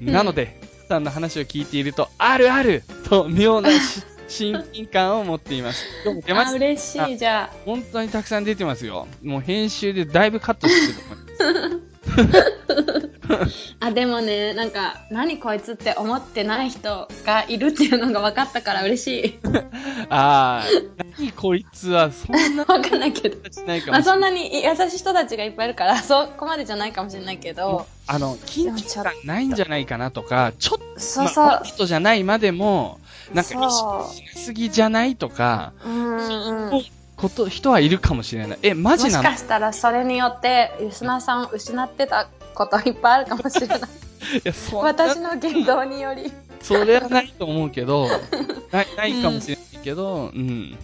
[0.00, 0.58] なので、
[0.88, 5.84] さんの話を聞いていると、あるあると妙なし親近感を持っています。
[6.04, 6.52] 今日も出まあ。
[6.52, 9.08] 嬉しい、じゃ本当にたくさん出てますよ。
[9.22, 12.48] もう編集でだいぶカットしてると思います。
[12.54, 13.08] あ。
[13.80, 19.38] あ、でもね、なんか、何こいつって思ってない人がいるっていうのが分かったから嬉しい。
[20.08, 23.36] あー、何こいつはそんな わかんないけど。
[23.36, 24.32] いかまあ、そんない。
[24.32, 33.00] なに優しい人たちがいっぱいいるから、そこまでじゃないかもしれないけど、あの、緊張感ないんじゃないかなとか、ちょっと、そうそうまあ、この人じゃないまでも、
[33.34, 36.82] なんか意識しすぎじゃないとか、うんうん。
[37.16, 38.58] こと、人はいるかもしれない。
[38.62, 39.24] え、マもジなの？
[39.24, 43.78] しかしたらそれによって、リスナーさんを失ってたこといっぱいあるかもしれない。
[44.38, 46.32] いや、そ私の言動により。
[46.62, 48.08] それはないと思うけど、
[48.72, 50.76] ない、ないかもしれないけど、うん。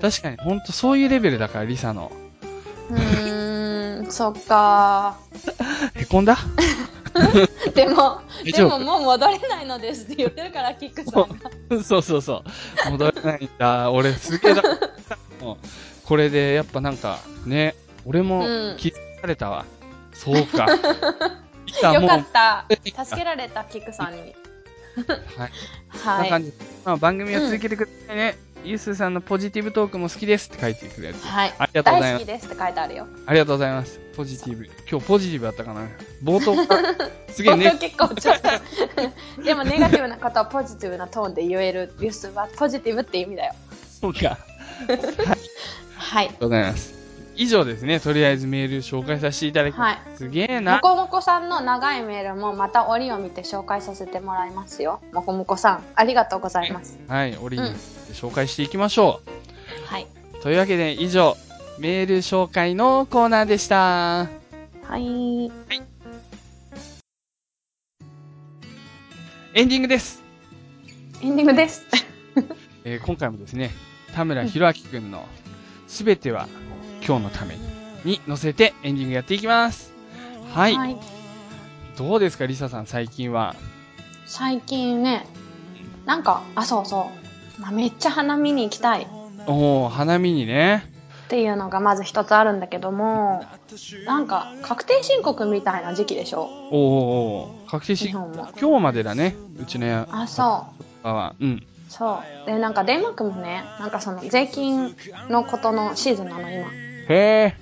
[0.00, 2.10] 確かに、ほんとそういうレベルだから、リサの。
[2.90, 5.16] うーん、そっか
[5.94, 6.38] へこんだ
[7.74, 11.82] でも、でももう戻れないのですって言ってるから、キックさんが。
[11.82, 12.42] そうそうそ
[12.86, 12.90] う。
[12.90, 13.90] 戻れないんだ。
[13.90, 14.62] 俺すげえだ。
[16.04, 17.74] これで、やっぱなんか、ね、
[18.04, 19.64] 俺もうん気づかれたわ。
[20.12, 20.66] そうか。
[21.92, 22.66] よかった。
[23.04, 24.20] 助けられた、キックさんに。
[24.20, 24.34] はい。
[25.92, 26.30] こんなはい。
[26.30, 26.52] 感じ。
[26.84, 28.36] まあ、番組を続けてくださいね。
[28.48, 31.14] ユースさんのポジティブトークも好きですって書いてくれる。
[31.14, 31.54] はい。
[31.58, 32.26] ありがとうございます大好き。
[32.26, 33.06] ですって書いてあるよ。
[33.26, 34.00] ありがとうございます。
[34.16, 34.64] ポジティブ。
[34.90, 35.88] 今日ポジティブだったかな
[36.22, 36.94] 冒頭から、
[37.32, 37.78] すげえ本ね当。
[37.78, 38.48] 結構ちょっと。
[39.42, 43.54] でもネガティブなことをポジティブなトーンで言えるユースはポジティブって意味だよ。
[44.00, 44.38] そうか。
[44.88, 45.22] ありがと
[45.96, 46.26] はい。
[46.28, 46.99] うございます。
[47.36, 48.00] 以上ですね。
[48.00, 49.98] とりあえずメール紹介させていただきます。
[49.98, 50.80] はいすげえもな。
[50.80, 55.00] こもこさんの長いメールもまた折を見て紹介させてもらいますよ。
[55.12, 56.98] もこもこさん、ありがとうございます。
[57.08, 57.36] はい。
[57.40, 57.64] 折に
[58.12, 59.20] 紹介していきましょ
[59.86, 60.06] はい。
[60.38, 60.42] う。
[60.42, 61.36] というわけで、以上、
[61.78, 64.28] メール紹介のコーナーでした。
[64.86, 65.50] はい。
[69.54, 70.22] エンディングです。
[71.22, 71.84] エンディングです。
[72.84, 73.70] えー今回もですね、
[74.14, 75.26] 田村博明くんの
[75.86, 76.48] すべては
[77.06, 77.60] 今日のために
[78.04, 79.92] に乗せてエンディングやっていきます。
[80.54, 80.74] はい。
[80.74, 80.96] はい。
[81.98, 83.54] どうですか、リサさん、最近は？
[84.26, 85.26] 最近ね、
[86.06, 87.10] なんか、あ、そうそ
[87.58, 87.60] う。
[87.60, 89.06] まあ、めっちゃ花見に行きたいっ
[89.46, 90.90] おー、花見にね。
[91.28, 93.44] ていうのがまず一つあるんだけども、
[94.06, 96.48] なんか、確定申告みたいな時期でしょ？
[96.70, 98.48] おーお確定し、日本も。
[98.58, 100.66] 今日までだね、うちのやあ、そ
[101.04, 101.06] う。
[101.06, 101.34] は。
[101.38, 101.66] うん。
[101.88, 102.46] そう。
[102.46, 104.96] で、なんかデンマークもね、なんかその税金
[105.28, 106.66] のことのシーズンなの、今。
[107.10, 107.56] へえ。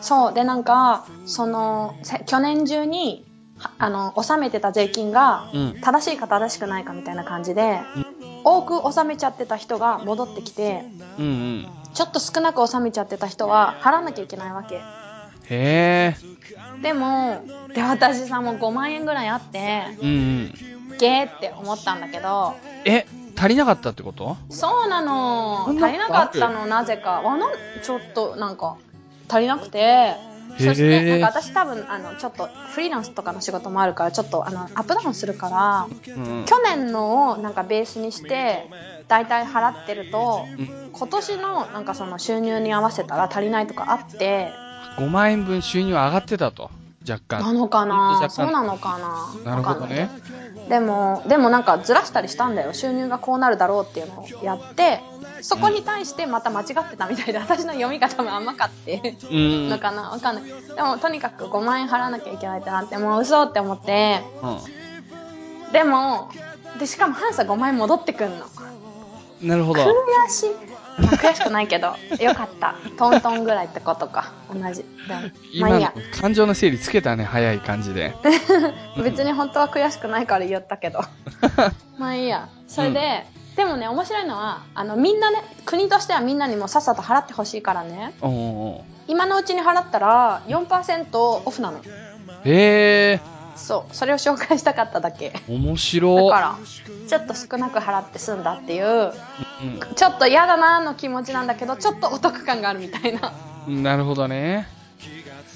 [0.00, 0.34] そう。
[0.34, 3.24] で、なんか、その、せ去年中に、
[3.58, 5.78] はあの、納めてた税金が、うん。
[5.80, 7.80] 正しいか正しくないかみたいな感じで、
[8.44, 10.84] 多く納めちゃってた人が戻ってきて、
[11.18, 11.68] うんうん。
[11.94, 14.76] ちょっと少なく納めちゃってた人は払わなきゃいけないわけ。
[14.76, 14.80] へ
[15.50, 16.16] え。
[16.82, 17.44] でも、
[17.74, 20.12] で、私さ、もう5万円ぐらいあって、うんう
[20.44, 20.54] ん。
[20.98, 22.54] ゲーって思ったんだけど、
[22.84, 24.36] え、足りなかったってこと？
[24.50, 25.66] そうなの。
[25.68, 27.22] 足りなかったの、なぜか。
[27.22, 27.52] わなん
[27.82, 28.76] ちょっと、なんか、
[29.28, 30.14] 足りなくて、
[30.58, 36.44] そして、なんか私多分、あの、ちょっと、フリーランスとかの仕事もあるから、ちょっと、あの、アップダウンするから、うん。
[36.46, 38.68] 去年のをなんかベースにして、
[39.08, 44.52] 大体払ってると、うん今年のなんかその収入に合わせたら足りないとかあって、
[44.98, 46.70] 5万円分収入上がってたと。
[47.08, 47.40] 若干。
[47.40, 48.98] なのか若な干そうなのか
[49.44, 49.50] な？
[49.52, 50.10] なるほどね。
[50.68, 52.72] でも、でもなんかずらしたりしたんだよ。
[52.72, 55.00] 収入がこうなるだろうっていうのをやって、
[55.40, 59.68] そこに対してまた間違ってたみたいで、私の読み方も甘かってうん。
[59.68, 60.10] のかな？
[60.10, 60.44] わかんない。
[60.44, 64.46] でもとにかく5万円払わなきゃいけないってなって、もう嘘って思って、う
[65.68, 65.72] ん。
[65.72, 66.30] でも、
[66.78, 68.46] で、しかもハンサ5万円戻ってくんの。
[69.42, 69.82] なるほど。
[69.82, 69.86] 悔
[70.30, 70.50] しい。
[70.98, 72.74] まあ、悔しくないけど、よかった。
[72.98, 74.32] トントンぐらいってことか。
[74.52, 74.82] 同じ。
[74.82, 75.94] でもま今のあいいや。
[76.20, 78.14] 感情の整理つけたね、早い感じで。
[79.02, 81.00] 別に本当は悔しくないから言ったけど。
[81.98, 82.48] まあいいや。
[82.68, 88.14] それで、でもね、面白いのは、あの、みんなね、国としてはみんなにもさっさと払ってほしいからね。
[88.20, 91.80] おーお今のうちに払ったら4%オフなの。
[91.80, 91.90] ー
[92.44, 93.20] へえ
[93.56, 93.94] そう。
[93.94, 95.32] それを紹介したかっただけ。
[95.48, 96.58] ー、面だ白から、
[97.08, 99.12] ちょっと少なく払って済んだっていう、うん
[99.96, 103.32] ちょっと嫌だなーの気持ちなんだけど、ちょっとお得感があるみたいな。
[103.68, 103.82] うん。
[103.82, 104.66] なるほどね。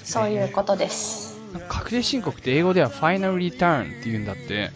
[0.03, 1.37] そういうことです。
[1.67, 4.71] 確定申告って英語ではファイナルリターンって言うんだって。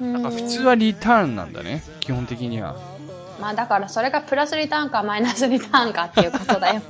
[0.00, 2.76] ななんか普通はリターンなんだね、基本的には。
[3.40, 6.82] まあだからそれがプラスリターンかマイナスリターンかっていうことだよ。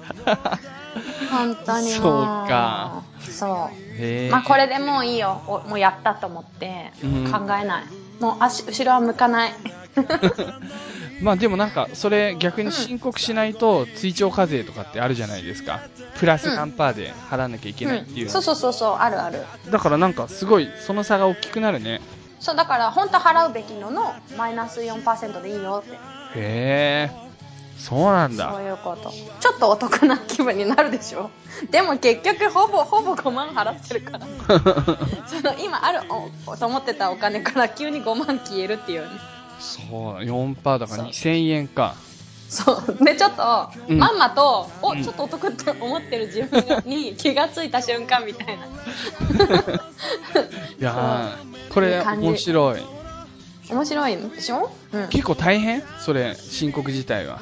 [1.31, 1.91] 本当に。
[1.91, 3.03] そうか。
[3.21, 3.47] そ。
[3.47, 4.31] う。
[4.31, 5.41] まあこれでもういいよ。
[5.47, 7.85] おもうやったと思ってうん考えない。
[8.21, 9.53] もう足、後ろは向かない。
[11.21, 15.81] まあでもなんか、それ逆に申告しないと追徴課税とかってあるじゃないですか。
[16.19, 18.29] プラス何パーで払わなきゃいけないっていうう。
[18.29, 19.45] ん、そうそうそうそう、あるある。
[19.71, 22.01] だからなんかすごい、その差が大きくなるね。
[22.41, 25.95] そう、だから本当払うべきののマイナス4%でいいよって。
[25.95, 25.99] へ
[26.37, 27.31] え。
[27.77, 28.63] そうなんそうだ。
[28.63, 29.11] いうこと。
[29.41, 31.31] ちょっとお得な気分になるでしょ
[31.71, 34.21] でも結局ほぼほぼ5万払ってるから。
[35.27, 36.01] その今ある
[36.47, 39.09] おと思ってたお金から急に5万消えるっていうね。
[39.61, 39.87] そう、
[40.25, 41.95] 4%だから2000円か。
[42.49, 43.05] そう。
[43.05, 48.65] で、ちょっと、うんまんまと、お、うんちょっとお得って思ってる自分に気がついた瞬間みたいな。
[50.81, 52.81] いやー、これ面白い。
[53.71, 54.69] 面白いでしょ？
[54.93, 55.09] うん。
[55.09, 55.83] 結構大変？
[56.01, 57.41] それ、申告自体は。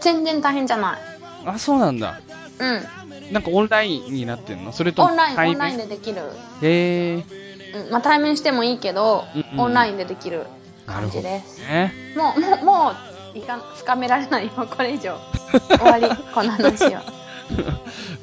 [0.00, 1.00] 全然大変じゃない。
[1.46, 2.20] あ、そうなんだ。
[2.58, 3.32] うん。
[3.32, 4.72] なんかオンラインになってんの？
[4.72, 6.20] それともオンライン、オンラインでできる。
[6.62, 7.24] へ
[7.72, 7.78] え。
[7.78, 7.90] うん。
[7.92, 10.44] まあ、対面してもいいけど、うんうんオンラインでできる
[10.90, 11.58] 感じです。
[11.60, 11.92] ね。
[12.16, 12.92] もう、もう、も
[13.34, 15.16] う、いかん、深められないよ、これ以上。
[15.78, 17.02] 終わり、この話は。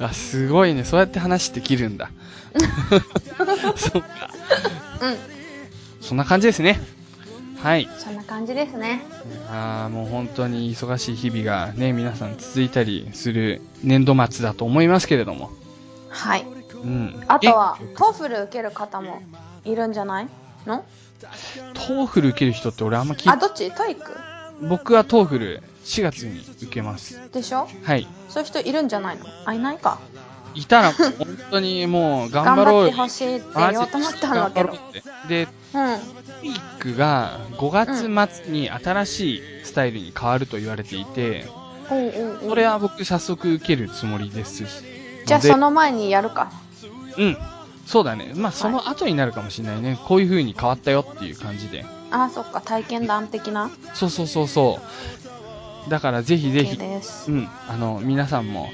[0.00, 0.84] あ、すごいね。
[0.84, 2.10] そうやって話できるんだ。
[3.76, 4.30] そっか。
[5.00, 5.16] うん。
[6.00, 6.80] そんな感じですね。
[7.62, 7.88] はい。
[7.98, 9.02] そんな感じですね。
[9.50, 15.50] ああ、もう本当に忙しい日々がね、皆さん続いたりする年度末だと思いますけれども。
[16.08, 16.46] はい。
[16.74, 17.24] うん。
[17.26, 19.20] あとはトーフル受ける方も
[19.64, 20.28] いるんじゃない
[20.66, 20.84] の？
[21.74, 23.70] トーフル受ける人って俺あんま聞あ、いどっち？
[23.72, 24.16] トイック
[24.68, 27.20] 僕はトーフル4月に受けます。
[27.32, 27.68] でしょ？
[27.84, 28.06] はい。
[28.28, 29.24] そういう人いるんじゃないの？
[29.44, 29.98] あ、いないか。
[30.54, 31.12] いたら本
[31.50, 34.76] 当にもう頑張ろうよ張ってほしいって言おうと思ったんだけど
[35.28, 35.98] で、うん。
[36.40, 41.46] トイックが5月末に新しいスタイルに変わると言われていて、
[41.90, 44.84] おうおうおうそれは僕早速受けるつもりですし。
[45.26, 46.50] じゃあその前にやるか。
[47.16, 47.36] うん。
[47.88, 48.34] そうだね。
[48.36, 49.98] まあ、その後になるかもしれないね。
[50.06, 51.86] こういう風に変わったよっていう感じで。
[52.10, 53.70] あ、そっか、体験談的な？
[53.94, 54.78] そうそうそうそ
[55.86, 55.90] う。
[55.90, 57.32] だからぜひぜひ、です。
[57.32, 57.48] うん。
[57.66, 58.68] あの、皆さんも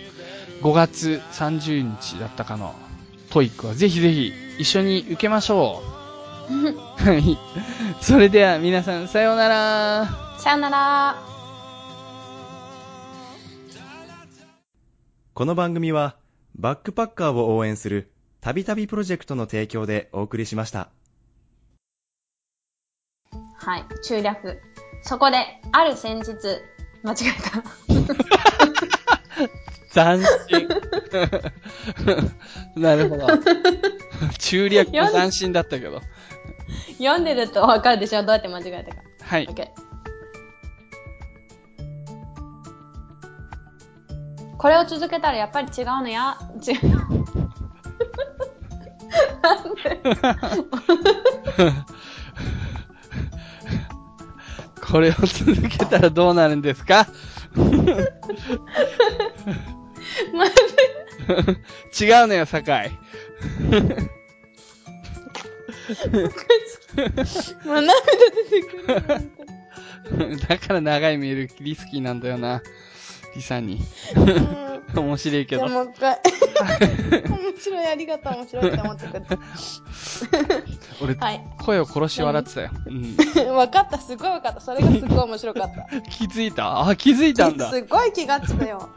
[0.62, 2.74] 5月30日だったかの
[3.30, 5.80] トイックはぜひぜひ一緒に受けましょ
[6.50, 6.74] う。
[7.08, 7.38] はい。
[8.00, 10.08] それでは皆さんさようなら。
[10.38, 11.22] さよなら。
[15.34, 16.16] この番組は、
[16.56, 18.10] バックパッカーを応援する、
[18.44, 20.90] たびたびプロジェクトの提供でお送りしました。
[23.56, 24.60] はい、中略。
[25.02, 26.34] そこで、ある先日、
[27.02, 27.32] 間違え
[29.94, 30.68] 斬新。
[32.76, 33.28] なるほど。
[34.38, 36.00] 中略も斬新だったけど。
[36.00, 36.06] た。
[36.98, 38.20] 読んでるとわかるでしょ？
[38.24, 39.02] どうやって間違えたか。
[39.22, 39.46] はい。
[39.46, 39.68] OK。
[44.58, 46.36] これを続けたらやっぱり違うのや。
[46.62, 47.43] 違う。
[54.86, 57.06] これを続けたらどうなるんですか？
[60.34, 60.44] ま
[61.98, 62.74] 違うのよ、酒井。
[67.66, 67.94] もう涙
[68.30, 68.76] 出てく
[70.30, 70.36] る。
[70.48, 72.62] だから長いメールリスキーなんだよな。
[73.34, 73.80] リさんに。
[75.00, 75.68] 面白いけど。
[75.68, 76.18] もう一回。
[77.28, 79.38] 面白い、ありがとう、面白いって思ってくれて。
[81.02, 81.44] 俺、はい。
[81.58, 82.70] 声を殺し笑ってたよ。
[82.86, 83.16] うん。
[83.16, 84.60] 分かった、すごい分かった。
[84.60, 86.00] それがすごい面白かった。
[86.10, 86.86] 気づいた？
[86.88, 87.70] あ、気づいたんだ。
[87.70, 88.88] すごい気がつくよ。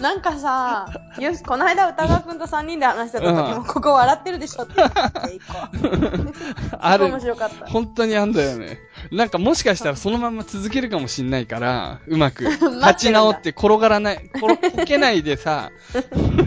[0.00, 0.86] なんかさ、
[1.18, 6.76] よし、この間歌川くんと3人で話してた時も、うんここ笑ってるでしょって言って、一個。
[6.80, 7.20] ある面。
[7.20, 7.66] 白かった。
[7.66, 8.78] 本当にあんだよね。
[9.10, 15.70] なんかもしかしたらそのまま続けるかもしんないから、うまく 立ち直って転がらない、転こけないでさ、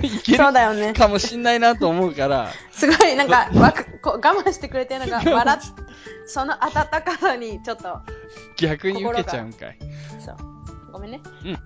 [0.01, 0.93] い けそうるだよね。
[0.93, 5.59] かもしんないなと思うから、すごい、なんか、わくこう我慢してくれてるのが、 笑っ、
[6.25, 6.71] その温
[7.03, 7.99] かさに、ちょっと、
[8.57, 9.77] 逆に受けちゃうんかい。
[10.25, 10.35] そう。
[10.91, 11.21] ごめんね。
[11.45, 11.59] うん。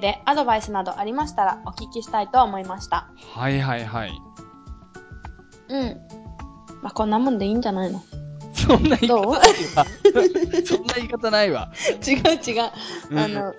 [0.00, 3.08] で、アドバイスなどありましたらお聞きしたいと思いました。
[3.34, 4.12] はいはいはい。
[5.68, 6.00] うん。
[6.86, 8.00] まあ、こんなもんでいいんじゃないの？
[8.54, 9.42] そんな言い方ないわ。
[10.64, 11.72] そんな言い方ないわ。
[12.06, 12.70] 違う違う。
[13.10, 13.54] うんあの、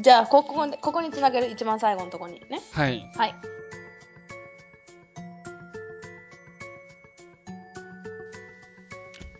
[0.00, 2.60] じゃあ、ここここにつなげる一番最後のとこにね。
[2.72, 3.10] はい。
[3.16, 3.34] はい。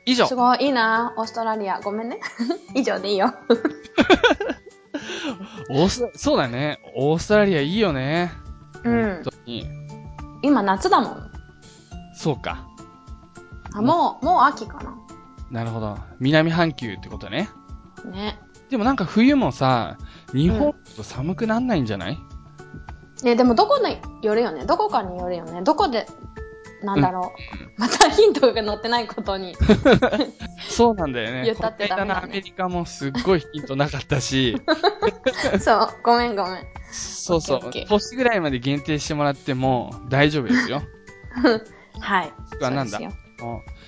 [0.07, 0.35] 以上す。
[0.35, 1.81] ごいいいな、オーストラリア。
[1.81, 2.19] ごめんね。
[2.75, 3.35] 以上でいいよ。
[5.69, 6.81] オーストそうだね。
[6.95, 8.33] オーストラリアいいよね。
[8.85, 9.23] うん本。
[9.25, 9.67] 当に。
[10.41, 11.31] 今夏だもん。
[12.15, 12.67] そうか。
[13.77, 14.97] あ、もう、もう秋かな。
[15.51, 15.99] なるほど。
[16.19, 17.49] 南半球ってことね。
[18.05, 18.39] ね。
[18.71, 19.97] でもなんか冬もさ、
[20.33, 22.19] 日本と寒くなんないんじゃない、
[23.23, 24.67] ね、でもどこによるよね。
[24.67, 25.63] どこかによるよね。
[25.63, 26.07] どこで、
[26.83, 27.33] なんだろ
[27.77, 27.81] う。
[27.81, 29.55] またヒントが載ってないことに。
[30.69, 31.45] そうなんだよね。
[31.45, 34.61] 言ったってダメだねアメリカもすっごいヒントなかったし、
[35.61, 36.65] そう、ごめんごめん。
[36.91, 37.95] そうそうオッケーオッケ。
[37.95, 40.83] ー年ぐらいまで限定してもらっても大丈夫ですよ。
[42.01, 42.33] はい。
[42.61, 42.99] はなんだ？
[42.99, 43.26] そ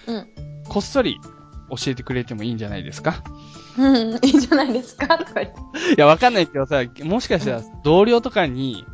[0.07, 0.17] うん。
[0.17, 0.29] う
[0.69, 1.19] こっそり
[1.71, 3.23] 教えてくれてもいいんじゃないですか？
[3.79, 5.19] うん、いいじゃないですか？
[5.19, 5.95] とか言って。
[5.95, 8.85] いや、わかんないけどさ、もしかしたら同僚とかに、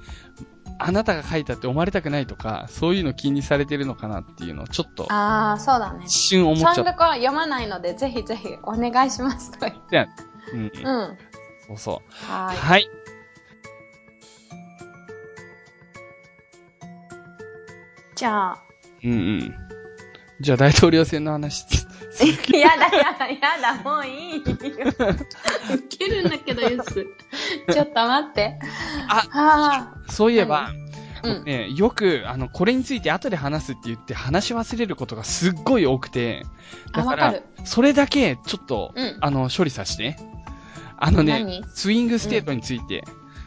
[0.79, 6.05] あなたが書いたって思われたくないとか、そういうの気にされてるのかなっていうのをちょっとああ、そうだね。
[6.07, 10.07] 一瞬思っちゃっ三読は読まないので、ぜひぜひお願いしますとか言って。
[10.07, 10.09] た。
[10.53, 10.61] うん。
[10.61, 11.19] うん。
[11.69, 12.33] そうそう。
[12.33, 12.57] はーい。
[12.57, 12.89] はい。
[18.17, 18.59] じゃあ、
[19.03, 19.55] うんうん。
[20.41, 21.87] じゃあ大統領選の話つ、
[22.55, 24.43] やだやだやだ、もういいよ。
[25.73, 27.07] ウケるんだけど、ユス。
[27.73, 28.59] ちょっと待って。
[29.09, 30.71] ああそういえば、
[31.23, 36.45] うんね、よく、あの、これについて後で話すって言って話し忘れることがすっごい多くて、
[36.93, 37.43] あ、だか、らる。
[37.65, 40.17] それだけ、ちょっと、うんあの、処理させて。
[40.97, 43.05] あのね何、スイングステートについて、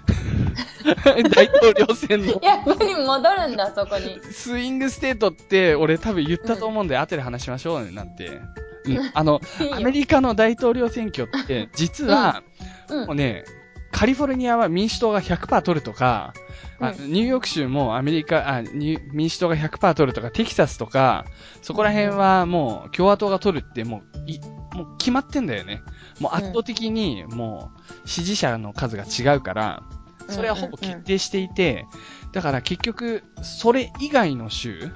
[1.35, 4.19] 大統領選の、やっぱり戻るんだ、そこに。
[4.31, 8.39] スイングステートって、俺多分言ったと思うんで、後で話しましょうね、なんて。
[8.85, 9.75] うん、あの、いいよ。
[9.75, 12.43] アメリカの大統領選挙って、 実は、
[12.89, 13.05] うん。
[13.07, 13.43] もうね、
[13.91, 16.33] カリフォルニアは民主党が100%取るとか、
[16.79, 21.25] ニューヨーク州もアメリカ、あ民主党が100%取るとか、テキサスとか、
[21.61, 24.39] そこら辺はもう共和党が取るってもう、い
[24.73, 25.81] もう決まってんだよね。
[26.19, 27.71] もう圧倒的にも
[28.05, 29.83] う支持者の数が違うから、
[30.29, 31.85] それはほぼ決定していて、
[32.31, 34.91] だから結局、それ以外の州、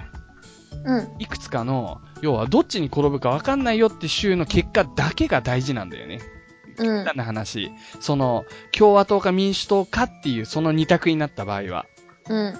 [0.83, 1.15] うん。
[1.19, 6.19] いくつかの、要はどっちに転ぶか分かんないよって州の結果だけが大事なんだよね。
[6.77, 7.05] うん。
[7.15, 7.71] な話。
[7.99, 11.85] その、共和党か民主党かっていうその二択になった場合は。
[12.29, 12.53] うん。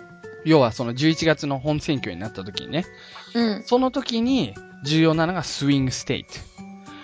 [0.43, 2.85] 要はその11月の本選挙になった時にね。
[3.33, 3.63] うん。
[3.63, 6.29] その時に重要なのがスイングステイト。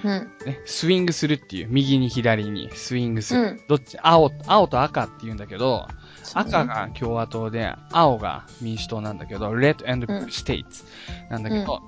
[0.03, 0.31] うん。
[0.45, 3.41] ね、スイングするっていう、右に左にスイングする。
[3.41, 5.87] うんどっち、青、青と赤って言うんだけど、
[6.33, 10.83] 赤が共和党で、青が民主党なんだけど、Red and うん Blue States
[11.29, 11.81] なんだけど、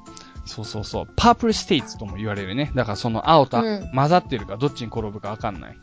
[0.49, 2.71] そうそうそう、Purple States とも言われるね。
[2.73, 5.77] だからその青とうん混ざってるかどっちに転ぶかわかんない。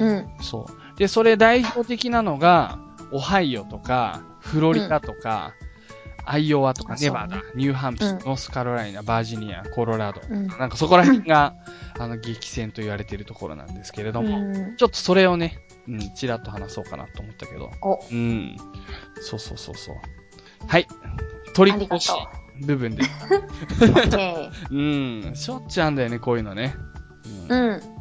[0.00, 0.26] うん。
[0.40, 0.98] そう。
[0.98, 2.80] で、それ代表的なのが、
[3.12, 5.54] オハイオとか、フロリダとか、
[6.24, 10.20] アイオワとか、ネバダ、ニューハンプシャー、うんノースカロライナ、バージニア、コロラド。
[10.28, 11.54] うんなんかそこら辺が、
[11.96, 17.70] あの、激戦と言われているところなんですけれども、うんちょっとそれをね、うん、ちらっと話そうかなと思ったけど。
[17.82, 18.56] お、うん。
[19.20, 19.96] そうそうそうそう。
[20.66, 20.88] はい。
[21.54, 22.10] 取り越し
[22.60, 23.02] 部分で。
[24.70, 25.30] うん。
[25.34, 26.74] しょっちゅうあんだよね、こういうのね。
[27.48, 27.97] うんうん。